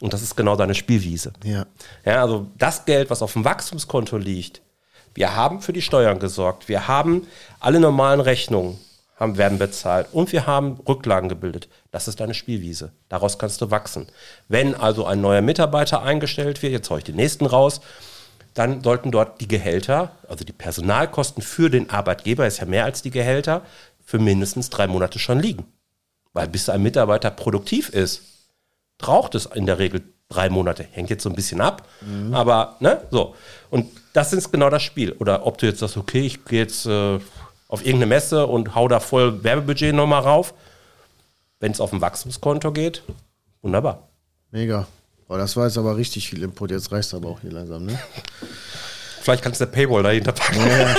Und 0.00 0.12
das 0.12 0.22
ist 0.22 0.36
genau 0.36 0.56
deine 0.56 0.74
Spielwiese. 0.74 1.32
Ja. 1.44 1.66
Ja, 2.04 2.22
also 2.22 2.46
das 2.58 2.84
Geld, 2.84 3.10
was 3.10 3.22
auf 3.22 3.34
dem 3.34 3.44
Wachstumskonto 3.44 4.16
liegt, 4.16 4.62
wir 5.14 5.36
haben 5.36 5.60
für 5.60 5.72
die 5.72 5.82
Steuern 5.82 6.18
gesorgt, 6.18 6.68
wir 6.68 6.88
haben 6.88 7.26
alle 7.60 7.80
normalen 7.80 8.20
Rechnungen 8.20 8.78
haben, 9.22 9.38
werden 9.38 9.58
bezahlt 9.58 10.08
und 10.12 10.32
wir 10.32 10.46
haben 10.46 10.80
Rücklagen 10.88 11.28
gebildet. 11.28 11.68
Das 11.90 12.08
ist 12.08 12.20
deine 12.20 12.34
Spielwiese. 12.34 12.92
Daraus 13.08 13.38
kannst 13.38 13.60
du 13.60 13.70
wachsen. 13.70 14.06
Wenn 14.48 14.74
also 14.74 15.06
ein 15.06 15.20
neuer 15.20 15.42
Mitarbeiter 15.42 16.02
eingestellt 16.02 16.62
wird, 16.62 16.72
jetzt 16.72 16.90
hau 16.90 16.96
ich 16.96 17.04
den 17.04 17.16
nächsten 17.16 17.46
raus, 17.46 17.80
dann 18.54 18.82
sollten 18.82 19.10
dort 19.10 19.40
die 19.40 19.48
Gehälter, 19.48 20.12
also 20.28 20.44
die 20.44 20.52
Personalkosten 20.52 21.42
für 21.42 21.70
den 21.70 21.90
Arbeitgeber, 21.90 22.46
ist 22.46 22.58
ja 22.58 22.66
mehr 22.66 22.84
als 22.84 23.02
die 23.02 23.10
Gehälter, 23.10 23.62
für 24.04 24.18
mindestens 24.18 24.70
drei 24.70 24.86
Monate 24.86 25.18
schon 25.18 25.40
liegen. 25.40 25.64
Weil 26.32 26.48
bis 26.48 26.68
ein 26.68 26.82
Mitarbeiter 26.82 27.30
produktiv 27.30 27.88
ist, 27.88 28.22
braucht 28.98 29.34
es 29.34 29.46
in 29.46 29.66
der 29.66 29.78
Regel 29.78 30.02
drei 30.28 30.48
Monate. 30.48 30.84
Hängt 30.92 31.10
jetzt 31.10 31.22
so 31.22 31.28
ein 31.28 31.34
bisschen 31.34 31.60
ab, 31.60 31.88
mhm. 32.00 32.34
aber 32.34 32.76
ne, 32.80 33.02
so. 33.10 33.34
Und 33.70 33.90
das 34.12 34.32
ist 34.32 34.50
genau 34.50 34.70
das 34.70 34.82
Spiel. 34.82 35.12
Oder 35.12 35.46
ob 35.46 35.58
du 35.58 35.66
jetzt 35.66 35.80
sagst, 35.80 35.96
okay, 35.96 36.20
ich 36.20 36.44
gehe 36.44 36.60
jetzt 36.60 36.86
äh, 36.86 37.18
auf 37.68 37.80
irgendeine 37.84 38.06
Messe 38.06 38.46
und 38.46 38.74
hau 38.74 38.88
da 38.88 39.00
voll 39.00 39.42
Werbebudget 39.44 39.94
nochmal 39.94 40.22
rauf. 40.22 40.54
Wenn 41.60 41.72
es 41.72 41.80
auf 41.80 41.92
ein 41.92 42.00
Wachstumskonto 42.00 42.72
geht, 42.72 43.02
wunderbar. 43.62 44.08
Mega. 44.50 44.86
Oh, 45.32 45.38
das 45.38 45.56
war 45.56 45.66
jetzt 45.66 45.78
aber 45.78 45.96
richtig 45.96 46.28
viel 46.28 46.42
Input. 46.42 46.72
Jetzt 46.72 46.92
reicht 46.92 47.08
es 47.08 47.14
aber 47.14 47.30
auch 47.30 47.40
hier 47.40 47.52
langsam, 47.52 47.86
ne? 47.86 47.98
Vielleicht 49.22 49.42
kannst 49.42 49.60
du 49.60 49.64
eine 49.64 49.72
Paywall 49.72 50.02
dahinter 50.02 50.32
packen. 50.32 50.60
Ja. 50.60 50.96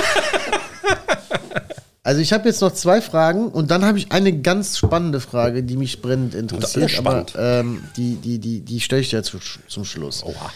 Also 2.02 2.20
ich 2.20 2.32
habe 2.32 2.48
jetzt 2.48 2.60
noch 2.60 2.72
zwei 2.72 3.00
Fragen 3.00 3.48
und 3.48 3.70
dann 3.70 3.84
habe 3.84 3.96
ich 3.96 4.12
eine 4.12 4.38
ganz 4.40 4.76
spannende 4.76 5.20
Frage, 5.20 5.62
die 5.62 5.76
mich 5.76 6.02
brennend 6.02 6.34
interessiert. 6.34 6.90
Spannend. 6.90 7.34
Aber 7.34 7.60
ähm, 7.60 7.84
die, 7.96 8.16
die, 8.16 8.38
die, 8.38 8.60
die 8.60 8.80
stelle 8.80 9.02
ich 9.02 9.10
dir 9.10 9.22
zu, 9.22 9.38
zum 9.68 9.84
Schluss. 9.84 10.22
Oha. 10.22 10.52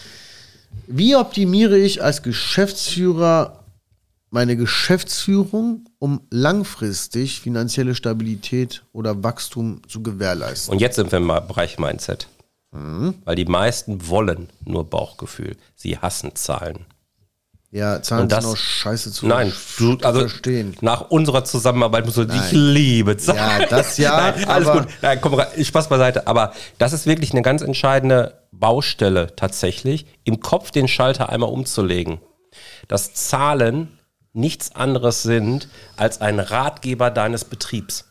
Wie 0.85 1.15
optimiere 1.15 1.77
ich 1.77 2.03
als 2.03 2.21
Geschäftsführer 2.21 3.63
meine 4.29 4.57
Geschäftsführung, 4.57 5.85
um 5.97 6.21
langfristig 6.29 7.39
finanzielle 7.39 7.95
Stabilität 7.95 8.83
oder 8.91 9.23
Wachstum 9.23 9.81
zu 9.87 10.03
gewährleisten? 10.03 10.73
Und 10.73 10.81
jetzt 10.81 10.97
sind 10.97 11.11
wir 11.11 11.17
im 11.17 11.27
Bereich 11.27 11.79
Mindset. 11.79 12.27
Mhm. 12.71 13.15
Weil 13.25 13.35
die 13.35 13.45
meisten 13.45 14.07
wollen 14.07 14.49
nur 14.63 14.89
Bauchgefühl. 14.89 15.57
Sie 15.75 15.97
hassen 15.97 16.35
Zahlen. 16.35 16.85
Ja, 17.71 18.01
Zahlen 18.01 18.23
und 18.23 18.31
das, 18.31 18.43
sind 18.43 18.53
auch 18.53 18.57
scheiße 18.57 19.11
zu 19.11 19.27
nein, 19.27 19.53
du, 19.77 19.97
also 20.01 20.21
verstehen. 20.21 20.75
Nach 20.81 21.11
unserer 21.11 21.43
Zusammenarbeit 21.43 22.05
muss 22.05 22.15
man, 22.17 22.31
ich 22.31 22.51
liebe 22.51 23.15
Zahlen. 23.17 23.61
Ja, 23.61 23.65
das 23.67 23.97
ja. 23.97 24.33
nein, 24.35 24.45
alles 24.45 24.71
gut. 24.71 24.87
Nein, 25.03 25.19
komm, 25.21 25.39
Spaß 25.61 25.87
beiseite. 25.87 26.25
Aber 26.25 26.53
das 26.79 26.93
ist 26.93 27.05
wirklich 27.05 27.31
eine 27.31 27.43
ganz 27.43 27.61
entscheidende 27.61 28.39
Baustelle 28.51 29.35
tatsächlich, 29.35 30.07
im 30.23 30.39
Kopf 30.39 30.71
den 30.71 30.87
Schalter 30.87 31.29
einmal 31.29 31.51
umzulegen. 31.51 32.19
Dass 32.87 33.13
Zahlen 33.13 33.99
nichts 34.33 34.75
anderes 34.75 35.21
sind 35.21 35.69
als 35.95 36.21
ein 36.21 36.39
Ratgeber 36.39 37.11
deines 37.11 37.45
Betriebs. 37.45 38.08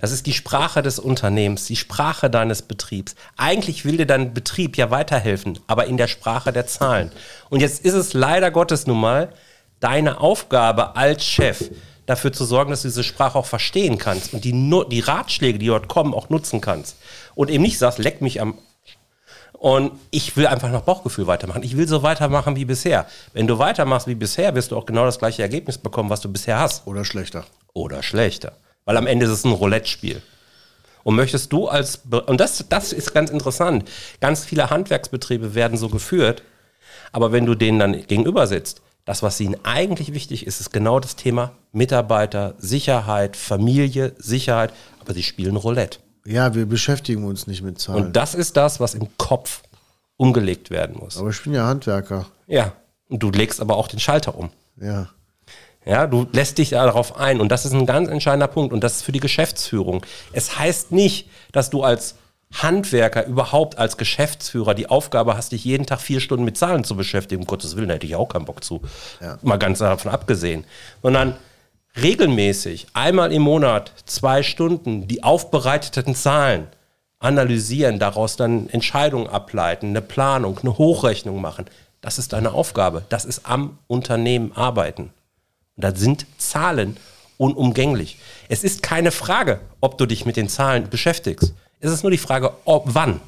Das 0.00 0.12
ist 0.12 0.26
die 0.26 0.32
Sprache 0.32 0.82
des 0.82 0.98
Unternehmens, 0.98 1.66
die 1.66 1.76
Sprache 1.76 2.28
deines 2.30 2.62
Betriebs. 2.62 3.14
Eigentlich 3.36 3.84
will 3.84 3.96
dir 3.96 4.06
dein 4.06 4.34
Betrieb 4.34 4.76
ja 4.76 4.90
weiterhelfen, 4.90 5.58
aber 5.66 5.86
in 5.86 5.96
der 5.96 6.08
Sprache 6.08 6.52
der 6.52 6.66
Zahlen. 6.66 7.10
Und 7.48 7.60
jetzt 7.60 7.84
ist 7.84 7.94
es 7.94 8.12
leider 8.12 8.50
Gottes 8.50 8.86
nun 8.86 9.00
mal 9.00 9.32
deine 9.80 10.20
Aufgabe 10.20 10.96
als 10.96 11.24
Chef, 11.24 11.70
dafür 12.06 12.32
zu 12.32 12.44
sorgen, 12.44 12.70
dass 12.70 12.82
du 12.82 12.88
diese 12.88 13.04
Sprache 13.04 13.38
auch 13.38 13.46
verstehen 13.46 13.98
kannst 13.98 14.32
und 14.32 14.44
die, 14.44 14.52
die 14.90 15.00
Ratschläge, 15.00 15.58
die 15.58 15.66
dort 15.66 15.88
kommen, 15.88 16.14
auch 16.14 16.30
nutzen 16.30 16.60
kannst. 16.60 16.96
Und 17.34 17.50
eben 17.50 17.62
nicht 17.62 17.78
sagst, 17.78 17.98
leck 17.98 18.20
mich 18.22 18.40
am 18.40 18.58
und 19.58 19.92
ich 20.10 20.36
will 20.36 20.46
einfach 20.46 20.70
nach 20.70 20.82
Bauchgefühl 20.82 21.26
weitermachen. 21.26 21.62
Ich 21.62 21.76
will 21.76 21.88
so 21.88 22.02
weitermachen 22.02 22.56
wie 22.56 22.66
bisher. 22.66 23.06
Wenn 23.32 23.46
du 23.46 23.58
weitermachst 23.58 24.06
wie 24.06 24.14
bisher, 24.14 24.54
wirst 24.54 24.70
du 24.70 24.76
auch 24.76 24.84
genau 24.84 25.06
das 25.06 25.18
gleiche 25.18 25.42
Ergebnis 25.42 25.78
bekommen, 25.78 26.10
was 26.10 26.20
du 26.20 26.30
bisher 26.30 26.58
hast. 26.58 26.86
Oder 26.86 27.06
schlechter. 27.06 27.44
Oder 27.72 28.02
schlechter. 28.02 28.52
Weil 28.86 28.96
am 28.96 29.06
Ende 29.06 29.26
ist 29.26 29.32
es 29.32 29.44
ein 29.44 29.52
Roulette-Spiel. 29.52 30.22
Und 31.02 31.14
möchtest 31.14 31.52
du 31.52 31.68
als, 31.68 32.00
und 32.26 32.40
das, 32.40 32.64
das 32.68 32.92
ist 32.92 33.12
ganz 33.12 33.30
interessant, 33.30 33.88
ganz 34.20 34.44
viele 34.44 34.70
Handwerksbetriebe 34.70 35.54
werden 35.54 35.76
so 35.76 35.88
geführt, 35.88 36.42
aber 37.12 37.30
wenn 37.30 37.46
du 37.46 37.54
denen 37.54 37.78
dann 37.78 38.06
gegenüber 38.06 38.46
sitzt, 38.46 38.80
das, 39.04 39.22
was 39.22 39.38
ihnen 39.38 39.56
eigentlich 39.62 40.14
wichtig 40.14 40.46
ist, 40.46 40.60
ist 40.60 40.72
genau 40.72 40.98
das 40.98 41.14
Thema 41.14 41.52
Mitarbeiter, 41.72 42.54
Sicherheit, 42.58 43.36
Familie, 43.36 44.14
Sicherheit, 44.18 44.72
aber 45.00 45.14
sie 45.14 45.22
spielen 45.22 45.54
Roulette. 45.54 46.00
Ja, 46.24 46.54
wir 46.54 46.66
beschäftigen 46.66 47.24
uns 47.24 47.46
nicht 47.46 47.62
mit 47.62 47.78
Zahlen. 47.78 48.06
Und 48.06 48.16
das 48.16 48.34
ist 48.34 48.56
das, 48.56 48.80
was 48.80 48.94
im 48.94 49.06
Kopf 49.16 49.62
umgelegt 50.16 50.70
werden 50.70 50.96
muss. 50.98 51.18
Aber 51.18 51.30
ich 51.30 51.40
bin 51.40 51.52
ja 51.52 51.66
Handwerker. 51.66 52.26
Ja, 52.48 52.72
und 53.08 53.22
du 53.22 53.30
legst 53.30 53.60
aber 53.60 53.76
auch 53.76 53.86
den 53.86 54.00
Schalter 54.00 54.36
um. 54.36 54.50
Ja. 54.80 55.08
Ja, 55.86 56.08
du 56.08 56.26
lässt 56.32 56.58
dich 56.58 56.70
darauf 56.70 57.16
ein 57.16 57.40
und 57.40 57.50
das 57.50 57.64
ist 57.64 57.72
ein 57.72 57.86
ganz 57.86 58.08
entscheidender 58.08 58.48
Punkt 58.48 58.72
und 58.72 58.82
das 58.82 58.96
ist 58.96 59.02
für 59.02 59.12
die 59.12 59.20
Geschäftsführung. 59.20 60.04
Es 60.32 60.58
heißt 60.58 60.90
nicht, 60.90 61.30
dass 61.52 61.70
du 61.70 61.84
als 61.84 62.16
Handwerker 62.52 63.26
überhaupt 63.26 63.78
als 63.78 63.96
Geschäftsführer 63.96 64.74
die 64.74 64.88
Aufgabe 64.88 65.36
hast, 65.36 65.52
dich 65.52 65.64
jeden 65.64 65.86
Tag 65.86 66.00
vier 66.00 66.20
Stunden 66.20 66.44
mit 66.44 66.58
Zahlen 66.58 66.84
zu 66.84 66.96
beschäftigen. 66.96 67.42
Um 67.42 67.46
Gottes 67.46 67.76
Willen, 67.76 67.88
da 67.88 67.94
hätte 67.94 68.06
ich 68.06 68.16
auch 68.16 68.28
keinen 68.28 68.44
Bock 68.44 68.64
zu. 68.64 68.82
Ja. 69.20 69.38
Mal 69.42 69.58
ganz 69.58 69.78
davon 69.78 70.10
abgesehen. 70.10 70.64
Sondern 71.02 71.36
regelmäßig, 72.00 72.88
einmal 72.92 73.32
im 73.32 73.42
Monat, 73.42 73.92
zwei 74.06 74.42
Stunden, 74.42 75.06
die 75.06 75.22
aufbereiteten 75.22 76.14
Zahlen 76.14 76.66
analysieren, 77.18 77.98
daraus 77.98 78.36
dann 78.36 78.68
Entscheidungen 78.68 79.28
ableiten, 79.28 79.88
eine 79.88 80.02
Planung, 80.02 80.58
eine 80.58 80.78
Hochrechnung 80.78 81.40
machen. 81.40 81.66
Das 82.00 82.18
ist 82.18 82.32
deine 82.32 82.52
Aufgabe. 82.52 83.04
Das 83.08 83.24
ist 83.24 83.46
am 83.46 83.78
Unternehmen 83.86 84.52
arbeiten. 84.54 85.12
Und 85.76 85.84
da 85.84 85.94
sind 85.94 86.26
Zahlen 86.38 86.96
unumgänglich. 87.38 88.18
Es 88.48 88.64
ist 88.64 88.82
keine 88.82 89.10
Frage, 89.10 89.60
ob 89.80 89.98
du 89.98 90.06
dich 90.06 90.24
mit 90.24 90.36
den 90.36 90.48
Zahlen 90.48 90.88
beschäftigst. 90.88 91.54
Es 91.80 91.92
ist 91.92 92.02
nur 92.02 92.10
die 92.10 92.18
Frage, 92.18 92.52
ob 92.64 92.94
wann. 92.94 93.20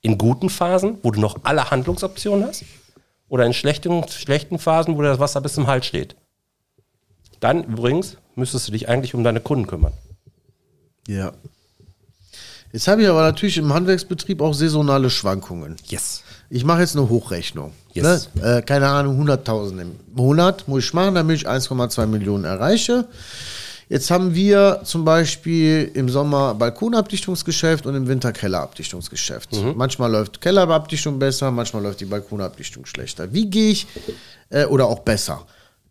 In 0.00 0.16
guten 0.16 0.48
Phasen, 0.48 0.98
wo 1.02 1.10
du 1.10 1.20
noch 1.20 1.40
alle 1.42 1.70
Handlungsoptionen 1.70 2.46
hast, 2.46 2.64
oder 3.28 3.44
in 3.44 3.52
schlechten, 3.52 4.08
schlechten 4.08 4.58
Phasen, 4.58 4.96
wo 4.96 5.02
das 5.02 5.18
Wasser 5.18 5.40
bis 5.40 5.54
zum 5.54 5.66
Hals 5.66 5.86
steht. 5.86 6.16
Dann 7.40 7.64
übrigens 7.64 8.16
müsstest 8.34 8.68
du 8.68 8.72
dich 8.72 8.88
eigentlich 8.88 9.14
um 9.14 9.22
deine 9.22 9.40
Kunden 9.40 9.66
kümmern. 9.66 9.92
Ja. 11.06 11.32
Jetzt 12.72 12.88
habe 12.88 13.02
ich 13.02 13.08
aber 13.08 13.22
natürlich 13.22 13.58
im 13.58 13.72
Handwerksbetrieb 13.72 14.40
auch 14.40 14.52
saisonale 14.52 15.10
Schwankungen. 15.10 15.76
Yes. 15.86 16.22
Ich 16.50 16.64
mache 16.64 16.80
jetzt 16.80 16.96
eine 16.96 17.08
Hochrechnung. 17.08 17.72
Yes. 17.92 18.30
Ne? 18.34 18.58
Äh, 18.58 18.62
keine 18.62 18.88
Ahnung, 18.88 19.20
100.000 19.22 19.80
im 19.80 19.96
Monat 20.14 20.66
muss 20.66 20.84
ich 20.84 20.94
machen, 20.94 21.14
damit 21.14 21.36
ich 21.36 21.48
1,2 21.48 22.06
Millionen 22.06 22.44
erreiche. 22.44 23.06
Jetzt 23.90 24.10
haben 24.10 24.34
wir 24.34 24.82
zum 24.84 25.04
Beispiel 25.04 25.90
im 25.94 26.10
Sommer 26.10 26.54
Balkonabdichtungsgeschäft 26.54 27.86
und 27.86 27.94
im 27.94 28.06
Winter 28.06 28.32
Kellerabdichtungsgeschäft. 28.32 29.54
Mhm. 29.54 29.74
Manchmal 29.76 30.10
läuft 30.10 30.40
Kellerabdichtung 30.42 31.18
besser, 31.18 31.50
manchmal 31.50 31.82
läuft 31.82 32.00
die 32.00 32.04
Balkonabdichtung 32.04 32.84
schlechter. 32.84 33.32
Wie 33.32 33.48
gehe 33.48 33.70
ich, 33.70 33.86
äh, 34.50 34.66
oder 34.66 34.86
auch 34.86 35.00
besser, 35.00 35.46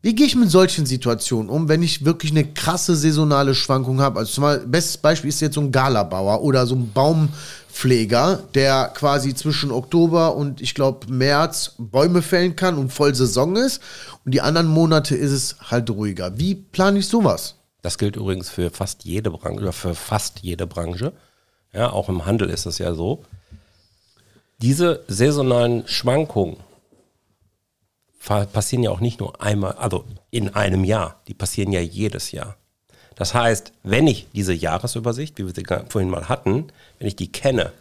wie 0.08 0.16
gehe 0.16 0.26
ich 0.26 0.38
mit 0.38 0.50
solchen 0.50 0.86
Situationen 0.86 1.50
um, 1.50 1.68
wenn 1.68 1.84
ich 1.84 2.06
wirklich 2.06 2.32
eine 2.32 2.46
krasse 2.46 2.96
saisonale 2.96 3.54
Schwankung 3.54 4.00
habe? 4.00 4.20
Also 4.20 4.32
zum 4.32 4.44
Beispiel, 4.44 4.68
bestes 4.70 4.96
Beispiel 4.96 5.28
ist 5.28 5.42
jetzt 5.42 5.56
so 5.56 5.60
ein 5.60 5.74
Galabauer 5.74 6.44
oder 6.44 6.66
so 6.66 6.76
ein 6.76 6.94
Baumpfleger, 6.94 8.42
der 8.54 8.94
quasi 8.96 9.36
zwischen 9.36 9.70
Oktober 9.70 10.38
und 10.38 10.62
ich 10.62 10.76
glaube 10.76 11.12
März 11.12 11.74
Bäume 11.78 12.22
fällen 12.22 12.56
kann 12.56 12.78
und 12.78 12.94
voll 12.94 13.14
Saison 13.16 13.58
ist. 13.58 13.82
Und 14.24 14.34
die 14.34 14.40
anderen 14.40 14.68
Monate 14.68 15.14
ist 15.14 15.34
es 15.34 15.58
halt 15.60 15.90
ruhiger. 15.90 16.40
Wie 16.40 16.56
plane 16.56 17.00
ich 17.00 17.08
sowas? 17.10 17.56
Das 17.82 17.98
gilt 17.98 18.16
übrigens 18.16 18.50
für 18.50 18.72
fast 18.72 19.04
jede 19.04 19.30
Branche 19.30 19.60
oder 19.60 19.74
für 19.74 19.94
fast 19.94 20.40
jede 20.40 20.68
Branche. 20.68 21.12
Ja, 21.74 21.92
auch 21.92 22.08
im 22.08 22.26
Handel 22.26 22.50
ist 22.50 22.66
es 22.66 22.78
ja 22.78 22.94
so. 22.94 23.26
Diese 24.60 25.04
saisonalen 25.10 25.86
Schwankungen 25.86 26.56
passieren 28.28 28.84
ja 28.84 28.92
auch 28.92 29.00
nicht 29.00 29.20
nur 29.20 29.42
einmal, 29.42 29.74
also 29.74 30.06
in 30.30 30.54
einem 30.54 30.84
Jahr, 30.84 31.22
die 31.28 31.34
passieren 31.34 31.72
ja 31.72 31.80
jedes 31.80 32.32
Jahr. 32.32 32.58
Das 33.16 33.34
heißt, 33.34 33.74
wenn 33.84 34.06
ich 34.06 34.28
diese 34.34 34.54
Jahresübersicht, 34.54 35.38
wie 35.38 35.46
wir 35.46 35.54
sie 35.56 35.64
vorhin 35.90 36.10
mal 36.10 36.30
hatten, 36.30 36.68
wenn 37.00 37.08
ich 37.08 37.16
die 37.16 37.32
kenne, 37.32 37.72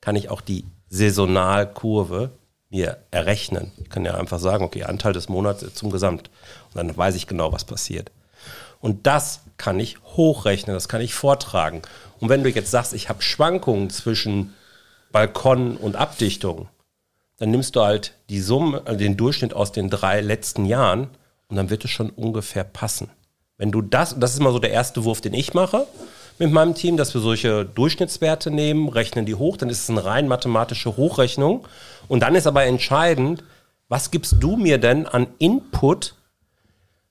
kann 0.00 0.16
ich 0.16 0.30
auch 0.30 0.40
die 0.40 0.64
Saisonalkurve 0.88 2.30
mir 2.70 2.98
errechnen. 3.10 3.72
Ich 3.78 3.90
kann 3.90 4.04
ja 4.04 4.14
einfach 4.14 4.38
sagen, 4.38 4.64
okay, 4.64 4.84
Anteil 4.84 5.12
des 5.12 5.28
Monats 5.28 5.64
zum 5.74 5.90
Gesamt. 5.90 6.30
Und 6.72 6.76
dann 6.76 6.96
weiß 6.96 7.14
ich 7.14 7.26
genau, 7.26 7.52
was 7.52 7.64
passiert. 7.64 8.10
Und 8.80 9.06
das 9.06 9.40
kann 9.58 9.78
ich 9.78 9.98
hochrechnen, 10.16 10.74
das 10.74 10.88
kann 10.88 11.02
ich 11.02 11.14
vortragen. 11.14 11.82
Und 12.18 12.28
wenn 12.28 12.42
du 12.42 12.50
jetzt 12.50 12.70
sagst, 12.70 12.94
ich 12.94 13.08
habe 13.08 13.22
Schwankungen 13.22 13.90
zwischen 13.90 14.54
Balkon 15.12 15.76
und 15.76 15.96
Abdichtung, 15.96 16.68
dann 17.40 17.50
nimmst 17.50 17.74
du 17.74 17.80
halt 17.80 18.12
die 18.28 18.40
Summe, 18.40 18.82
also 18.84 18.98
den 18.98 19.16
Durchschnitt 19.16 19.54
aus 19.54 19.72
den 19.72 19.88
drei 19.88 20.20
letzten 20.20 20.66
Jahren 20.66 21.08
und 21.48 21.56
dann 21.56 21.70
wird 21.70 21.84
es 21.84 21.90
schon 21.90 22.10
ungefähr 22.10 22.64
passen. 22.64 23.08
Wenn 23.56 23.72
du 23.72 23.80
das, 23.80 24.14
das 24.18 24.34
ist 24.34 24.40
immer 24.40 24.52
so 24.52 24.58
der 24.58 24.72
erste 24.72 25.04
Wurf, 25.04 25.22
den 25.22 25.32
ich 25.32 25.54
mache 25.54 25.86
mit 26.38 26.52
meinem 26.52 26.74
Team, 26.74 26.98
dass 26.98 27.14
wir 27.14 27.22
solche 27.22 27.64
Durchschnittswerte 27.64 28.50
nehmen, 28.50 28.90
rechnen 28.90 29.24
die 29.24 29.34
hoch, 29.34 29.56
dann 29.56 29.70
ist 29.70 29.82
es 29.82 29.90
eine 29.90 30.04
rein 30.04 30.28
mathematische 30.28 30.98
Hochrechnung. 30.98 31.66
Und 32.08 32.20
dann 32.20 32.34
ist 32.34 32.46
aber 32.46 32.64
entscheidend, 32.64 33.42
was 33.88 34.10
gibst 34.10 34.36
du 34.40 34.56
mir 34.56 34.76
denn 34.76 35.06
an 35.06 35.26
Input 35.38 36.14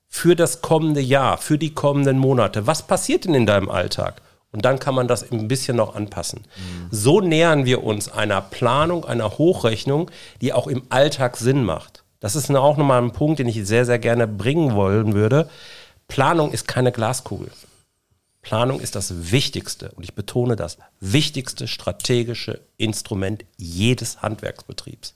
für 0.08 0.36
das 0.36 0.62
kommende 0.62 1.02
Jahr, 1.02 1.40
für 1.40 1.58
die 1.58 1.74
kommenden 1.74 2.20
Monate? 2.20 2.68
Was 2.68 2.86
passiert 2.86 3.26
denn 3.26 3.34
in 3.34 3.48
deinem 3.48 3.70
Alltag? 3.70 4.22
Und 4.52 4.66
dann 4.66 4.80
kann 4.80 4.96
man 4.96 5.08
das 5.08 5.32
ein 5.32 5.48
bisschen 5.48 5.78
noch 5.78 5.96
anpassen. 5.96 6.40
Mhm. 6.40 6.88
So 6.92 7.22
nähern 7.22 7.66
wir 7.66 7.84
uns 7.84 8.10
einer 8.12 8.42
Planung, 8.42 9.06
einer 9.06 9.38
Hochrechnung, 9.38 10.10
die 10.42 10.54
auch 10.54 10.68
im 10.68 10.84
Alltag 10.90 11.38
Sinn 11.38 11.64
macht. 11.64 12.04
Das 12.20 12.36
ist 12.36 12.50
auch 12.52 12.78
nochmal 12.78 13.02
ein 13.02 13.12
Punkt, 13.12 13.40
den 13.40 13.48
ich 13.48 13.66
sehr, 13.66 13.86
sehr 13.86 14.00
gerne 14.00 14.28
bringen 14.28 14.76
wollen 14.76 15.14
würde. 15.14 15.50
Planung 16.08 16.52
ist 16.52 16.68
keine 16.68 16.92
Glaskugel. 16.92 17.50
Planung 18.42 18.80
ist 18.80 18.96
das 18.96 19.32
wichtigste, 19.32 19.92
und 19.92 20.04
ich 20.04 20.16
betone 20.16 20.56
das, 20.56 20.78
wichtigste 21.00 21.68
strategische 21.68 22.62
Instrument 22.78 23.46
jedes 23.58 24.22
Handwerksbetriebs. 24.22 25.14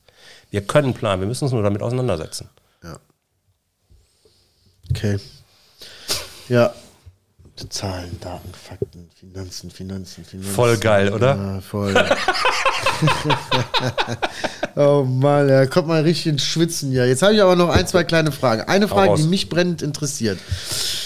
Wir 0.51 0.61
können 0.61 0.93
planen, 0.93 1.21
wir 1.21 1.27
müssen 1.27 1.45
uns 1.45 1.53
nur 1.53 1.63
damit 1.63 1.81
auseinandersetzen. 1.81 2.49
Ja. 2.83 2.99
Okay. 4.91 5.19
Ja. 6.49 6.73
Zahlen, 7.69 8.19
Daten, 8.19 8.49
Fakten, 8.51 9.09
Finanzen, 9.19 9.69
Finanzen, 9.69 10.25
Finanzen. 10.25 10.53
Voll 10.53 10.77
geil, 10.77 11.13
oder? 11.13 11.35
Ja, 11.35 11.61
voll. 11.61 11.93
oh 14.75 15.03
Mann, 15.03 15.47
da 15.47 15.65
kommt 15.67 15.87
mal 15.87 16.01
richtig 16.01 16.27
ins 16.27 16.43
Schwitzen 16.43 16.91
ja. 16.91 17.05
Jetzt 17.05 17.21
habe 17.21 17.35
ich 17.35 17.41
aber 17.41 17.55
noch 17.55 17.69
ein, 17.69 17.85
zwei 17.85 18.03
kleine 18.03 18.31
Fragen. 18.31 18.63
Eine 18.63 18.87
Frage, 18.87 19.21
die 19.21 19.27
mich 19.27 19.49
brennend 19.49 19.83
interessiert. 19.83 20.39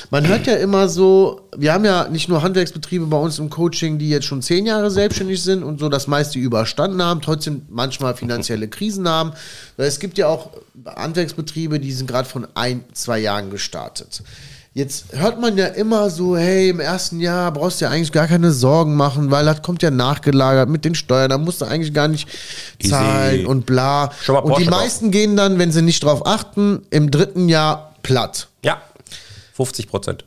Man 0.09 0.25
hört 0.25 0.47
ja 0.47 0.55
immer 0.55 0.87
so, 0.87 1.49
wir 1.55 1.73
haben 1.73 1.83
ja 1.83 2.07
nicht 2.07 2.29
nur 2.29 2.41
Handwerksbetriebe 2.41 3.05
bei 3.07 3.17
uns 3.17 3.39
im 3.39 3.49
Coaching, 3.49 3.97
die 3.97 4.09
jetzt 4.09 4.25
schon 4.25 4.41
zehn 4.41 4.65
Jahre 4.65 4.89
selbstständig 4.89 5.43
sind 5.43 5.63
und 5.63 5.81
so 5.81 5.89
das 5.89 6.07
meiste 6.07 6.39
überstanden 6.39 7.03
haben, 7.03 7.21
trotzdem 7.21 7.63
manchmal 7.67 8.15
finanzielle 8.15 8.67
Krisen 8.69 9.07
haben. 9.09 9.33
Es 9.75 9.99
gibt 9.99 10.17
ja 10.17 10.27
auch 10.27 10.51
Handwerksbetriebe, 10.85 11.81
die 11.81 11.91
sind 11.91 12.07
gerade 12.07 12.27
von 12.27 12.47
ein, 12.55 12.85
zwei 12.93 13.19
Jahren 13.19 13.51
gestartet. 13.51 14.23
Jetzt 14.77 15.05
hört 15.13 15.41
man 15.41 15.57
ja 15.57 15.65
immer 15.65 16.11
so, 16.11 16.37
hey, 16.37 16.69
im 16.69 16.79
ersten 16.79 17.19
Jahr 17.19 17.51
brauchst 17.51 17.81
du 17.81 17.85
ja 17.85 17.89
eigentlich 17.89 18.11
gar 18.11 18.27
keine 18.27 18.51
Sorgen 18.51 18.95
machen, 18.95 19.31
weil 19.31 19.43
das 19.43 19.63
kommt 19.63 19.81
ja 19.81 19.89
nachgelagert 19.89 20.69
mit 20.69 20.85
den 20.85 20.93
Steuern, 20.93 21.31
da 21.31 21.39
musst 21.39 21.61
du 21.61 21.65
eigentlich 21.65 21.95
gar 21.95 22.07
nicht 22.07 22.29
zahlen 22.87 23.37
Easy. 23.37 23.45
und 23.47 23.65
bla. 23.65 24.11
und 24.27 24.59
die 24.59 24.65
meisten 24.65 25.05
drauf. 25.05 25.13
gehen 25.13 25.35
dann, 25.35 25.57
wenn 25.57 25.71
sie 25.71 25.81
nicht 25.81 26.03
drauf 26.03 26.27
achten, 26.27 26.85
im 26.91 27.09
dritten 27.09 27.49
Jahr 27.49 27.95
platt. 28.03 28.49
Ja, 28.63 28.79
50 29.53 29.89
Prozent. 29.89 30.25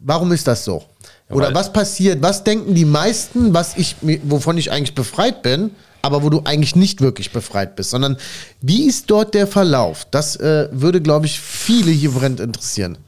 Warum 0.00 0.32
ist 0.32 0.48
das 0.48 0.64
so? 0.64 0.82
Ja, 1.28 1.36
Oder 1.36 1.54
was 1.54 1.72
passiert? 1.72 2.20
Was 2.22 2.42
denken 2.42 2.74
die 2.74 2.84
meisten, 2.84 3.54
was 3.54 3.76
ich, 3.76 3.94
wovon 4.24 4.58
ich 4.58 4.72
eigentlich 4.72 4.96
befreit 4.96 5.44
bin, 5.44 5.70
aber 6.02 6.24
wo 6.24 6.28
du 6.28 6.42
eigentlich 6.42 6.74
nicht 6.74 7.00
wirklich 7.02 7.30
befreit 7.30 7.76
bist, 7.76 7.90
sondern 7.90 8.16
wie 8.60 8.88
ist 8.88 9.08
dort 9.12 9.34
der 9.34 9.46
Verlauf? 9.46 10.08
Das 10.10 10.34
äh, 10.34 10.68
würde, 10.72 11.00
glaube 11.00 11.26
ich, 11.26 11.38
viele 11.38 11.92
hier 11.92 12.10
brennend 12.10 12.40
interessieren. 12.40 12.98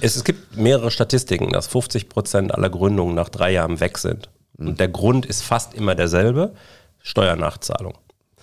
Es, 0.00 0.16
es 0.16 0.24
gibt 0.24 0.56
mehrere 0.56 0.90
Statistiken, 0.90 1.50
dass 1.50 1.66
50 1.66 2.08
Prozent 2.08 2.54
aller 2.54 2.70
Gründungen 2.70 3.14
nach 3.14 3.28
drei 3.28 3.52
Jahren 3.52 3.80
weg 3.80 3.98
sind. 3.98 4.28
Und 4.58 4.80
der 4.80 4.88
Grund 4.88 5.26
ist 5.26 5.42
fast 5.42 5.74
immer 5.74 5.94
derselbe: 5.94 6.54
Steuernachzahlung. 7.02 7.94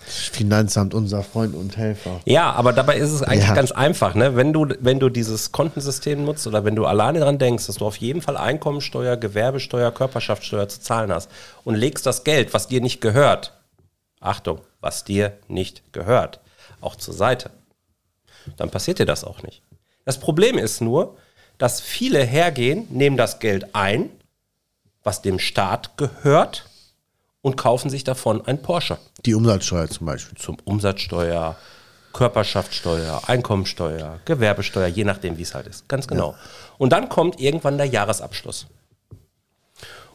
Finanzamt, 0.06 0.92
unser 0.92 1.22
Freund 1.22 1.54
und 1.54 1.76
Helfer. 1.78 2.20
Ja, 2.26 2.52
aber 2.52 2.74
dabei 2.74 2.98
ist 2.98 3.10
es 3.10 3.22
eigentlich 3.22 3.48
ja. 3.48 3.54
ganz 3.54 3.72
einfach. 3.72 4.14
Ne? 4.14 4.36
Wenn, 4.36 4.52
du, 4.52 4.68
wenn 4.80 5.00
du 5.00 5.08
dieses 5.08 5.50
Kontensystem 5.50 6.24
nutzt 6.24 6.46
oder 6.46 6.64
wenn 6.64 6.76
du 6.76 6.84
alleine 6.84 7.20
daran 7.20 7.38
denkst, 7.38 7.66
dass 7.66 7.76
du 7.76 7.86
auf 7.86 7.96
jeden 7.96 8.20
Fall 8.20 8.36
Einkommensteuer, 8.36 9.16
Gewerbesteuer, 9.16 9.90
Körperschaftssteuer 9.92 10.68
zu 10.68 10.80
zahlen 10.80 11.10
hast 11.10 11.30
und 11.64 11.74
legst 11.74 12.04
das 12.04 12.22
Geld, 12.22 12.52
was 12.52 12.68
dir 12.68 12.82
nicht 12.82 13.00
gehört, 13.00 13.54
Achtung, 14.20 14.60
was 14.80 15.04
dir 15.04 15.38
nicht 15.48 15.92
gehört, 15.94 16.40
auch 16.82 16.96
zur 16.96 17.14
Seite, 17.14 17.50
dann 18.58 18.70
passiert 18.70 18.98
dir 18.98 19.06
das 19.06 19.24
auch 19.24 19.42
nicht. 19.42 19.62
Das 20.04 20.18
Problem 20.18 20.58
ist 20.58 20.82
nur, 20.82 21.16
dass 21.58 21.80
viele 21.80 22.22
hergehen, 22.24 22.86
nehmen 22.90 23.16
das 23.16 23.38
Geld 23.38 23.74
ein, 23.74 24.10
was 25.02 25.22
dem 25.22 25.38
Staat 25.38 25.96
gehört, 25.96 26.66
und 27.42 27.56
kaufen 27.56 27.90
sich 27.90 28.04
davon 28.04 28.44
ein 28.46 28.62
Porsche. 28.62 28.96
Die 29.26 29.34
Umsatzsteuer 29.34 29.86
zum 29.88 30.06
Beispiel. 30.06 30.38
Zum 30.38 30.56
Umsatzsteuer, 30.64 31.56
Körperschaftssteuer, 32.14 33.20
Einkommensteuer, 33.26 34.18
Gewerbesteuer, 34.24 34.86
je 34.86 35.04
nachdem, 35.04 35.36
wie 35.36 35.42
es 35.42 35.54
halt 35.54 35.66
ist. 35.66 35.86
Ganz 35.86 36.08
genau. 36.08 36.30
Ja. 36.30 36.38
Und 36.78 36.94
dann 36.94 37.10
kommt 37.10 37.38
irgendwann 37.38 37.76
der 37.76 37.86
Jahresabschluss. 37.86 38.66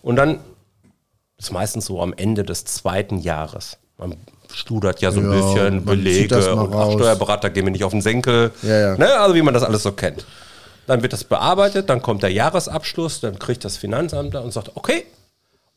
Und 0.01 0.15
dann 0.15 0.39
ist 1.37 1.51
meistens 1.51 1.85
so 1.85 2.01
am 2.01 2.13
Ende 2.13 2.43
des 2.43 2.65
zweiten 2.65 3.19
Jahres. 3.19 3.77
Man 3.97 4.17
studert 4.51 4.99
ja 5.01 5.11
so 5.11 5.19
ein 5.19 5.31
ja, 5.31 5.39
bisschen 5.39 5.85
Belege 5.85 6.55
und 6.55 6.73
ach, 6.73 6.91
Steuerberater 6.93 7.51
gehen 7.51 7.65
mir 7.65 7.71
nicht 7.71 7.83
auf 7.83 7.91
den 7.91 8.01
Senkel. 8.01 8.51
Ja. 8.63 8.97
Ne? 8.97 9.19
Also 9.19 9.35
wie 9.35 9.43
man 9.43 9.53
das 9.53 9.61
alles 9.61 9.83
so 9.83 9.91
kennt 9.91 10.25
dann 10.89 11.03
wird 11.03 11.13
das 11.13 11.23
bearbeitet, 11.23 11.87
dann 11.87 12.01
kommt 12.01 12.23
der 12.23 12.31
Jahresabschluss, 12.31 13.19
dann 13.21 13.37
kriegt 13.37 13.63
das 13.63 13.77
Finanzamt 13.77 14.33
und 14.33 14.51
sagt, 14.51 14.71
okay, 14.73 15.05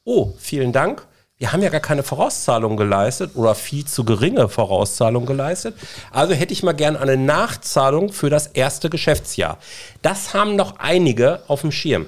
oh, 0.04 0.32
vielen 0.38 0.72
Dank. 0.72 1.06
Wir 1.36 1.52
haben 1.52 1.60
ja 1.60 1.68
gar 1.68 1.82
keine 1.82 2.02
Vorauszahlung 2.02 2.78
geleistet 2.78 3.32
oder 3.34 3.54
viel 3.54 3.84
zu 3.84 4.06
geringe 4.06 4.48
Vorauszahlung 4.48 5.26
geleistet. 5.26 5.76
Also 6.12 6.32
hätte 6.32 6.54
ich 6.54 6.62
mal 6.62 6.72
gern 6.72 6.96
eine 6.96 7.18
Nachzahlung 7.18 8.10
für 8.10 8.30
das 8.30 8.46
erste 8.46 8.88
Geschäftsjahr. 8.88 9.58
Das 10.00 10.32
haben 10.32 10.56
noch 10.56 10.78
einige 10.78 11.42
auf 11.46 11.60
dem 11.60 11.72
Schirm. 11.72 12.06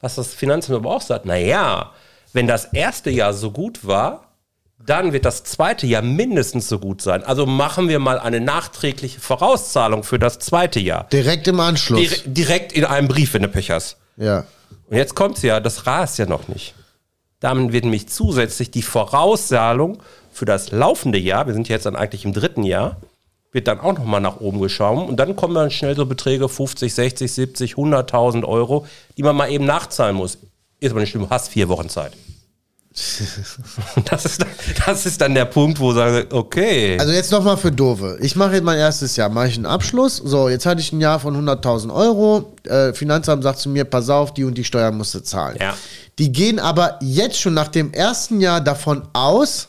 Was 0.00 0.14
das 0.14 0.32
Finanzamt 0.34 0.76
aber 0.78 0.94
auch 0.94 1.02
sagt, 1.02 1.26
naja, 1.26 1.90
wenn 2.32 2.46
das 2.46 2.66
erste 2.66 3.10
Jahr 3.10 3.34
so 3.34 3.50
gut 3.50 3.84
war, 3.84 4.27
dann 4.84 5.12
wird 5.12 5.24
das 5.24 5.44
zweite 5.44 5.86
Jahr 5.86 6.02
mindestens 6.02 6.68
so 6.68 6.78
gut 6.78 7.02
sein. 7.02 7.22
Also 7.24 7.46
machen 7.46 7.88
wir 7.88 7.98
mal 7.98 8.18
eine 8.18 8.40
nachträgliche 8.40 9.20
Vorauszahlung 9.20 10.02
für 10.02 10.18
das 10.18 10.38
zweite 10.38 10.80
Jahr. 10.80 11.08
Direkt 11.12 11.48
im 11.48 11.60
Anschluss. 11.60 12.00
Dire 12.00 12.16
direkt 12.24 12.72
in 12.72 12.84
einem 12.84 13.08
Brief, 13.08 13.34
wenn 13.34 13.42
du 13.42 13.48
Pech 13.48 13.70
hast. 13.70 13.96
Ja. 14.16 14.44
Und 14.88 14.96
jetzt 14.96 15.14
kommt's 15.14 15.42
ja, 15.42 15.60
das 15.60 15.86
rast 15.86 16.18
ja 16.18 16.26
noch 16.26 16.48
nicht. 16.48 16.74
Damit 17.40 17.72
wird 17.72 17.84
nämlich 17.84 18.08
zusätzlich 18.08 18.70
die 18.70 18.82
Vorauszahlung 18.82 20.02
für 20.32 20.44
das 20.44 20.70
laufende 20.70 21.18
Jahr, 21.18 21.46
wir 21.46 21.54
sind 21.54 21.68
jetzt 21.68 21.86
dann 21.86 21.96
eigentlich 21.96 22.24
im 22.24 22.32
dritten 22.32 22.62
Jahr, 22.62 22.96
wird 23.52 23.68
dann 23.68 23.80
auch 23.80 23.92
nochmal 23.92 24.20
nach 24.20 24.40
oben 24.40 24.60
geschaut. 24.60 25.08
Und 25.08 25.16
dann 25.16 25.36
kommen 25.36 25.54
dann 25.54 25.70
schnell 25.70 25.96
so 25.96 26.06
Beträge 26.06 26.48
50, 26.48 26.94
60, 26.94 27.32
70, 27.32 27.74
100.000 27.74 28.44
Euro, 28.44 28.86
die 29.16 29.22
man 29.22 29.36
mal 29.36 29.50
eben 29.50 29.64
nachzahlen 29.66 30.16
muss. 30.16 30.38
Ist 30.80 30.90
aber 30.92 31.00
nicht 31.00 31.10
schlimm, 31.10 31.28
hast 31.30 31.48
vier 31.48 31.68
Wochen 31.68 31.88
Zeit. 31.88 32.12
das, 34.10 34.24
ist, 34.24 34.46
das 34.86 35.06
ist 35.06 35.20
dann 35.20 35.34
der 35.34 35.44
Punkt, 35.44 35.78
wo 35.78 35.92
sage, 35.92 36.26
okay. 36.30 36.98
Also 36.98 37.12
jetzt 37.12 37.30
nochmal 37.30 37.56
für 37.56 37.70
Dove. 37.70 38.18
Ich 38.20 38.34
mache 38.34 38.54
jetzt 38.54 38.64
mein 38.64 38.78
erstes 38.78 39.16
Jahr, 39.16 39.28
mache 39.28 39.48
ich 39.48 39.56
einen 39.56 39.66
Abschluss. 39.66 40.16
So, 40.16 40.48
jetzt 40.48 40.66
hatte 40.66 40.80
ich 40.80 40.92
ein 40.92 41.00
Jahr 41.00 41.20
von 41.20 41.36
100.000 41.36 41.94
Euro. 41.94 42.56
Äh, 42.64 42.92
Finanzamt 42.94 43.42
sagt 43.42 43.58
zu 43.60 43.68
mir, 43.68 43.84
pass 43.84 44.08
auf, 44.08 44.34
die 44.34 44.44
und 44.44 44.56
die 44.56 44.64
Steuern 44.64 44.96
musst 44.96 45.14
du 45.14 45.20
zahlen. 45.20 45.58
Ja. 45.60 45.74
Die 46.18 46.32
gehen 46.32 46.58
aber 46.58 46.98
jetzt 47.00 47.38
schon 47.38 47.54
nach 47.54 47.68
dem 47.68 47.92
ersten 47.92 48.40
Jahr 48.40 48.60
davon 48.60 49.06
aus, 49.12 49.68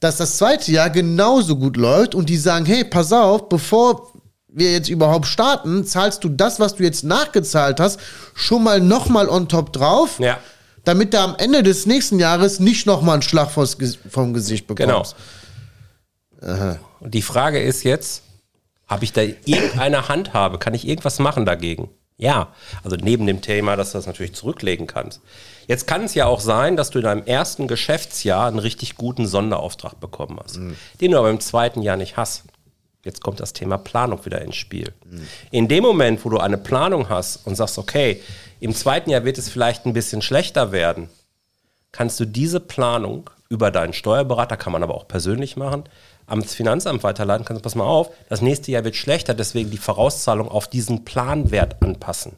dass 0.00 0.16
das 0.16 0.36
zweite 0.36 0.70
Jahr 0.70 0.90
genauso 0.90 1.56
gut 1.56 1.76
läuft 1.76 2.14
und 2.14 2.28
die 2.28 2.36
sagen, 2.36 2.66
hey, 2.66 2.84
pass 2.84 3.12
auf, 3.12 3.48
bevor 3.48 4.12
wir 4.48 4.72
jetzt 4.72 4.88
überhaupt 4.88 5.26
starten, 5.26 5.84
zahlst 5.84 6.24
du 6.24 6.28
das, 6.28 6.60
was 6.60 6.74
du 6.74 6.82
jetzt 6.82 7.04
nachgezahlt 7.04 7.80
hast, 7.80 8.00
schon 8.34 8.62
mal 8.62 8.80
nochmal 8.80 9.28
on 9.28 9.48
top 9.48 9.72
drauf. 9.72 10.18
Ja 10.18 10.38
damit 10.86 11.12
du 11.12 11.20
am 11.20 11.34
Ende 11.36 11.62
des 11.62 11.84
nächsten 11.84 12.18
Jahres 12.18 12.60
nicht 12.60 12.86
nochmal 12.86 13.14
einen 13.14 13.22
Schlag 13.22 13.50
vom 13.50 14.34
Gesicht 14.34 14.66
bekommst. 14.66 15.16
Genau. 16.40 16.52
Aha. 16.52 16.78
Und 17.00 17.12
die 17.12 17.22
Frage 17.22 17.60
ist 17.60 17.82
jetzt, 17.82 18.22
habe 18.86 19.04
ich 19.04 19.12
da 19.12 19.22
irgendeine 19.22 20.08
Handhabe? 20.08 20.58
Kann 20.58 20.74
ich 20.74 20.86
irgendwas 20.86 21.18
machen 21.18 21.44
dagegen? 21.44 21.90
Ja, 22.18 22.54
also 22.84 22.96
neben 22.96 23.26
dem 23.26 23.42
Thema, 23.42 23.76
dass 23.76 23.92
du 23.92 23.98
das 23.98 24.06
natürlich 24.06 24.34
zurücklegen 24.34 24.86
kannst. 24.86 25.20
Jetzt 25.66 25.88
kann 25.88 26.04
es 26.04 26.14
ja 26.14 26.26
auch 26.26 26.40
sein, 26.40 26.76
dass 26.76 26.90
du 26.90 26.98
in 26.98 27.04
deinem 27.04 27.24
ersten 27.24 27.66
Geschäftsjahr 27.66 28.46
einen 28.46 28.60
richtig 28.60 28.94
guten 28.94 29.26
Sonderauftrag 29.26 29.98
bekommen 29.98 30.38
hast, 30.42 30.58
mhm. 30.58 30.76
den 31.00 31.10
du 31.10 31.18
aber 31.18 31.30
im 31.30 31.40
zweiten 31.40 31.82
Jahr 31.82 31.96
nicht 31.96 32.16
hast. 32.16 32.44
Jetzt 33.06 33.22
kommt 33.22 33.38
das 33.38 33.52
Thema 33.52 33.78
Planung 33.78 34.24
wieder 34.26 34.42
ins 34.42 34.56
Spiel. 34.56 34.92
Mhm. 35.08 35.28
In 35.52 35.68
dem 35.68 35.84
Moment, 35.84 36.24
wo 36.24 36.28
du 36.28 36.38
eine 36.38 36.58
Planung 36.58 37.08
hast 37.08 37.46
und 37.46 37.54
sagst, 37.54 37.78
okay, 37.78 38.20
im 38.58 38.74
zweiten 38.74 39.10
Jahr 39.10 39.24
wird 39.24 39.38
es 39.38 39.48
vielleicht 39.48 39.86
ein 39.86 39.92
bisschen 39.92 40.22
schlechter 40.22 40.72
werden, 40.72 41.08
kannst 41.92 42.18
du 42.18 42.24
diese 42.24 42.58
Planung 42.58 43.30
über 43.48 43.70
deinen 43.70 43.92
Steuerberater, 43.92 44.56
kann 44.56 44.72
man 44.72 44.82
aber 44.82 44.96
auch 44.96 45.06
persönlich 45.06 45.56
machen, 45.56 45.84
am 46.26 46.42
Finanzamt 46.42 47.04
weiterleiten, 47.04 47.44
kannst 47.44 47.60
du, 47.60 47.62
pass 47.62 47.76
mal 47.76 47.84
auf, 47.84 48.10
das 48.28 48.42
nächste 48.42 48.72
Jahr 48.72 48.82
wird 48.82 48.96
schlechter, 48.96 49.34
deswegen 49.34 49.70
die 49.70 49.78
Vorauszahlung 49.78 50.48
auf 50.48 50.66
diesen 50.66 51.04
Planwert 51.04 51.80
anpassen. 51.80 52.32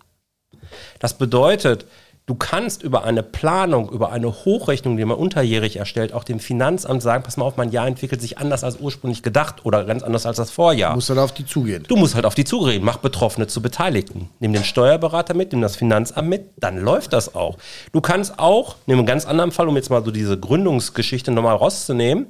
Das 0.99 1.15
bedeutet, 1.15 1.87
Du 2.29 2.35
kannst 2.35 2.83
über 2.83 3.05
eine 3.05 3.23
Planung, 3.23 3.89
über 3.89 4.13
eine 4.13 4.29
Hochrechnung, 4.29 4.99
die 4.99 5.05
man 5.07 5.17
unterjährig 5.17 5.77
erstellt, 5.77 6.13
auch 6.13 6.25
dem 6.25 6.41
Finanzamt 6.41 7.03
sagen, 7.03 7.23
pass 7.23 7.39
mal 7.39 7.47
auf, 7.47 7.57
mein 7.57 7.71
Jahr 7.71 7.87
entwickelt 7.87 8.21
sich 8.21 8.37
anders 8.37 8.65
als 8.65 8.77
ursprünglich 8.81 9.23
gedacht 9.23 9.65
oder 9.65 9.83
ganz 9.87 10.03
anders 10.03 10.27
als 10.27 10.37
das 10.37 10.51
Vorjahr. 10.51 10.91
Du 10.91 10.97
musst 10.97 11.09
halt 11.09 11.21
auf 11.21 11.33
die 11.33 11.47
zugehen. 11.47 11.87
Du 11.89 11.97
musst 11.97 12.15
halt 12.15 12.27
auf 12.27 12.35
die 12.35 12.45
zureden, 12.45 12.85
mach 12.85 12.99
Betroffene 12.99 13.47
zu 13.47 13.63
Beteiligten. 13.63 14.29
Nimm 14.41 14.53
den 14.53 14.63
Steuerberater 14.63 15.33
mit, 15.33 15.53
nimm 15.53 15.63
das 15.63 15.77
Finanzamt 15.77 16.29
mit, 16.29 16.51
dann 16.59 16.77
läuft 16.77 17.15
das 17.15 17.35
auch. 17.35 17.57
Du 17.93 18.03
kannst 18.03 18.39
auch, 18.39 18.77
nimm 18.85 18.99
einen 18.99 19.07
ganz 19.07 19.25
anderen 19.25 19.51
Fall, 19.51 19.67
um 19.67 19.77
jetzt 19.77 19.89
mal 19.89 20.05
so 20.05 20.11
diese 20.11 20.39
Gründungsgeschichte 20.39 21.31
nochmal 21.31 21.57
rauszunehmen, 21.57 22.27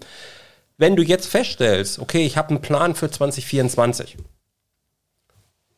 wenn 0.76 0.94
du 0.94 1.02
jetzt 1.02 1.26
feststellst, 1.26 1.98
okay, 1.98 2.24
ich 2.24 2.36
habe 2.36 2.50
einen 2.50 2.60
Plan 2.60 2.94
für 2.94 3.10
2024, 3.10 4.16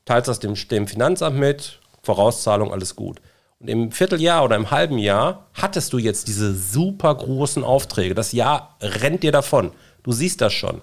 teilst 0.05 0.29
das 0.29 0.41
dem, 0.41 0.57
dem 0.71 0.87
Finanzamt 0.87 1.39
mit, 1.39 1.79
Vorauszahlung, 2.03 2.71
alles 2.71 2.97
gut. 2.97 3.19
Und 3.61 3.69
im 3.69 3.93
Vierteljahr 3.93 4.43
oder 4.43 4.57
im 4.57 4.71
halben 4.71 4.97
Jahr 4.97 5.47
hattest 5.53 5.93
du 5.93 5.99
jetzt 5.99 6.29
diese 6.29 6.55
super 6.55 7.15
großen 7.15 7.63
Aufträge. 7.63 8.15
Das 8.15 8.33
Jahr 8.33 8.77
rennt 8.81 9.23
dir 9.23 9.33
davon. 9.33 9.73
Du 10.03 10.13
siehst 10.13 10.41
das 10.41 10.55
schon. 10.55 10.81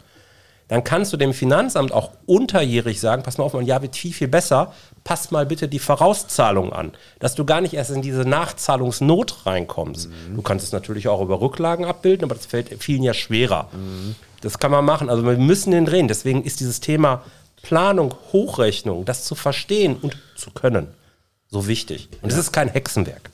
Dann 0.67 0.83
kannst 0.83 1.11
du 1.11 1.17
dem 1.17 1.33
Finanzamt 1.33 1.91
auch 1.91 2.11
unterjährig 2.25 2.99
sagen, 2.99 3.23
pass 3.23 3.37
mal 3.37 3.45
auf, 3.45 3.53
mein 3.53 3.65
Jahr 3.65 3.81
wird 3.81 3.95
viel, 3.95 4.13
viel 4.13 4.27
besser. 4.27 4.73
Pass 5.03 5.31
mal 5.31 5.45
bitte 5.45 5.67
die 5.67 5.79
Vorauszahlung 5.79 6.73
an, 6.73 6.91
dass 7.19 7.35
du 7.35 7.45
gar 7.45 7.61
nicht 7.61 7.73
erst 7.73 7.91
in 7.91 8.01
diese 8.01 8.23
Nachzahlungsnot 8.23 9.45
reinkommst. 9.45 10.09
Mhm. 10.09 10.35
Du 10.35 10.41
kannst 10.41 10.65
es 10.65 10.73
natürlich 10.73 11.07
auch 11.07 11.21
über 11.21 11.41
Rücklagen 11.41 11.85
abbilden, 11.85 12.25
aber 12.25 12.35
das 12.35 12.45
fällt 12.45 12.83
vielen 12.83 13.01
ja 13.01 13.13
schwerer. 13.13 13.69
Mhm. 13.71 14.15
Das 14.41 14.59
kann 14.59 14.69
man 14.69 14.85
machen. 14.85 15.09
Also 15.09 15.25
wir 15.25 15.37
müssen 15.37 15.71
den 15.71 15.85
drehen. 15.85 16.09
Deswegen 16.09 16.43
ist 16.43 16.59
dieses 16.59 16.81
Thema 16.81 17.23
Planung, 17.63 18.13
Hochrechnung, 18.33 19.05
das 19.05 19.23
zu 19.23 19.33
verstehen 19.33 19.95
und 19.99 20.17
zu 20.35 20.51
können, 20.51 20.89
so 21.49 21.67
wichtig. 21.67 22.09
Und 22.21 22.31
es 22.31 22.37
ist 22.37 22.51
kein 22.51 22.69
Hexenwerk. 22.69 23.29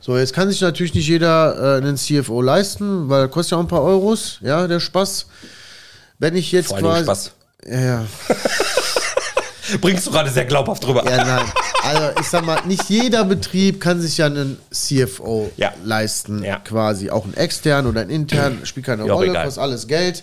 So, 0.00 0.16
jetzt 0.16 0.32
kann 0.32 0.48
sich 0.48 0.60
natürlich 0.60 0.94
nicht 0.94 1.08
jeder 1.08 1.76
äh, 1.76 1.78
einen 1.78 1.96
CFO 1.96 2.40
leisten, 2.40 3.08
weil 3.08 3.28
kostet 3.28 3.52
ja 3.52 3.56
auch 3.58 3.62
ein 3.62 3.68
paar 3.68 3.82
Euros, 3.82 4.38
ja, 4.42 4.66
der 4.66 4.80
Spaß. 4.80 5.26
Wenn 6.18 6.36
ich 6.36 6.52
jetzt 6.52 6.68
Vor 6.68 6.78
quasi. 6.78 7.04
Spaß. 7.04 7.32
Ja, 7.66 7.80
ja. 7.80 8.06
Bringst 9.80 10.06
du 10.06 10.10
gerade 10.10 10.30
sehr 10.30 10.46
glaubhaft 10.46 10.84
drüber. 10.84 11.04
Ja, 11.04 11.24
nein. 11.24 11.44
Also 11.82 12.20
ich 12.20 12.26
sag 12.26 12.44
mal, 12.44 12.64
nicht 12.66 12.88
jeder 12.88 13.24
Betrieb 13.24 13.80
kann 13.80 14.00
sich 14.00 14.16
ja 14.16 14.26
einen 14.26 14.58
CFO 14.70 15.50
Ja. 15.56 15.74
leisten, 15.84 16.42
Ja. 16.42 16.58
quasi. 16.58 17.10
Auch 17.10 17.24
einen 17.24 17.34
extern 17.34 17.86
oder 17.86 18.00
einen 18.00 18.10
intern, 18.10 18.60
spielt 18.64 18.86
keine 18.86 19.06
Ja, 19.06 19.12
Rolle, 19.12 19.34
kostet 19.34 19.62
alles 19.62 19.86
Geld. 19.86 20.22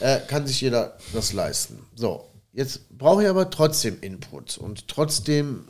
Äh, 0.00 0.18
kann 0.26 0.46
sich 0.46 0.60
jeder 0.60 0.96
das 1.12 1.32
leisten. 1.34 1.80
So, 1.96 2.24
jetzt 2.54 2.96
brauche 2.96 3.22
ich 3.24 3.28
aber 3.28 3.50
trotzdem 3.50 3.98
Input 4.00 4.56
und 4.56 4.88
trotzdem 4.88 5.64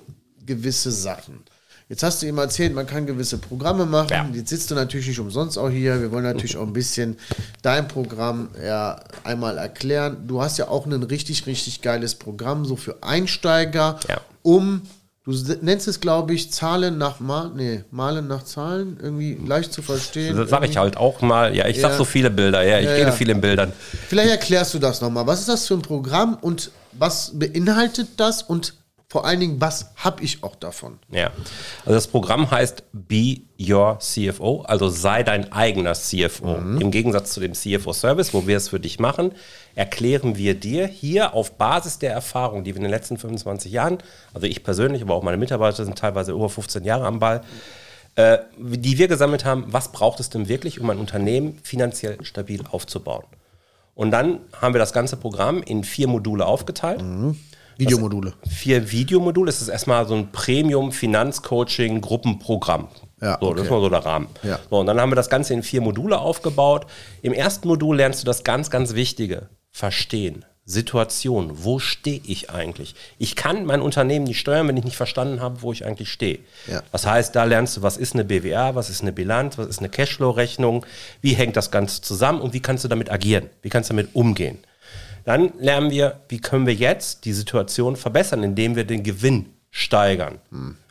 gewisse 0.48 0.90
Sachen. 0.90 1.44
Jetzt 1.90 2.02
hast 2.02 2.20
du 2.20 2.26
ihm 2.26 2.36
erzählt, 2.36 2.74
man 2.74 2.86
kann 2.86 3.06
gewisse 3.06 3.38
Programme 3.38 3.86
machen. 3.86 4.08
Ja. 4.10 4.28
Jetzt 4.34 4.50
sitzt 4.50 4.70
du 4.70 4.74
natürlich 4.74 5.06
nicht 5.08 5.20
umsonst 5.20 5.56
auch 5.58 5.70
hier. 5.70 6.00
Wir 6.02 6.10
wollen 6.12 6.24
natürlich 6.24 6.56
auch 6.58 6.66
ein 6.66 6.72
bisschen 6.74 7.16
dein 7.62 7.88
Programm 7.88 8.48
ja, 8.62 9.00
einmal 9.24 9.56
erklären. 9.56 10.18
Du 10.26 10.42
hast 10.42 10.58
ja 10.58 10.68
auch 10.68 10.84
ein 10.84 11.02
richtig, 11.04 11.46
richtig 11.46 11.80
geiles 11.80 12.14
Programm, 12.14 12.66
so 12.66 12.76
für 12.76 13.02
Einsteiger, 13.02 13.98
Ja. 14.06 14.20
um, 14.42 14.82
du 15.24 15.32
nennst 15.62 15.88
es, 15.88 16.00
glaube 16.00 16.34
ich, 16.34 16.52
Zahlen 16.52 16.98
nach 16.98 17.20
Mal, 17.20 17.52
nee, 17.56 17.82
Malen 17.90 18.26
nach 18.28 18.44
Zahlen, 18.44 18.98
irgendwie 19.02 19.38
leicht 19.46 19.72
zu 19.72 19.80
verstehen. 19.80 20.36
Das 20.36 20.50
sage 20.50 20.66
ich 20.66 20.76
halt 20.76 20.98
auch 20.98 21.22
mal. 21.22 21.56
Ja, 21.56 21.68
ich 21.68 21.78
Ja. 21.78 21.96
so 21.96 22.04
viele 22.04 22.28
Bilder. 22.30 22.62
Ja, 22.66 22.80
ich 22.80 22.84
Ja, 22.84 22.92
rede 22.92 23.12
viel 23.12 23.30
in 23.30 23.40
Bildern. 23.40 23.72
Vielleicht 24.08 24.30
erklärst 24.30 24.74
du 24.74 24.78
das 24.78 25.00
nochmal. 25.00 25.26
Was 25.26 25.40
ist 25.40 25.48
das 25.48 25.66
für 25.66 25.72
ein 25.74 25.82
Programm 25.82 26.36
und 26.38 26.70
was 26.92 27.30
beinhaltet 27.32 28.08
das 28.18 28.42
und 28.42 28.74
vor 29.10 29.24
allen 29.24 29.40
Dingen, 29.40 29.58
was 29.58 29.92
habe 29.96 30.22
ich 30.22 30.42
auch 30.42 30.54
davon? 30.54 30.98
Ja. 31.10 31.30
Also 31.80 31.92
das 31.94 32.08
Programm 32.08 32.50
heißt 32.50 32.82
Be 32.92 33.40
Your 33.58 33.98
CFO, 34.00 34.62
also 34.62 34.90
sei 34.90 35.22
dein 35.22 35.50
eigener 35.50 35.94
CFO. 35.94 36.56
Im 36.78 36.90
Gegensatz 36.90 37.32
zu 37.32 37.40
dem 37.40 37.54
CFO-Service, 37.54 38.34
wo 38.34 38.46
wir 38.46 38.58
es 38.58 38.68
für 38.68 38.78
dich 38.78 39.00
machen, 39.00 39.32
erklären 39.74 40.36
wir 40.36 40.54
dir 40.54 40.86
hier 40.86 41.32
auf 41.32 41.56
Basis 41.56 41.98
der 41.98 42.12
Erfahrung, 42.12 42.64
die 42.64 42.74
wir 42.74 42.76
in 42.76 42.82
den 42.82 42.90
letzten 42.90 43.16
25 43.16 43.72
Jahren, 43.72 43.96
also 44.34 44.46
ich 44.46 44.62
persönlich, 44.62 45.00
aber 45.00 45.14
auch 45.14 45.22
meine 45.22 45.38
Mitarbeiter 45.38 45.86
sind 45.86 45.96
teilweise 45.96 46.32
über 46.32 46.50
15 46.50 46.84
Jahre 46.84 47.06
am 47.06 47.18
Ball, 47.18 47.40
äh, 48.16 48.38
die 48.58 48.98
wir 48.98 49.08
gesammelt 49.08 49.46
haben, 49.46 49.64
was 49.68 49.90
braucht 49.90 50.20
es 50.20 50.28
denn 50.28 50.48
wirklich, 50.48 50.80
um 50.80 50.90
ein 50.90 50.98
Unternehmen 50.98 51.58
finanziell 51.62 52.22
stabil 52.26 52.62
aufzubauen. 52.70 53.24
Und 53.94 54.10
dann 54.10 54.40
haben 54.60 54.74
wir 54.74 54.78
das 54.78 54.92
ganze 54.92 55.16
Programm 55.16 55.62
in 55.62 55.82
vier 55.82 56.08
Module 56.08 56.44
aufgeteilt 56.44 57.02
Videomodule. 57.78 58.34
vier 58.48 58.90
Videomodule. 58.90 59.48
Es 59.48 59.62
ist 59.62 59.68
erstmal 59.68 60.06
so 60.06 60.14
ein 60.14 60.30
Premium-Finanzcoaching-Gruppenprogramm. 60.32 62.88
Ja, 63.20 63.38
so, 63.40 63.50
das 63.50 63.50
okay. 63.50 63.62
ist 63.62 63.70
mal 63.70 63.80
so 63.80 63.88
der 63.88 64.04
Rahmen. 64.04 64.26
Ja. 64.42 64.58
So, 64.68 64.78
und 64.78 64.86
dann 64.86 65.00
haben 65.00 65.10
wir 65.10 65.16
das 65.16 65.30
Ganze 65.30 65.54
in 65.54 65.62
vier 65.62 65.80
Module 65.80 66.18
aufgebaut. 66.18 66.86
Im 67.22 67.32
ersten 67.32 67.68
Modul 67.68 67.96
lernst 67.96 68.22
du 68.22 68.26
das 68.26 68.44
ganz, 68.44 68.70
ganz 68.70 68.94
Wichtige. 68.94 69.48
Verstehen. 69.70 70.44
Situation. 70.64 71.64
Wo 71.64 71.78
stehe 71.78 72.20
ich 72.26 72.50
eigentlich? 72.50 72.94
Ich 73.16 73.36
kann 73.36 73.64
mein 73.64 73.80
Unternehmen 73.80 74.26
nicht 74.26 74.38
steuern, 74.38 74.68
wenn 74.68 74.76
ich 74.76 74.84
nicht 74.84 74.98
verstanden 74.98 75.40
habe, 75.40 75.62
wo 75.62 75.72
ich 75.72 75.86
eigentlich 75.86 76.10
stehe. 76.10 76.40
Ja. 76.66 76.82
Das 76.92 77.06
heißt, 77.06 77.34
da 77.34 77.44
lernst 77.44 77.78
du, 77.78 77.82
was 77.82 77.96
ist 77.96 78.12
eine 78.12 78.24
BWA, 78.24 78.74
was 78.74 78.90
ist 78.90 79.00
eine 79.00 79.12
Bilanz, 79.12 79.56
was 79.56 79.66
ist 79.66 79.78
eine 79.78 79.88
Cashflow-Rechnung, 79.88 80.84
wie 81.22 81.32
hängt 81.32 81.56
das 81.56 81.70
Ganze 81.70 82.02
zusammen 82.02 82.42
und 82.42 82.52
wie 82.52 82.60
kannst 82.60 82.84
du 82.84 82.88
damit 82.88 83.10
agieren? 83.10 83.48
Wie 83.62 83.70
kannst 83.70 83.88
du 83.88 83.94
damit 83.94 84.14
umgehen? 84.14 84.58
Dann 85.24 85.52
lernen 85.58 85.90
wir, 85.90 86.20
wie 86.28 86.40
können 86.40 86.66
wir 86.66 86.74
jetzt 86.74 87.24
die 87.24 87.32
Situation 87.32 87.96
verbessern, 87.96 88.42
indem 88.42 88.76
wir 88.76 88.84
den 88.84 89.02
Gewinn 89.02 89.46
steigern. 89.70 90.38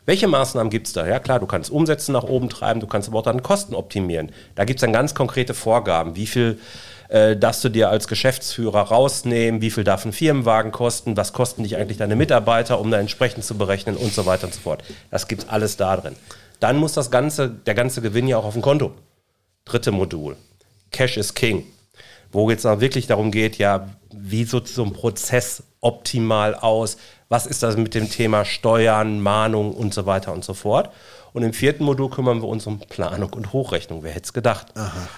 Welche 0.06 0.28
Maßnahmen 0.28 0.70
gibt 0.70 0.86
es 0.86 0.92
da? 0.94 1.06
Ja 1.06 1.18
klar, 1.18 1.38
du 1.40 1.46
kannst 1.46 1.70
Umsätze 1.70 2.12
nach 2.12 2.22
oben 2.22 2.48
treiben, 2.48 2.80
du 2.80 2.86
kannst 2.86 3.08
aber 3.08 3.18
auch 3.18 3.22
dann 3.22 3.42
Kosten 3.42 3.74
optimieren. 3.74 4.32
Da 4.54 4.64
gibt 4.64 4.78
es 4.78 4.80
dann 4.80 4.92
ganz 4.92 5.14
konkrete 5.14 5.52
Vorgaben. 5.52 6.16
Wie 6.16 6.26
viel 6.26 6.58
äh, 7.08 7.36
darfst 7.36 7.62
du 7.64 7.68
dir 7.68 7.90
als 7.90 8.08
Geschäftsführer 8.08 8.80
rausnehmen? 8.80 9.60
Wie 9.60 9.70
viel 9.70 9.84
darf 9.84 10.06
ein 10.06 10.12
Firmenwagen 10.12 10.72
kosten? 10.72 11.16
Was 11.16 11.32
kosten 11.32 11.62
dich 11.62 11.76
eigentlich 11.76 11.98
deine 11.98 12.16
Mitarbeiter, 12.16 12.80
um 12.80 12.90
da 12.90 12.98
entsprechend 12.98 13.44
zu 13.44 13.58
berechnen 13.58 13.96
und 13.96 14.12
so 14.12 14.24
weiter 14.24 14.46
und 14.46 14.54
so 14.54 14.60
fort. 14.60 14.82
Das 15.10 15.28
gibt 15.28 15.50
alles 15.50 15.76
da 15.76 15.96
drin. 15.96 16.16
Dann 16.60 16.76
muss 16.76 16.92
das 16.94 17.10
ganze, 17.10 17.50
der 17.50 17.74
ganze 17.74 18.00
Gewinn 18.00 18.28
ja 18.28 18.38
auch 18.38 18.44
auf 18.44 18.54
dem 18.54 18.62
Konto. 18.62 18.92
Dritte 19.64 19.90
Modul. 19.90 20.36
Cash 20.90 21.18
is 21.18 21.34
King. 21.34 21.66
Wo 22.30 22.50
jetzt 22.50 22.66
auch 22.66 22.80
wirklich 22.80 23.06
darum 23.06 23.30
geht, 23.30 23.58
ja, 23.58 23.88
wie 24.12 24.44
sieht 24.44 24.68
so 24.68 24.84
ein 24.84 24.92
Prozess 24.92 25.62
optimal 25.80 26.54
aus? 26.54 26.96
Was 27.28 27.46
ist 27.46 27.62
das 27.62 27.76
mit 27.76 27.94
dem 27.94 28.10
Thema 28.10 28.44
Steuern, 28.44 29.20
Mahnung 29.20 29.72
und 29.72 29.94
so 29.94 30.06
weiter 30.06 30.32
und 30.32 30.44
so 30.44 30.54
fort? 30.54 30.90
Und 31.32 31.42
im 31.42 31.52
vierten 31.52 31.84
Modul 31.84 32.10
kümmern 32.10 32.40
wir 32.40 32.48
uns 32.48 32.66
um 32.66 32.80
Planung 32.80 33.32
und 33.34 33.52
Hochrechnung. 33.52 34.02
Wer 34.02 34.12
hätte 34.12 34.24
es 34.24 34.32
gedacht? 34.32 34.68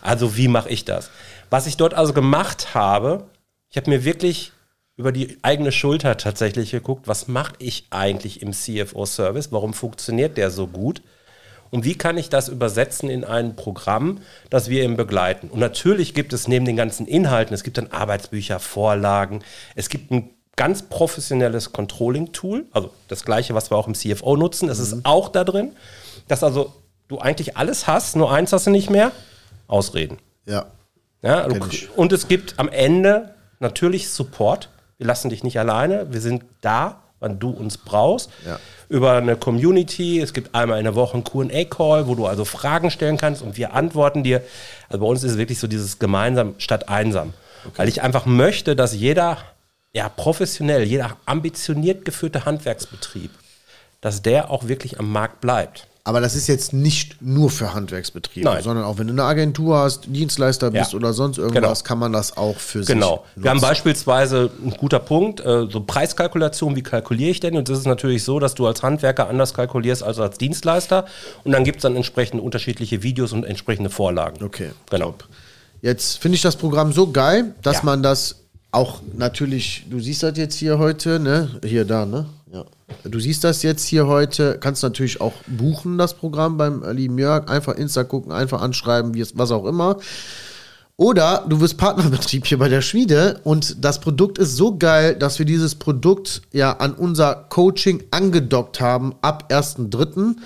Also 0.02 0.36
wie 0.36 0.48
mache 0.48 0.68
ich 0.68 0.84
das? 0.84 1.10
Was 1.50 1.66
ich 1.66 1.76
dort 1.76 1.94
also 1.94 2.12
gemacht 2.12 2.74
habe, 2.74 3.24
ich 3.70 3.76
habe 3.76 3.90
mir 3.90 4.04
wirklich 4.04 4.52
über 4.96 5.12
die 5.12 5.38
eigene 5.42 5.72
Schulter 5.72 6.16
tatsächlich 6.16 6.72
geguckt, 6.72 7.08
was 7.08 7.26
mache 7.26 7.54
ich 7.58 7.86
eigentlich 7.90 8.42
im 8.42 8.52
CFO-Service? 8.52 9.50
Warum 9.50 9.72
funktioniert 9.72 10.36
der 10.36 10.50
so 10.50 10.66
gut? 10.66 11.00
Und 11.70 11.84
wie 11.84 11.96
kann 11.96 12.18
ich 12.18 12.28
das 12.28 12.48
übersetzen 12.48 13.08
in 13.08 13.24
ein 13.24 13.56
Programm, 13.56 14.20
das 14.50 14.68
wir 14.68 14.82
eben 14.82 14.96
begleiten? 14.96 15.48
Und 15.48 15.60
natürlich 15.60 16.14
gibt 16.14 16.32
es 16.32 16.48
neben 16.48 16.64
den 16.64 16.76
ganzen 16.76 17.06
Inhalten, 17.06 17.54
es 17.54 17.62
gibt 17.62 17.78
dann 17.78 17.88
Arbeitsbücher, 17.88 18.58
Vorlagen, 18.58 19.42
es 19.76 19.88
gibt 19.88 20.10
ein 20.10 20.30
ganz 20.56 20.82
professionelles 20.82 21.72
Controlling-Tool, 21.72 22.66
also 22.72 22.90
das 23.08 23.24
gleiche, 23.24 23.54
was 23.54 23.70
wir 23.70 23.76
auch 23.76 23.86
im 23.86 23.94
CFO 23.94 24.36
nutzen, 24.36 24.68
das 24.68 24.78
ist 24.78 25.04
auch 25.04 25.28
da 25.28 25.44
drin, 25.44 25.72
dass 26.28 26.42
also 26.42 26.72
du 27.08 27.18
eigentlich 27.18 27.56
alles 27.56 27.86
hast, 27.86 28.16
nur 28.16 28.32
eins 28.32 28.52
hast 28.52 28.66
du 28.66 28.70
nicht 28.70 28.90
mehr, 28.90 29.12
Ausreden. 29.68 30.18
Ja. 30.46 30.66
Ja, 31.22 31.46
du, 31.46 31.58
und 31.96 32.12
es 32.12 32.28
gibt 32.28 32.58
am 32.58 32.68
Ende 32.68 33.34
natürlich 33.58 34.08
Support. 34.10 34.70
Wir 34.98 35.06
lassen 35.06 35.28
dich 35.28 35.44
nicht 35.44 35.58
alleine. 35.58 36.12
Wir 36.12 36.20
sind 36.20 36.44
da, 36.60 37.02
wann 37.20 37.38
du 37.38 37.50
uns 37.50 37.78
brauchst. 37.78 38.30
Ja. 38.44 38.58
Über 38.88 39.12
eine 39.12 39.36
Community. 39.36 40.20
Es 40.20 40.32
gibt 40.32 40.54
einmal 40.54 40.78
in 40.78 40.84
der 40.84 40.94
Woche 40.94 41.14
einen 41.14 41.24
QA-Call, 41.24 42.08
wo 42.08 42.14
du 42.14 42.26
also 42.26 42.44
Fragen 42.44 42.90
stellen 42.90 43.16
kannst 43.16 43.42
und 43.42 43.56
wir 43.56 43.74
antworten 43.74 44.24
dir. 44.24 44.42
Also 44.88 45.00
bei 45.00 45.06
uns 45.06 45.22
ist 45.22 45.32
es 45.32 45.38
wirklich 45.38 45.60
so 45.60 45.68
dieses 45.68 45.98
gemeinsam 45.98 46.54
statt 46.58 46.88
einsam. 46.88 47.32
Weil 47.76 47.88
ich 47.88 48.02
einfach 48.02 48.26
möchte, 48.26 48.74
dass 48.74 48.94
jeder, 48.94 49.36
ja, 49.92 50.08
professionell, 50.08 50.84
jeder 50.84 51.16
ambitioniert 51.26 52.04
geführte 52.04 52.46
Handwerksbetrieb, 52.46 53.30
dass 54.00 54.22
der 54.22 54.50
auch 54.50 54.66
wirklich 54.66 54.98
am 54.98 55.12
Markt 55.12 55.40
bleibt. 55.42 55.86
Aber 56.02 56.20
das 56.22 56.34
ist 56.34 56.46
jetzt 56.46 56.72
nicht 56.72 57.20
nur 57.20 57.50
für 57.50 57.74
Handwerksbetriebe, 57.74 58.48
Nein. 58.48 58.62
sondern 58.62 58.84
auch 58.86 58.96
wenn 58.98 59.06
du 59.06 59.12
eine 59.12 59.24
Agentur 59.24 59.76
hast, 59.78 60.04
Dienstleister 60.06 60.70
bist 60.70 60.92
Ja. 60.92 60.96
oder 60.96 61.12
sonst 61.12 61.36
irgendwas, 61.36 61.80
Genau. 61.80 61.88
kann 61.88 61.98
man 61.98 62.12
das 62.12 62.36
auch 62.38 62.56
für 62.56 62.80
Genau. 62.84 63.24
sich 63.34 63.44
Wir 63.44 63.50
haben 63.50 63.60
beispielsweise 63.60 64.50
ein 64.64 64.70
guter 64.70 64.98
Punkt, 64.98 65.40
äh, 65.40 65.66
so 65.70 65.80
Preiskalkulation, 65.82 66.74
wie 66.74 66.82
kalkuliere 66.82 67.30
ich 67.30 67.40
denn? 67.40 67.54
Und 67.56 67.68
das 67.68 67.78
ist 67.78 67.86
natürlich 67.86 68.24
so, 68.24 68.38
dass 68.38 68.54
du 68.54 68.66
als 68.66 68.82
Handwerker 68.82 69.28
anders 69.28 69.52
kalkulierst 69.52 70.02
als 70.02 70.18
als 70.18 70.38
Dienstleister. 70.38 71.04
Und 71.44 71.52
dann 71.52 71.64
gibt 71.64 71.76
es 71.78 71.82
dann 71.82 71.96
entsprechende 71.96 72.42
unterschiedliche 72.42 73.02
Videos 73.02 73.32
und 73.32 73.44
entsprechende 73.44 73.90
Vorlagen. 73.90 74.42
Okay, 74.44 74.70
Genau. 74.88 75.14
Jetzt 75.82 76.18
finde 76.18 76.36
ich 76.36 76.42
das 76.42 76.56
Programm 76.56 76.92
so 76.92 77.10
geil, 77.10 77.54
dass 77.62 77.76
Ja. 77.78 77.82
man 77.84 78.02
das 78.02 78.36
auch 78.70 79.00
natürlich, 79.16 79.84
du 79.90 79.98
siehst 79.98 80.22
das 80.22 80.36
jetzt 80.38 80.54
hier 80.56 80.78
heute, 80.78 81.18
ne? 81.18 81.60
Hier, 81.64 81.84
da, 81.84 82.06
ne? 82.06 82.26
Du 83.04 83.18
siehst 83.18 83.44
das 83.44 83.62
jetzt 83.62 83.86
hier 83.86 84.06
heute, 84.06 84.58
kannst 84.60 84.82
natürlich 84.82 85.20
auch 85.20 85.34
buchen, 85.46 85.98
das 85.98 86.14
Programm 86.14 86.56
beim 86.56 86.84
lieben 86.92 87.18
Jörg. 87.18 87.48
Einfach 87.48 87.74
Insta 87.74 88.04
gucken, 88.04 88.32
einfach 88.32 88.60
anschreiben, 88.60 89.12
was 89.34 89.50
auch 89.50 89.64
immer. 89.64 89.96
Oder 91.00 91.46
du 91.48 91.60
wirst 91.60 91.78
Partnerbetrieb 91.78 92.46
hier 92.46 92.58
bei 92.58 92.68
der 92.68 92.82
Schmiede 92.82 93.40
und 93.42 93.82
das 93.82 94.00
Produkt 94.00 94.36
ist 94.36 94.56
so 94.56 94.76
geil, 94.76 95.16
dass 95.16 95.38
wir 95.38 95.46
dieses 95.46 95.74
Produkt 95.74 96.42
ja 96.52 96.72
an 96.72 96.92
unser 96.92 97.46
Coaching 97.48 98.02
angedockt 98.10 98.82
haben 98.82 99.14
ab 99.22 99.50
1.3. 99.50 100.36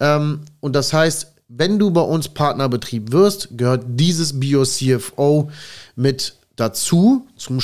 Ähm, 0.00 0.40
und 0.58 0.74
das 0.74 0.92
heißt, 0.92 1.28
wenn 1.46 1.78
du 1.78 1.92
bei 1.92 2.00
uns 2.00 2.28
Partnerbetrieb 2.28 3.12
wirst, 3.12 3.56
gehört 3.56 3.84
dieses 3.86 4.40
Bio-CFO 4.40 5.50
mit 5.94 6.34
dazu 6.56 7.28
zum 7.36 7.60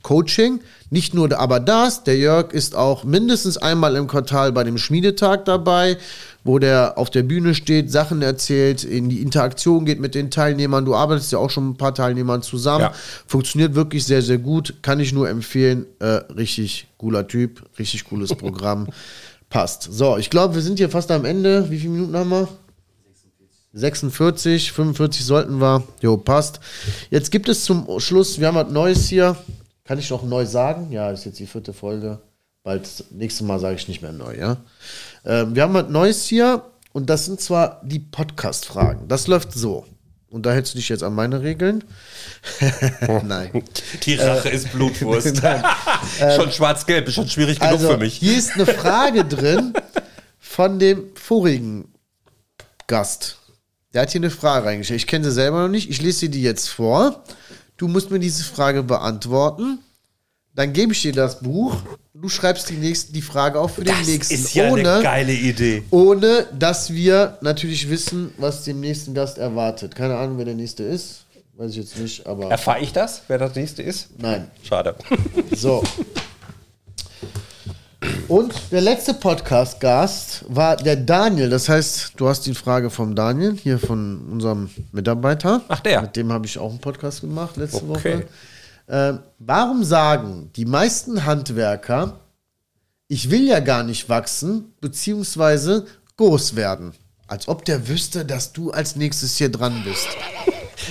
Schmiede-Coaching. 0.00 0.60
Nicht 0.90 1.14
nur 1.14 1.38
aber 1.38 1.60
das, 1.60 2.02
der 2.04 2.16
Jörg 2.16 2.52
ist 2.52 2.74
auch 2.74 3.04
mindestens 3.04 3.56
einmal 3.56 3.96
im 3.96 4.08
Quartal 4.08 4.52
bei 4.52 4.64
dem 4.64 4.78
Schmiedetag 4.78 5.44
dabei 5.44 5.96
wo 6.42 6.58
der 6.58 6.96
auf 6.96 7.10
der 7.10 7.22
Bühne 7.22 7.54
steht, 7.54 7.90
Sachen 7.90 8.22
erzählt, 8.22 8.82
in 8.82 9.10
die 9.10 9.20
Interaktion 9.20 9.84
geht 9.84 10.00
mit 10.00 10.14
den 10.14 10.30
Teilnehmern. 10.30 10.84
Du 10.86 10.94
arbeitest 10.94 11.32
ja 11.32 11.38
auch 11.38 11.50
schon 11.50 11.68
mit 11.68 11.74
ein 11.74 11.76
paar 11.76 11.94
Teilnehmern 11.94 12.40
zusammen. 12.42 12.84
Ja. 12.84 12.94
Funktioniert 13.26 13.74
wirklich 13.74 14.04
sehr, 14.04 14.22
sehr 14.22 14.38
gut. 14.38 14.74
Kann 14.80 15.00
ich 15.00 15.12
nur 15.12 15.28
empfehlen. 15.28 15.84
Äh, 15.98 16.22
richtig 16.34 16.88
cooler 16.96 17.28
Typ, 17.28 17.62
richtig 17.78 18.04
cooles 18.04 18.34
Programm. 18.34 18.88
Passt. 19.50 19.88
So, 19.90 20.16
ich 20.16 20.30
glaube, 20.30 20.54
wir 20.54 20.62
sind 20.62 20.78
hier 20.78 20.88
fast 20.88 21.10
am 21.10 21.26
Ende. 21.26 21.70
Wie 21.70 21.78
viele 21.78 21.92
Minuten 21.92 22.16
haben 22.16 22.30
wir? 22.30 22.48
46, 23.72 24.72
45 24.72 25.24
sollten 25.24 25.60
wir. 25.60 25.82
Jo, 26.00 26.16
passt. 26.16 26.58
Jetzt 27.10 27.30
gibt 27.30 27.48
es 27.48 27.64
zum 27.64 27.86
Schluss, 28.00 28.40
wir 28.40 28.48
haben 28.48 28.56
was 28.56 28.70
Neues 28.70 29.08
hier. 29.08 29.36
Kann 29.90 29.98
ich 29.98 30.08
noch 30.10 30.22
neu 30.22 30.46
sagen? 30.46 30.92
Ja, 30.92 31.10
ist 31.10 31.24
jetzt 31.24 31.40
die 31.40 31.48
vierte 31.48 31.72
Folge. 31.72 32.20
Bald, 32.62 32.88
nächstes 33.10 33.44
Mal 33.44 33.58
sage 33.58 33.74
ich 33.74 33.88
nicht 33.88 34.02
mehr 34.02 34.12
neu, 34.12 34.36
ja. 34.36 34.58
Ähm, 35.24 35.56
wir 35.56 35.64
haben 35.64 35.74
was 35.74 35.88
Neues 35.88 36.26
hier 36.26 36.62
und 36.92 37.10
das 37.10 37.26
sind 37.26 37.40
zwar 37.40 37.80
die 37.82 37.98
Podcast-Fragen. 37.98 39.08
Das 39.08 39.26
läuft 39.26 39.52
so. 39.52 39.84
Und 40.28 40.46
da 40.46 40.52
hältst 40.52 40.74
du 40.74 40.78
dich 40.78 40.90
jetzt 40.90 41.02
an 41.02 41.12
meine 41.16 41.42
Regeln. 41.42 41.82
Nein. 43.24 43.64
Die 44.04 44.14
Rache 44.14 44.50
äh, 44.50 44.54
ist 44.54 44.70
Blutwurst. 44.70 45.38
schon 46.36 46.52
schwarz-gelb, 46.52 47.08
ist 47.08 47.14
schon 47.14 47.28
schwierig 47.28 47.58
genug 47.58 47.72
also, 47.72 47.90
für 47.90 47.98
mich. 47.98 48.14
Hier 48.14 48.38
ist 48.38 48.52
eine 48.52 48.66
Frage 48.66 49.24
drin 49.24 49.72
von 50.38 50.78
dem 50.78 51.16
vorigen 51.16 51.92
Gast. 52.86 53.38
Der 53.92 54.02
hat 54.02 54.12
hier 54.12 54.20
eine 54.20 54.30
Frage 54.30 54.66
reingestellt. 54.66 55.00
Ich 55.00 55.08
kenne 55.08 55.24
sie 55.24 55.32
selber 55.32 55.62
noch 55.62 55.68
nicht. 55.68 55.90
Ich 55.90 56.00
lese 56.00 56.20
sie 56.20 56.28
dir 56.28 56.42
jetzt 56.42 56.68
vor. 56.68 57.24
Du 57.80 57.88
musst 57.88 58.10
mir 58.10 58.18
diese 58.18 58.44
Frage 58.44 58.82
beantworten. 58.82 59.78
Dann 60.54 60.74
gebe 60.74 60.92
ich 60.92 61.00
dir 61.00 61.14
das 61.14 61.40
Buch. 61.40 61.76
Du 62.12 62.28
schreibst 62.28 62.68
die, 62.68 62.74
nächste, 62.74 63.10
die 63.14 63.22
Frage 63.22 63.58
auf 63.58 63.76
für 63.76 63.84
den 63.84 63.94
das 63.96 64.06
nächsten. 64.06 64.34
Das 64.34 64.44
ist 64.44 64.54
ja 64.54 64.70
ohne, 64.70 64.92
eine 64.96 65.02
geile 65.02 65.32
Idee. 65.32 65.82
Ohne, 65.88 66.46
dass 66.52 66.92
wir 66.92 67.38
natürlich 67.40 67.88
wissen, 67.88 68.34
was 68.36 68.64
dem 68.64 68.80
nächsten 68.80 69.14
Gast 69.14 69.38
erwartet. 69.38 69.94
Keine 69.94 70.18
Ahnung, 70.18 70.36
wer 70.36 70.44
der 70.44 70.56
nächste 70.56 70.82
ist. 70.82 71.24
Weiß 71.54 71.70
ich 71.70 71.78
jetzt 71.78 71.98
nicht, 71.98 72.26
aber. 72.26 72.50
Erfahre 72.50 72.80
ich 72.80 72.92
das, 72.92 73.22
wer 73.28 73.38
das 73.38 73.54
nächste 73.54 73.82
ist? 73.82 74.08
Nein. 74.18 74.50
Schade. 74.62 74.94
So. 75.56 75.82
Und 78.30 78.54
der 78.70 78.80
letzte 78.80 79.12
Podcast-Gast 79.12 80.44
war 80.46 80.76
der 80.76 80.94
Daniel. 80.94 81.50
Das 81.50 81.68
heißt, 81.68 82.12
du 82.14 82.28
hast 82.28 82.46
die 82.46 82.54
Frage 82.54 82.88
vom 82.88 83.16
Daniel, 83.16 83.56
hier 83.60 83.80
von 83.80 84.20
unserem 84.30 84.70
Mitarbeiter. 84.92 85.62
Ach, 85.66 85.80
der. 85.80 86.02
Mit 86.02 86.14
dem 86.14 86.32
habe 86.32 86.46
ich 86.46 86.56
auch 86.56 86.70
einen 86.70 86.78
Podcast 86.78 87.22
gemacht 87.22 87.56
letzte 87.56 87.82
okay. 87.88 87.88
Woche. 87.88 88.26
Äh, 88.86 89.18
warum 89.40 89.82
sagen 89.82 90.50
die 90.54 90.64
meisten 90.64 91.26
Handwerker, 91.26 92.20
ich 93.08 93.32
will 93.32 93.48
ja 93.48 93.58
gar 93.58 93.82
nicht 93.82 94.08
wachsen, 94.08 94.74
beziehungsweise 94.80 95.86
groß 96.16 96.54
werden? 96.54 96.92
Als 97.26 97.48
ob 97.48 97.64
der 97.64 97.88
wüsste, 97.88 98.24
dass 98.24 98.52
du 98.52 98.70
als 98.70 98.94
nächstes 98.94 99.38
hier 99.38 99.50
dran 99.50 99.82
bist. 99.84 100.06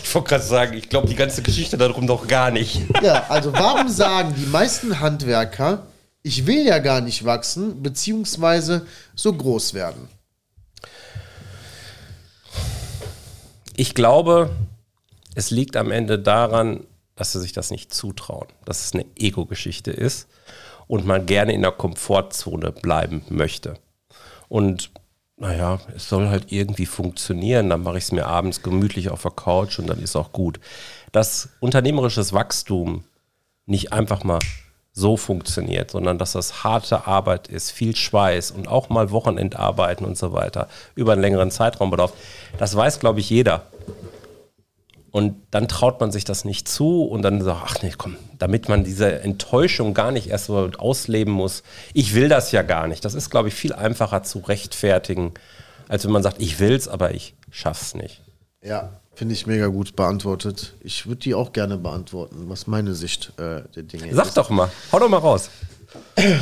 Ich 0.03 0.13
wollte 0.13 0.27
gerade 0.27 0.43
sagen, 0.43 0.73
ich 0.73 0.89
glaube 0.89 1.07
die 1.07 1.15
ganze 1.15 1.41
Geschichte 1.41 1.77
darum 1.77 2.05
doch 2.05 2.27
gar 2.27 2.51
nicht. 2.51 2.81
Ja, 3.01 3.27
also 3.29 3.53
warum 3.53 3.87
sagen 3.87 4.35
die 4.37 4.45
meisten 4.45 4.99
Handwerker, 4.99 5.87
ich 6.24 6.45
will 6.45 6.65
ja 6.65 6.80
gar 6.80 7.01
nicht 7.01 7.26
wachsen, 7.26 7.82
beziehungsweise 7.82 8.86
so 9.15 9.34
groß 9.34 9.74
werden? 9.74 10.09
Ich 13.76 13.95
glaube, 13.95 14.49
es 15.36 15.51
liegt 15.51 15.78
am 15.78 15.91
Ende 15.91 16.20
daran, 16.20 16.86
dass 17.15 17.32
sie 17.32 17.39
sich 17.39 17.53
das 17.53 17.72
nicht 17.72 17.93
zutrauen, 17.93 18.47
dass 18.65 18.86
es 18.86 18.93
eine 18.93 19.05
Ego-Geschichte 19.15 19.91
ist 19.91 20.28
und 20.88 21.05
man 21.05 21.26
gerne 21.26 21.53
in 21.53 21.61
der 21.61 21.72
Komfortzone 21.72 22.72
bleiben 22.72 23.24
möchte. 23.30 23.76
Und 24.49 24.91
naja, 25.38 25.80
es 25.95 26.09
soll 26.09 26.28
halt 26.28 26.51
irgendwie 26.51 26.86
funktionieren, 26.86 27.70
dann 27.70 27.84
mache 27.84 27.97
ich 27.97 28.05
es 28.05 28.11
mir 28.11 28.28
abends 28.28 28.61
gemütlich 28.61 29.09
auf 29.09 29.22
der 29.22 29.32
Couch 29.32 29.80
und 29.80 29.88
dann 29.88 30.01
ist 30.01 30.17
auch 30.17 30.34
gut. 30.34 30.59
Dass 31.13 31.49
unternehmerisches 31.61 32.34
Wachstum 32.34 33.05
nicht 33.65 33.93
einfach 33.93 34.24
mal 34.26 34.39
so 34.99 35.17
funktioniert, 35.17 35.91
sondern 35.91 36.17
dass 36.17 36.33
das 36.33 36.63
harte 36.63 37.07
Arbeit 37.07 37.47
ist, 37.47 37.71
viel 37.71 37.95
Schweiß 37.95 38.51
und 38.51 38.67
auch 38.67 38.89
mal 38.89 39.11
Wochenendarbeiten 39.11 40.05
und 40.05 40.17
so 40.17 40.33
weiter 40.33 40.67
über 40.95 41.13
einen 41.13 41.21
längeren 41.21 41.51
Zeitraum 41.51 41.89
bedarf. 41.89 42.13
Das 42.57 42.75
weiß, 42.75 42.99
glaube 42.99 43.19
ich, 43.19 43.29
jeder. 43.29 43.63
Und 45.11 45.35
dann 45.49 45.67
traut 45.67 45.99
man 45.99 46.11
sich 46.11 46.23
das 46.23 46.45
nicht 46.45 46.67
zu 46.67 47.03
und 47.03 47.23
dann 47.23 47.41
sagt, 47.41 47.61
ach 47.65 47.81
nee, 47.81 47.93
komm, 47.97 48.15
damit 48.37 48.69
man 48.69 48.83
diese 48.83 49.21
Enttäuschung 49.21 49.95
gar 49.95 50.11
nicht 50.11 50.29
erst 50.29 50.45
so 50.45 50.69
ausleben 50.77 51.33
muss. 51.33 51.63
Ich 51.93 52.13
will 52.13 52.29
das 52.29 52.51
ja 52.51 52.61
gar 52.61 52.87
nicht. 52.87 53.03
Das 53.05 53.15
ist, 53.15 53.31
glaube 53.31 53.47
ich, 53.47 53.55
viel 53.55 53.73
einfacher 53.73 54.21
zu 54.21 54.39
rechtfertigen, 54.39 55.33
als 55.87 56.05
wenn 56.05 56.11
man 56.11 56.21
sagt, 56.21 56.39
ich 56.39 56.59
will's, 56.59 56.87
aber 56.87 57.15
ich 57.15 57.33
schaff's 57.49 57.95
nicht. 57.95 58.21
Ja, 58.61 58.98
finde 59.20 59.34
ich 59.34 59.45
mega 59.45 59.67
gut 59.67 59.97
beantwortet. 59.97 60.76
Ich 60.80 61.05
würde 61.05 61.20
die 61.20 61.36
auch 61.36 61.51
gerne 61.51 61.78
beantworten, 61.78 62.45
was 62.47 62.67
meine 62.67 62.93
Sicht 62.95 63.34
äh, 63.36 63.63
der 63.76 63.84
Dinge 63.84 64.03
Sag 64.13 64.28
ist. 64.28 64.34
Sag 64.34 64.45
doch 64.45 64.49
mal, 64.49 64.72
hau 64.93 64.99
doch 64.99 65.09
mal 65.09 65.17
raus. 65.17 65.49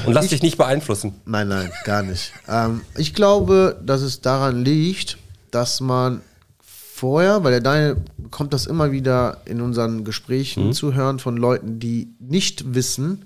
Und 0.06 0.14
lass 0.14 0.26
ich, 0.26 0.30
dich 0.30 0.44
nicht 0.44 0.58
beeinflussen. 0.58 1.16
Nein, 1.26 1.48
nein, 1.48 1.72
gar 1.86 2.04
nicht. 2.04 2.34
ähm, 2.48 2.82
ich 2.96 3.16
glaube, 3.16 3.82
dass 3.84 4.02
es 4.02 4.22
daran 4.22 4.64
liegt, 4.64 5.18
dass 5.50 5.82
man 5.82 6.22
vorher, 6.62 7.44
weil 7.44 7.54
der 7.54 7.62
Daniel 7.62 7.98
kommt 8.30 8.54
das 8.54 8.68
immer 8.68 8.92
wieder 8.92 9.42
in 9.46 9.60
unseren 9.60 10.04
Gesprächen 10.04 10.68
mhm. 10.68 10.74
zu 10.74 10.94
hören 10.94 11.18
von 11.18 11.36
Leuten, 11.36 11.80
die 11.80 12.10
nicht 12.20 12.76
wissen, 12.76 13.26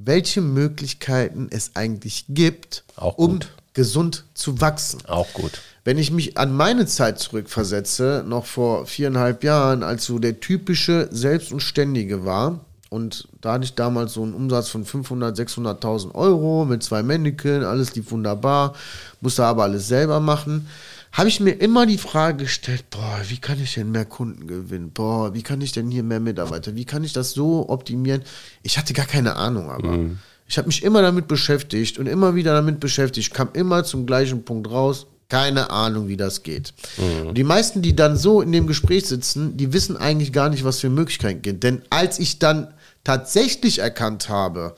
welche 0.00 0.40
Möglichkeiten 0.40 1.46
es 1.52 1.76
eigentlich 1.76 2.24
gibt, 2.30 2.82
um 2.96 3.38
gesund 3.74 4.24
zu 4.34 4.60
wachsen. 4.60 5.06
Auch 5.06 5.32
gut. 5.34 5.60
Wenn 5.84 5.98
ich 5.98 6.12
mich 6.12 6.38
an 6.38 6.54
meine 6.54 6.86
Zeit 6.86 7.18
zurückversetze, 7.18 8.24
noch 8.26 8.46
vor 8.46 8.86
viereinhalb 8.86 9.42
Jahren, 9.42 9.82
als 9.82 10.04
so 10.04 10.18
der 10.18 10.40
typische 10.40 11.08
Selbst- 11.10 11.52
und 11.52 11.60
Ständige 11.60 12.24
war, 12.24 12.60
und 12.88 13.26
da 13.40 13.54
hatte 13.54 13.64
ich 13.64 13.74
damals 13.74 14.12
so 14.12 14.22
einen 14.22 14.34
Umsatz 14.34 14.68
von 14.68 14.84
500, 14.84 15.38
600.000 15.38 16.14
Euro 16.14 16.66
mit 16.66 16.82
zwei 16.82 17.02
Männchen, 17.02 17.64
alles 17.64 17.94
lief 17.94 18.10
wunderbar, 18.10 18.74
musste 19.20 19.44
aber 19.44 19.64
alles 19.64 19.88
selber 19.88 20.20
machen 20.20 20.68
habe 21.12 21.28
ich 21.28 21.40
mir 21.40 21.52
immer 21.52 21.84
die 21.84 21.98
Frage 21.98 22.44
gestellt, 22.44 22.86
boah, 22.88 23.20
wie 23.28 23.36
kann 23.36 23.60
ich 23.60 23.74
denn 23.74 23.90
mehr 23.90 24.06
Kunden 24.06 24.46
gewinnen? 24.46 24.90
Boah, 24.92 25.34
wie 25.34 25.42
kann 25.42 25.60
ich 25.60 25.72
denn 25.72 25.90
hier 25.90 26.02
mehr 26.02 26.20
Mitarbeiter? 26.20 26.74
Wie 26.74 26.86
kann 26.86 27.04
ich 27.04 27.12
das 27.12 27.32
so 27.32 27.68
optimieren? 27.68 28.22
Ich 28.62 28.78
hatte 28.78 28.94
gar 28.94 29.04
keine 29.04 29.36
Ahnung, 29.36 29.70
aber 29.70 29.92
mhm. 29.92 30.18
ich 30.48 30.56
habe 30.56 30.68
mich 30.68 30.82
immer 30.82 31.02
damit 31.02 31.28
beschäftigt 31.28 31.98
und 31.98 32.06
immer 32.06 32.34
wieder 32.34 32.54
damit 32.54 32.80
beschäftigt, 32.80 33.34
kam 33.34 33.50
immer 33.52 33.84
zum 33.84 34.06
gleichen 34.06 34.42
Punkt 34.44 34.70
raus. 34.70 35.06
Keine 35.32 35.70
Ahnung, 35.70 36.08
wie 36.08 36.18
das 36.18 36.42
geht. 36.42 36.74
Mhm. 36.98 37.32
Die 37.32 37.42
meisten, 37.42 37.80
die 37.80 37.96
dann 37.96 38.18
so 38.18 38.42
in 38.42 38.52
dem 38.52 38.66
Gespräch 38.66 39.06
sitzen, 39.06 39.56
die 39.56 39.72
wissen 39.72 39.96
eigentlich 39.96 40.30
gar 40.30 40.50
nicht, 40.50 40.62
was 40.62 40.80
für 40.80 40.90
Möglichkeiten 40.90 41.40
gibt. 41.40 41.64
Denn 41.64 41.80
als 41.88 42.18
ich 42.18 42.38
dann 42.38 42.74
tatsächlich 43.02 43.78
erkannt 43.78 44.28
habe, 44.28 44.76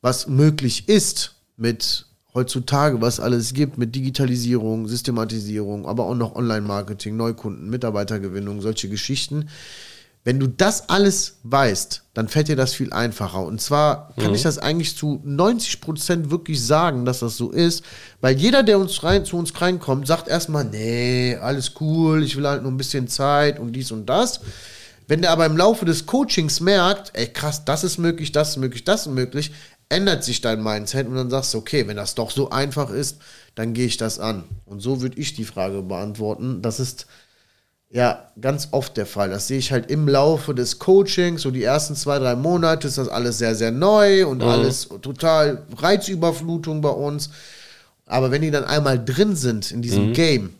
was 0.00 0.28
möglich 0.28 0.88
ist 0.88 1.34
mit 1.58 2.06
heutzutage, 2.32 3.02
was 3.02 3.20
alles 3.20 3.52
gibt 3.52 3.76
mit 3.76 3.94
Digitalisierung, 3.94 4.88
Systematisierung, 4.88 5.84
aber 5.84 6.04
auch 6.04 6.14
noch 6.14 6.34
Online-Marketing, 6.34 7.14
Neukunden, 7.14 7.68
Mitarbeitergewinnung, 7.68 8.62
solche 8.62 8.88
Geschichten. 8.88 9.50
Wenn 10.26 10.40
du 10.40 10.48
das 10.48 10.88
alles 10.88 11.36
weißt, 11.44 12.02
dann 12.12 12.26
fällt 12.26 12.48
dir 12.48 12.56
das 12.56 12.74
viel 12.74 12.92
einfacher. 12.92 13.44
Und 13.44 13.60
zwar 13.60 14.12
kann 14.16 14.30
mhm. 14.30 14.34
ich 14.34 14.42
das 14.42 14.58
eigentlich 14.58 14.96
zu 14.96 15.20
90 15.22 15.80
Prozent 15.80 16.30
wirklich 16.32 16.66
sagen, 16.66 17.04
dass 17.04 17.20
das 17.20 17.36
so 17.36 17.52
ist, 17.52 17.84
weil 18.20 18.36
jeder, 18.36 18.64
der 18.64 18.80
uns 18.80 19.04
rein, 19.04 19.24
zu 19.24 19.36
uns 19.36 19.52
reinkommt, 19.60 20.08
sagt 20.08 20.26
erstmal, 20.26 20.64
nee, 20.64 21.36
alles 21.36 21.74
cool, 21.80 22.24
ich 22.24 22.36
will 22.36 22.44
halt 22.44 22.64
nur 22.64 22.72
ein 22.72 22.76
bisschen 22.76 23.06
Zeit 23.06 23.60
und 23.60 23.70
dies 23.70 23.92
und 23.92 24.06
das. 24.06 24.40
Wenn 25.06 25.22
der 25.22 25.30
aber 25.30 25.46
im 25.46 25.56
Laufe 25.56 25.84
des 25.84 26.06
Coachings 26.06 26.58
merkt, 26.58 27.12
ey 27.14 27.28
krass, 27.28 27.64
das 27.64 27.84
ist 27.84 27.98
möglich, 27.98 28.32
das 28.32 28.48
ist 28.48 28.56
möglich, 28.56 28.82
das 28.82 29.02
ist 29.02 29.12
möglich, 29.12 29.52
ändert 29.88 30.24
sich 30.24 30.40
dein 30.40 30.60
Mindset 30.60 31.06
und 31.06 31.14
dann 31.14 31.30
sagst 31.30 31.54
du, 31.54 31.58
okay, 31.58 31.86
wenn 31.86 31.96
das 31.96 32.16
doch 32.16 32.32
so 32.32 32.50
einfach 32.50 32.90
ist, 32.90 33.18
dann 33.54 33.74
gehe 33.74 33.86
ich 33.86 33.96
das 33.96 34.18
an. 34.18 34.42
Und 34.64 34.80
so 34.80 35.02
würde 35.02 35.20
ich 35.20 35.34
die 35.34 35.44
Frage 35.44 35.82
beantworten. 35.82 36.62
Das 36.62 36.80
ist 36.80 37.06
ja 37.96 38.30
ganz 38.38 38.68
oft 38.72 38.96
der 38.98 39.06
Fall. 39.06 39.30
Das 39.30 39.48
sehe 39.48 39.58
ich 39.58 39.72
halt 39.72 39.90
im 39.90 40.06
Laufe 40.06 40.54
des 40.54 40.78
Coachings, 40.78 41.42
so 41.42 41.50
die 41.50 41.62
ersten 41.62 41.96
zwei, 41.96 42.18
drei 42.18 42.36
Monate 42.36 42.86
ist 42.86 42.98
das 42.98 43.08
alles 43.08 43.38
sehr, 43.38 43.54
sehr 43.54 43.70
neu 43.70 44.26
und 44.26 44.42
alles 44.42 44.88
total 45.00 45.62
Reizüberflutung 45.74 46.82
bei 46.82 46.90
uns. 46.90 47.30
Aber 48.04 48.30
wenn 48.30 48.42
die 48.42 48.50
dann 48.50 48.64
einmal 48.64 49.02
drin 49.02 49.34
sind 49.34 49.70
in 49.70 49.80
diesem 49.80 50.12
Game, 50.12 50.50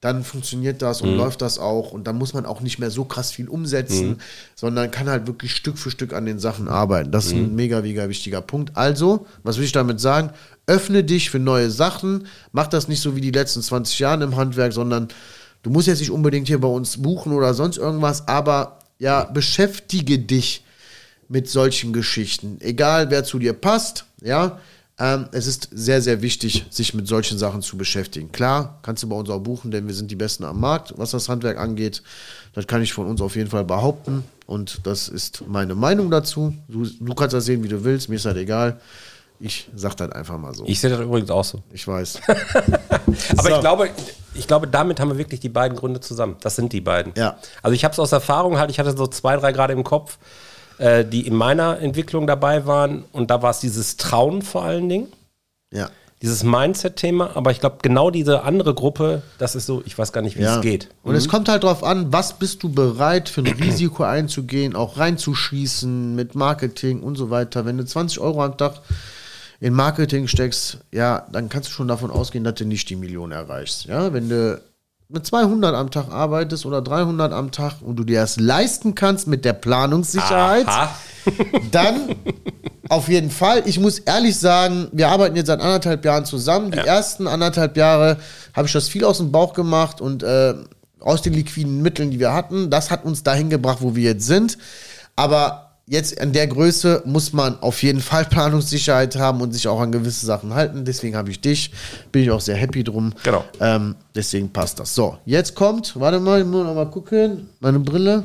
dann 0.00 0.22
funktioniert 0.22 0.82
das 0.82 1.00
und 1.00 1.16
läuft 1.16 1.42
das 1.42 1.58
auch 1.58 1.90
und 1.90 2.06
dann 2.06 2.16
muss 2.16 2.32
man 2.32 2.46
auch 2.46 2.60
nicht 2.60 2.78
mehr 2.78 2.90
so 2.90 3.04
krass 3.06 3.32
viel 3.32 3.48
umsetzen, 3.48 4.20
sondern 4.54 4.90
kann 4.90 5.08
halt 5.08 5.26
wirklich 5.26 5.56
Stück 5.56 5.78
für 5.78 5.90
Stück 5.90 6.12
an 6.12 6.26
den 6.26 6.38
Sachen 6.38 6.68
arbeiten. 6.68 7.10
Das 7.10 7.26
ist 7.26 7.32
ein 7.32 7.56
mega, 7.56 7.80
mega 7.80 8.08
wichtiger 8.08 8.42
Punkt. 8.42 8.76
Also, 8.76 9.26
was 9.42 9.56
will 9.56 9.64
ich 9.64 9.72
damit 9.72 10.00
sagen? 10.00 10.30
Öffne 10.66 11.02
dich 11.04 11.30
für 11.30 11.38
neue 11.38 11.70
Sachen, 11.70 12.26
mach 12.52 12.66
das 12.66 12.86
nicht 12.86 13.00
so 13.00 13.16
wie 13.16 13.20
die 13.20 13.30
letzten 13.30 13.62
20 13.62 13.98
Jahre 13.98 14.24
im 14.24 14.36
Handwerk, 14.36 14.74
sondern 14.74 15.08
du 15.64 15.70
musst 15.70 15.88
jetzt 15.88 15.98
nicht 15.98 16.12
unbedingt 16.12 16.46
hier 16.46 16.60
bei 16.60 16.68
uns 16.68 17.02
buchen 17.02 17.32
oder 17.32 17.52
sonst 17.54 17.76
irgendwas, 17.78 18.28
aber 18.28 18.78
ja, 19.00 19.24
beschäftige 19.24 20.20
dich 20.20 20.62
mit 21.28 21.48
solchen 21.50 21.92
Geschichten. 21.92 22.58
Egal, 22.60 23.10
wer 23.10 23.24
zu 23.24 23.40
dir 23.40 23.52
passt, 23.54 24.04
ja. 24.22 24.60
Ähm, 24.96 25.26
es 25.32 25.48
ist 25.48 25.68
sehr, 25.72 26.00
sehr 26.00 26.22
wichtig, 26.22 26.66
sich 26.70 26.94
mit 26.94 27.08
solchen 27.08 27.36
Sachen 27.36 27.62
zu 27.62 27.76
beschäftigen. 27.76 28.30
Klar, 28.30 28.78
kannst 28.82 29.02
du 29.02 29.08
bei 29.08 29.16
uns 29.16 29.28
auch 29.28 29.40
buchen, 29.40 29.72
denn 29.72 29.88
wir 29.88 29.94
sind 29.94 30.08
die 30.08 30.14
Besten 30.14 30.44
am 30.44 30.60
Markt, 30.60 30.94
was 30.96 31.10
das 31.10 31.28
Handwerk 31.28 31.58
angeht. 31.58 32.00
Das 32.52 32.68
kann 32.68 32.80
ich 32.80 32.92
von 32.92 33.08
uns 33.08 33.20
auf 33.20 33.34
jeden 33.34 33.50
Fall 33.50 33.64
behaupten. 33.64 34.22
Und 34.46 34.86
das 34.86 35.08
ist 35.08 35.42
meine 35.48 35.74
Meinung 35.74 36.12
dazu. 36.12 36.54
Du, 36.68 36.86
du 36.86 37.14
kannst 37.14 37.34
das 37.34 37.44
sehen, 37.46 37.64
wie 37.64 37.68
du 37.68 37.82
willst. 37.82 38.08
Mir 38.08 38.14
ist 38.16 38.24
halt 38.26 38.36
egal. 38.36 38.80
Ich 39.40 39.68
sag 39.74 39.96
das 39.96 40.12
einfach 40.12 40.38
mal 40.38 40.54
so. 40.54 40.64
Ich 40.68 40.78
sehe 40.78 40.90
das 40.90 41.00
übrigens 41.00 41.28
auch 41.30 41.42
so. 41.44 41.60
Ich 41.72 41.88
weiß. 41.88 42.20
Aber 42.28 43.48
So. 43.48 43.54
ich 43.56 43.60
glaube, 43.60 43.90
ich 44.34 44.46
glaube, 44.46 44.66
damit 44.66 45.00
haben 45.00 45.08
wir 45.10 45.18
wirklich 45.18 45.40
die 45.40 45.48
beiden 45.48 45.76
Gründe 45.76 46.00
zusammen. 46.00 46.36
Das 46.40 46.56
sind 46.56 46.72
die 46.72 46.80
beiden. 46.80 47.12
Ja. 47.16 47.36
Also 47.62 47.74
ich 47.74 47.84
habe 47.84 47.92
es 47.92 47.98
aus 47.98 48.12
Erfahrung 48.12 48.58
halt, 48.58 48.70
ich 48.70 48.78
hatte 48.78 48.96
so 48.96 49.06
zwei, 49.06 49.36
drei 49.36 49.52
gerade 49.52 49.72
im 49.72 49.84
Kopf, 49.84 50.18
äh, 50.78 51.04
die 51.04 51.26
in 51.26 51.34
meiner 51.34 51.78
Entwicklung 51.80 52.26
dabei 52.26 52.66
waren. 52.66 53.04
Und 53.12 53.30
da 53.30 53.42
war 53.42 53.50
es 53.50 53.60
dieses 53.60 53.96
Trauen 53.96 54.42
vor 54.42 54.64
allen 54.64 54.88
Dingen, 54.88 55.12
Ja. 55.72 55.88
dieses 56.20 56.42
Mindset-Thema. 56.42 57.36
Aber 57.36 57.50
ich 57.52 57.60
glaube, 57.60 57.78
genau 57.82 58.10
diese 58.10 58.42
andere 58.42 58.74
Gruppe, 58.74 59.22
das 59.38 59.54
ist 59.54 59.66
so, 59.66 59.82
ich 59.86 59.96
weiß 59.96 60.12
gar 60.12 60.22
nicht, 60.22 60.36
wie 60.36 60.42
ja. 60.42 60.56
es 60.56 60.62
geht. 60.62 60.88
Und 61.02 61.14
es 61.14 61.28
kommt 61.28 61.48
halt 61.48 61.62
drauf 61.62 61.84
an, 61.84 62.12
was 62.12 62.38
bist 62.38 62.62
du 62.62 62.70
bereit 62.70 63.28
für 63.28 63.42
ein 63.42 63.46
Risiko 63.62 64.02
einzugehen, 64.02 64.74
auch 64.74 64.98
reinzuschießen 64.98 66.14
mit 66.14 66.34
Marketing 66.34 67.02
und 67.02 67.16
so 67.16 67.30
weiter. 67.30 67.64
Wenn 67.64 67.78
du 67.78 67.84
20 67.84 68.18
Euro 68.20 68.42
am 68.42 68.56
Tag 68.56 68.80
in 69.60 69.72
Marketing 69.72 70.28
steckst, 70.28 70.78
ja, 70.92 71.26
dann 71.32 71.48
kannst 71.48 71.68
du 71.68 71.72
schon 71.72 71.88
davon 71.88 72.10
ausgehen, 72.10 72.44
dass 72.44 72.54
du 72.54 72.64
nicht 72.64 72.88
die 72.90 72.96
Million 72.96 73.32
erreichst. 73.32 73.84
Ja, 73.84 74.12
wenn 74.12 74.28
du 74.28 74.60
mit 75.08 75.26
200 75.26 75.74
am 75.74 75.90
Tag 75.90 76.10
arbeitest 76.10 76.66
oder 76.66 76.82
300 76.82 77.32
am 77.32 77.50
Tag 77.50 77.74
und 77.82 77.96
du 77.96 78.04
dir 78.04 78.20
das 78.20 78.38
leisten 78.38 78.94
kannst 78.94 79.26
mit 79.26 79.44
der 79.44 79.52
Planungssicherheit, 79.52 80.66
Aha. 80.66 80.94
dann 81.70 82.16
auf 82.88 83.08
jeden 83.08 83.30
Fall. 83.30 83.62
Ich 83.66 83.78
muss 83.78 83.98
ehrlich 84.00 84.38
sagen, 84.38 84.88
wir 84.92 85.08
arbeiten 85.08 85.36
jetzt 85.36 85.46
seit 85.46 85.60
anderthalb 85.60 86.04
Jahren 86.04 86.24
zusammen. 86.24 86.70
Die 86.70 86.78
ersten 86.78 87.26
anderthalb 87.26 87.76
Jahre 87.76 88.18
habe 88.54 88.66
ich 88.66 88.72
das 88.72 88.88
viel 88.88 89.04
aus 89.04 89.18
dem 89.18 89.30
Bauch 89.32 89.52
gemacht 89.52 90.00
und 90.00 90.22
äh, 90.22 90.54
aus 91.00 91.22
den 91.22 91.34
liquiden 91.34 91.82
Mitteln, 91.82 92.10
die 92.10 92.20
wir 92.20 92.32
hatten. 92.32 92.70
Das 92.70 92.90
hat 92.90 93.04
uns 93.04 93.22
dahin 93.22 93.50
gebracht, 93.50 93.78
wo 93.80 93.94
wir 93.94 94.02
jetzt 94.02 94.26
sind. 94.26 94.58
Aber 95.16 95.63
jetzt 95.86 96.20
an 96.20 96.32
der 96.32 96.46
Größe 96.46 97.02
muss 97.04 97.32
man 97.32 97.60
auf 97.60 97.82
jeden 97.82 98.00
Fall 98.00 98.24
Planungssicherheit 98.30 99.16
haben 99.16 99.40
und 99.40 99.52
sich 99.52 99.68
auch 99.68 99.80
an 99.80 99.92
gewisse 99.92 100.26
Sachen 100.26 100.54
halten. 100.54 100.84
Deswegen 100.84 101.16
habe 101.16 101.30
ich 101.30 101.40
dich. 101.40 101.70
Bin 102.12 102.22
ich 102.22 102.30
auch 102.30 102.40
sehr 102.40 102.56
happy 102.56 102.84
drum. 102.84 103.12
Genau. 103.22 103.44
Ähm, 103.60 103.96
deswegen 104.14 104.50
passt 104.50 104.80
das. 104.80 104.94
So, 104.94 105.18
jetzt 105.24 105.54
kommt, 105.54 105.98
warte 105.98 106.20
mal, 106.20 106.40
ich 106.40 106.46
muss 106.46 106.64
noch 106.64 106.74
mal 106.74 106.90
gucken. 106.90 107.48
Meine 107.60 107.78
Brille. 107.78 108.24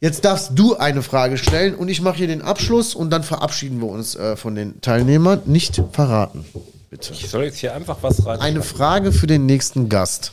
Jetzt 0.00 0.24
darfst 0.24 0.50
du 0.54 0.76
eine 0.76 1.02
Frage 1.02 1.38
stellen 1.38 1.74
und 1.74 1.88
ich 1.88 2.02
mache 2.02 2.18
hier 2.18 2.26
den 2.26 2.42
Abschluss 2.42 2.94
und 2.94 3.10
dann 3.10 3.22
verabschieden 3.22 3.80
wir 3.80 3.88
uns 3.88 4.14
äh, 4.14 4.36
von 4.36 4.54
den 4.54 4.80
Teilnehmern. 4.82 5.40
Nicht 5.46 5.82
verraten, 5.92 6.44
bitte. 6.90 7.14
Ich 7.14 7.30
soll 7.30 7.44
jetzt 7.44 7.58
hier 7.58 7.74
einfach 7.74 7.96
was 8.02 8.24
rein. 8.26 8.38
Eine 8.40 8.62
Frage 8.62 9.10
für 9.10 9.26
den 9.26 9.46
nächsten 9.46 9.88
Gast. 9.88 10.32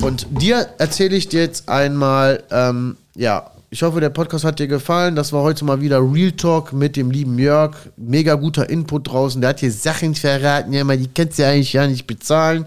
Und 0.00 0.26
dir 0.30 0.68
erzähle 0.78 1.16
ich 1.16 1.28
dir 1.28 1.40
jetzt 1.40 1.68
einmal, 1.68 2.44
ähm, 2.50 2.96
ja, 3.16 3.50
ich 3.76 3.82
hoffe, 3.82 4.00
der 4.00 4.08
Podcast 4.08 4.42
hat 4.46 4.58
dir 4.58 4.68
gefallen. 4.68 5.16
Das 5.16 5.34
war 5.34 5.42
heute 5.42 5.66
mal 5.66 5.82
wieder 5.82 6.00
Real 6.00 6.32
Talk 6.32 6.72
mit 6.72 6.96
dem 6.96 7.10
lieben 7.10 7.38
Jörg. 7.38 7.76
Mega 7.98 8.34
guter 8.34 8.70
Input 8.70 9.06
draußen. 9.06 9.38
Der 9.42 9.50
hat 9.50 9.60
hier 9.60 9.70
Sachen 9.70 10.14
verraten, 10.14 10.72
ja, 10.72 10.82
mal, 10.82 10.96
die 10.96 11.08
kannst 11.08 11.36
du 11.36 11.42
ja 11.42 11.50
eigentlich 11.50 11.74
ja 11.74 11.86
nicht 11.86 12.06
bezahlen. 12.06 12.64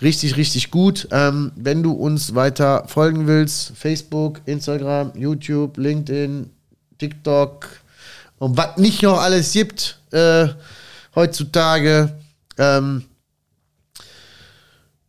Richtig, 0.00 0.36
richtig 0.36 0.70
gut. 0.70 1.08
Ähm, 1.10 1.50
wenn 1.56 1.82
du 1.82 1.90
uns 1.90 2.36
weiter 2.36 2.84
folgen 2.86 3.26
willst, 3.26 3.72
Facebook, 3.76 4.40
Instagram, 4.44 5.10
YouTube, 5.16 5.78
LinkedIn, 5.78 6.48
TikTok 6.98 7.66
und 8.38 8.56
was 8.56 8.76
nicht 8.76 9.02
noch 9.02 9.20
alles 9.20 9.50
gibt 9.50 9.98
äh, 10.12 10.46
heutzutage, 11.16 12.12
ähm, 12.56 13.02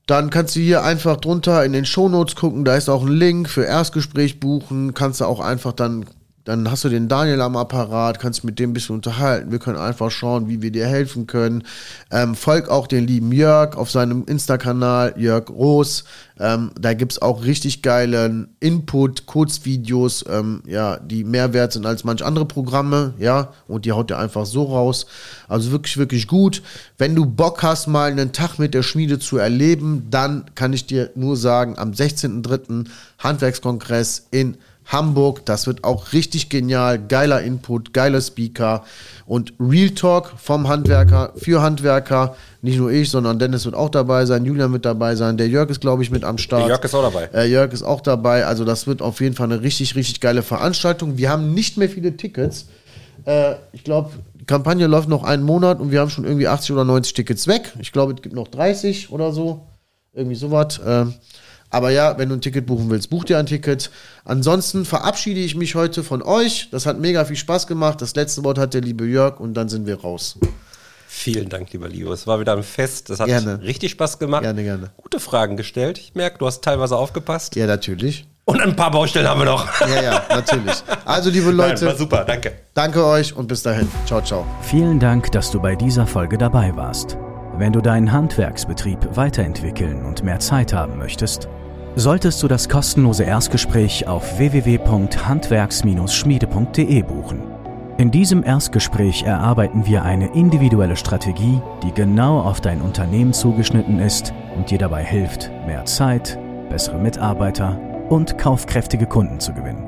dann 0.07 0.29
kannst 0.29 0.55
du 0.55 0.61
hier 0.61 0.83
einfach 0.83 1.17
drunter 1.17 1.63
in 1.65 1.73
den 1.73 1.85
Shownotes 1.85 2.35
gucken, 2.35 2.65
da 2.65 2.75
ist 2.75 2.89
auch 2.89 3.03
ein 3.03 3.11
Link 3.11 3.49
für 3.49 3.65
Erstgespräch 3.65 4.39
buchen, 4.39 4.93
kannst 4.93 5.21
du 5.21 5.25
auch 5.25 5.41
einfach 5.41 5.73
dann, 5.73 6.05
dann 6.47 6.71
hast 6.71 6.85
du 6.85 6.89
den 6.89 7.09
Daniel 7.09 7.41
am 7.41 7.57
Apparat, 7.57 8.19
kannst 8.19 8.45
mit 8.45 8.57
dem 8.57 8.69
ein 8.69 8.73
bisschen 8.73 8.95
unterhalten, 8.95 9.51
wir 9.51 9.59
können 9.59 9.77
einfach 9.77 10.09
schauen, 10.09 10.47
wie 10.47 10.61
wir 10.61 10.71
dir 10.71 10.87
helfen 10.87 11.27
können. 11.27 11.63
Ähm, 12.09 12.35
folg 12.35 12.69
auch 12.69 12.87
den 12.87 13.05
lieben 13.05 13.33
Jörg 13.33 13.75
auf 13.75 13.91
seinem 13.91 14.23
Insta-Kanal, 14.25 15.15
Jörg 15.17 15.49
Roos, 15.49 16.05
ähm, 16.39 16.71
da 16.79 16.93
gibt's 16.93 17.21
auch 17.21 17.43
richtig 17.43 17.81
geilen 17.81 18.55
Input, 18.61 19.25
Kurzvideos, 19.25 20.23
ähm, 20.29 20.61
ja, 20.65 20.97
die 20.97 21.25
mehr 21.25 21.51
wert 21.51 21.73
sind 21.73 21.85
als 21.85 22.05
manch 22.05 22.23
andere 22.23 22.45
Programme, 22.45 23.13
ja, 23.19 23.51
und 23.67 23.83
die 23.83 23.91
haut 23.91 24.09
er 24.09 24.19
einfach 24.19 24.45
so 24.45 24.63
raus. 24.63 25.05
Also 25.49 25.71
wirklich, 25.71 25.97
wirklich 25.97 26.27
gut. 26.27 26.61
Wenn 26.97 27.13
du 27.13 27.25
Bock 27.25 27.61
hast, 27.61 27.87
mal 27.87 28.09
einen 28.09 28.31
Tag 28.31 28.57
mit 28.57 28.73
der 28.73 28.83
Schmiede 28.83 29.19
zu 29.19 29.37
erleben, 29.37 30.07
dann 30.09 30.45
kann 30.55 30.71
ich 30.71 30.85
dir 30.85 31.09
nur 31.15 31.35
sagen, 31.35 31.77
am 31.77 31.91
16.03. 31.91 32.85
Handwerkskongress 33.19 34.27
in 34.31 34.55
Hamburg. 34.87 35.45
Das 35.45 35.67
wird 35.67 35.83
auch 35.83 36.13
richtig 36.13 36.49
genial. 36.49 36.99
Geiler 36.99 37.41
Input, 37.41 37.93
geiler 37.93 38.21
Speaker 38.21 38.83
und 39.25 39.53
Real 39.59 39.89
Talk 39.91 40.33
vom 40.37 40.67
Handwerker 40.67 41.33
für 41.35 41.61
Handwerker. 41.61 42.35
Nicht 42.61 42.77
nur 42.77 42.91
ich, 42.91 43.09
sondern 43.09 43.39
Dennis 43.39 43.65
wird 43.65 43.75
auch 43.75 43.89
dabei 43.89 44.25
sein, 44.25 44.45
Julian 44.45 44.71
wird 44.73 44.85
dabei 44.85 45.15
sein, 45.15 45.37
der 45.37 45.47
Jörg 45.47 45.69
ist, 45.69 45.81
glaube 45.81 46.03
ich, 46.03 46.09
mit 46.09 46.23
am 46.23 46.37
Start. 46.37 46.63
Der 46.63 46.69
Jörg 46.69 46.83
ist 46.83 46.95
auch 46.95 47.03
dabei. 47.03 47.29
Äh, 47.33 47.49
Jörg 47.49 47.71
ist 47.73 47.83
auch 47.83 48.01
dabei. 48.01 48.45
Also 48.45 48.65
das 48.65 48.87
wird 48.87 49.01
auf 49.01 49.21
jeden 49.21 49.35
Fall 49.35 49.51
eine 49.51 49.61
richtig, 49.61 49.95
richtig 49.95 50.21
geile 50.21 50.41
Veranstaltung. 50.41 51.17
Wir 51.17 51.29
haben 51.29 51.53
nicht 51.53 51.77
mehr 51.77 51.89
viele 51.89 52.15
Tickets. 52.15 52.67
Äh, 53.25 53.55
ich 53.73 53.83
glaube, 53.83 54.11
die 54.39 54.45
Kampagne 54.45 54.87
läuft 54.87 55.09
noch 55.09 55.23
einen 55.23 55.43
Monat 55.43 55.79
und 55.79 55.91
wir 55.91 55.99
haben 55.99 56.09
schon 56.09 56.23
irgendwie 56.23 56.47
80 56.47 56.71
oder 56.71 56.85
90 56.85 57.13
Tickets 57.13 57.47
weg. 57.47 57.73
Ich 57.79 57.91
glaube, 57.91 58.13
es 58.13 58.21
gibt 58.21 58.35
noch 58.35 58.47
30 58.47 59.11
oder 59.11 59.33
so. 59.33 59.67
Irgendwie 60.13 60.35
sowas. 60.35 60.79
Ähm, 60.85 61.13
aber 61.69 61.89
ja, 61.89 62.17
wenn 62.17 62.29
du 62.29 62.35
ein 62.35 62.41
Ticket 62.41 62.65
buchen 62.65 62.89
willst, 62.89 63.09
buch 63.09 63.25
dir 63.25 63.37
ein 63.37 63.45
Ticket. 63.45 63.91
Ansonsten 64.23 64.85
verabschiede 64.85 65.39
ich 65.41 65.55
mich 65.55 65.75
heute 65.75 66.03
von 66.03 66.21
euch. 66.21 66.69
Das 66.71 66.85
hat 66.85 66.99
mega 66.99 67.25
viel 67.25 67.35
Spaß 67.35 67.67
gemacht. 67.67 68.01
Das 68.01 68.15
letzte 68.15 68.43
Wort 68.43 68.57
hat 68.57 68.73
der 68.73 68.81
liebe 68.81 69.05
Jörg 69.05 69.39
und 69.39 69.53
dann 69.53 69.67
sind 69.69 69.85
wir 69.85 69.99
raus. 70.01 70.37
Vielen 71.09 71.49
Dank, 71.49 71.71
lieber 71.73 71.89
Leo. 71.89 72.13
Es 72.13 72.27
war 72.27 72.39
wieder 72.39 72.53
ein 72.55 72.63
Fest. 72.63 73.09
Das 73.09 73.19
hat 73.19 73.27
Gerne. 73.27 73.61
richtig 73.63 73.91
Spaß 73.91 74.19
gemacht. 74.19 74.43
Gerne, 74.43 74.63
gerne. 74.63 74.91
Gute 74.97 75.19
Fragen 75.19 75.57
gestellt. 75.57 75.97
Ich 75.97 76.15
merke, 76.15 76.37
du 76.37 76.45
hast 76.45 76.63
teilweise 76.63 76.95
aufgepasst. 76.95 77.55
Ja, 77.55 77.65
natürlich. 77.65 78.27
Und 78.45 78.61
ein 78.61 78.75
paar 78.75 78.91
Baustellen 78.91 79.27
haben 79.27 79.41
wir 79.41 79.45
noch. 79.45 79.67
Ja, 79.81 80.01
ja, 80.01 80.23
natürlich. 80.29 80.75
Also, 81.03 81.29
liebe 81.29 81.47
Nein, 81.47 81.57
war 81.57 81.67
Leute, 81.69 81.95
super, 81.97 82.23
danke. 82.23 82.53
danke 82.73 83.03
euch 83.05 83.35
und 83.35 83.47
bis 83.47 83.61
dahin. 83.63 83.89
Ciao, 84.05 84.21
ciao. 84.21 84.45
Vielen 84.61 84.99
Dank, 84.99 85.31
dass 85.33 85.51
du 85.51 85.59
bei 85.59 85.75
dieser 85.75 86.07
Folge 86.07 86.37
dabei 86.37 86.73
warst. 86.75 87.17
Wenn 87.57 87.73
du 87.73 87.81
deinen 87.81 88.11
Handwerksbetrieb 88.11 88.99
weiterentwickeln 89.17 90.05
und 90.05 90.23
mehr 90.23 90.39
Zeit 90.39 90.71
haben 90.71 90.97
möchtest, 90.97 91.49
solltest 91.97 92.41
du 92.43 92.47
das 92.47 92.69
kostenlose 92.69 93.23
Erstgespräch 93.23 94.07
auf 94.07 94.37
www.handwerks-schmiede.de 94.37 97.01
buchen. 97.01 97.41
In 97.97 98.11
diesem 98.11 98.43
Erstgespräch 98.43 99.23
erarbeiten 99.23 99.87
wir 99.87 100.03
eine 100.03 100.27
individuelle 100.35 100.95
Strategie, 100.95 101.59
die 101.81 101.91
genau 101.91 102.41
auf 102.41 102.61
dein 102.61 102.81
Unternehmen 102.81 103.33
zugeschnitten 103.33 103.97
ist 103.99 104.31
und 104.55 104.69
dir 104.69 104.77
dabei 104.77 105.03
hilft, 105.03 105.49
mehr 105.65 105.85
Zeit, 105.85 106.37
bessere 106.69 106.99
Mitarbeiter 106.99 107.79
und 108.09 108.37
kaufkräftige 108.37 109.07
Kunden 109.07 109.39
zu 109.39 109.53
gewinnen. 109.53 109.83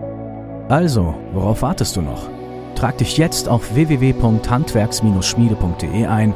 Also, 0.68 1.14
worauf 1.34 1.62
wartest 1.62 1.96
du 1.96 2.02
noch? 2.02 2.28
Trag 2.74 2.98
dich 2.98 3.18
jetzt 3.18 3.48
auf 3.48 3.76
www.handwerks-schmiede.de 3.76 6.08
ein 6.08 6.34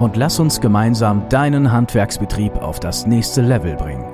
und 0.00 0.16
lass 0.16 0.38
uns 0.38 0.60
gemeinsam 0.60 1.26
deinen 1.30 1.72
Handwerksbetrieb 1.72 2.56
auf 2.56 2.78
das 2.78 3.06
nächste 3.06 3.40
Level 3.40 3.74
bringen. 3.76 4.13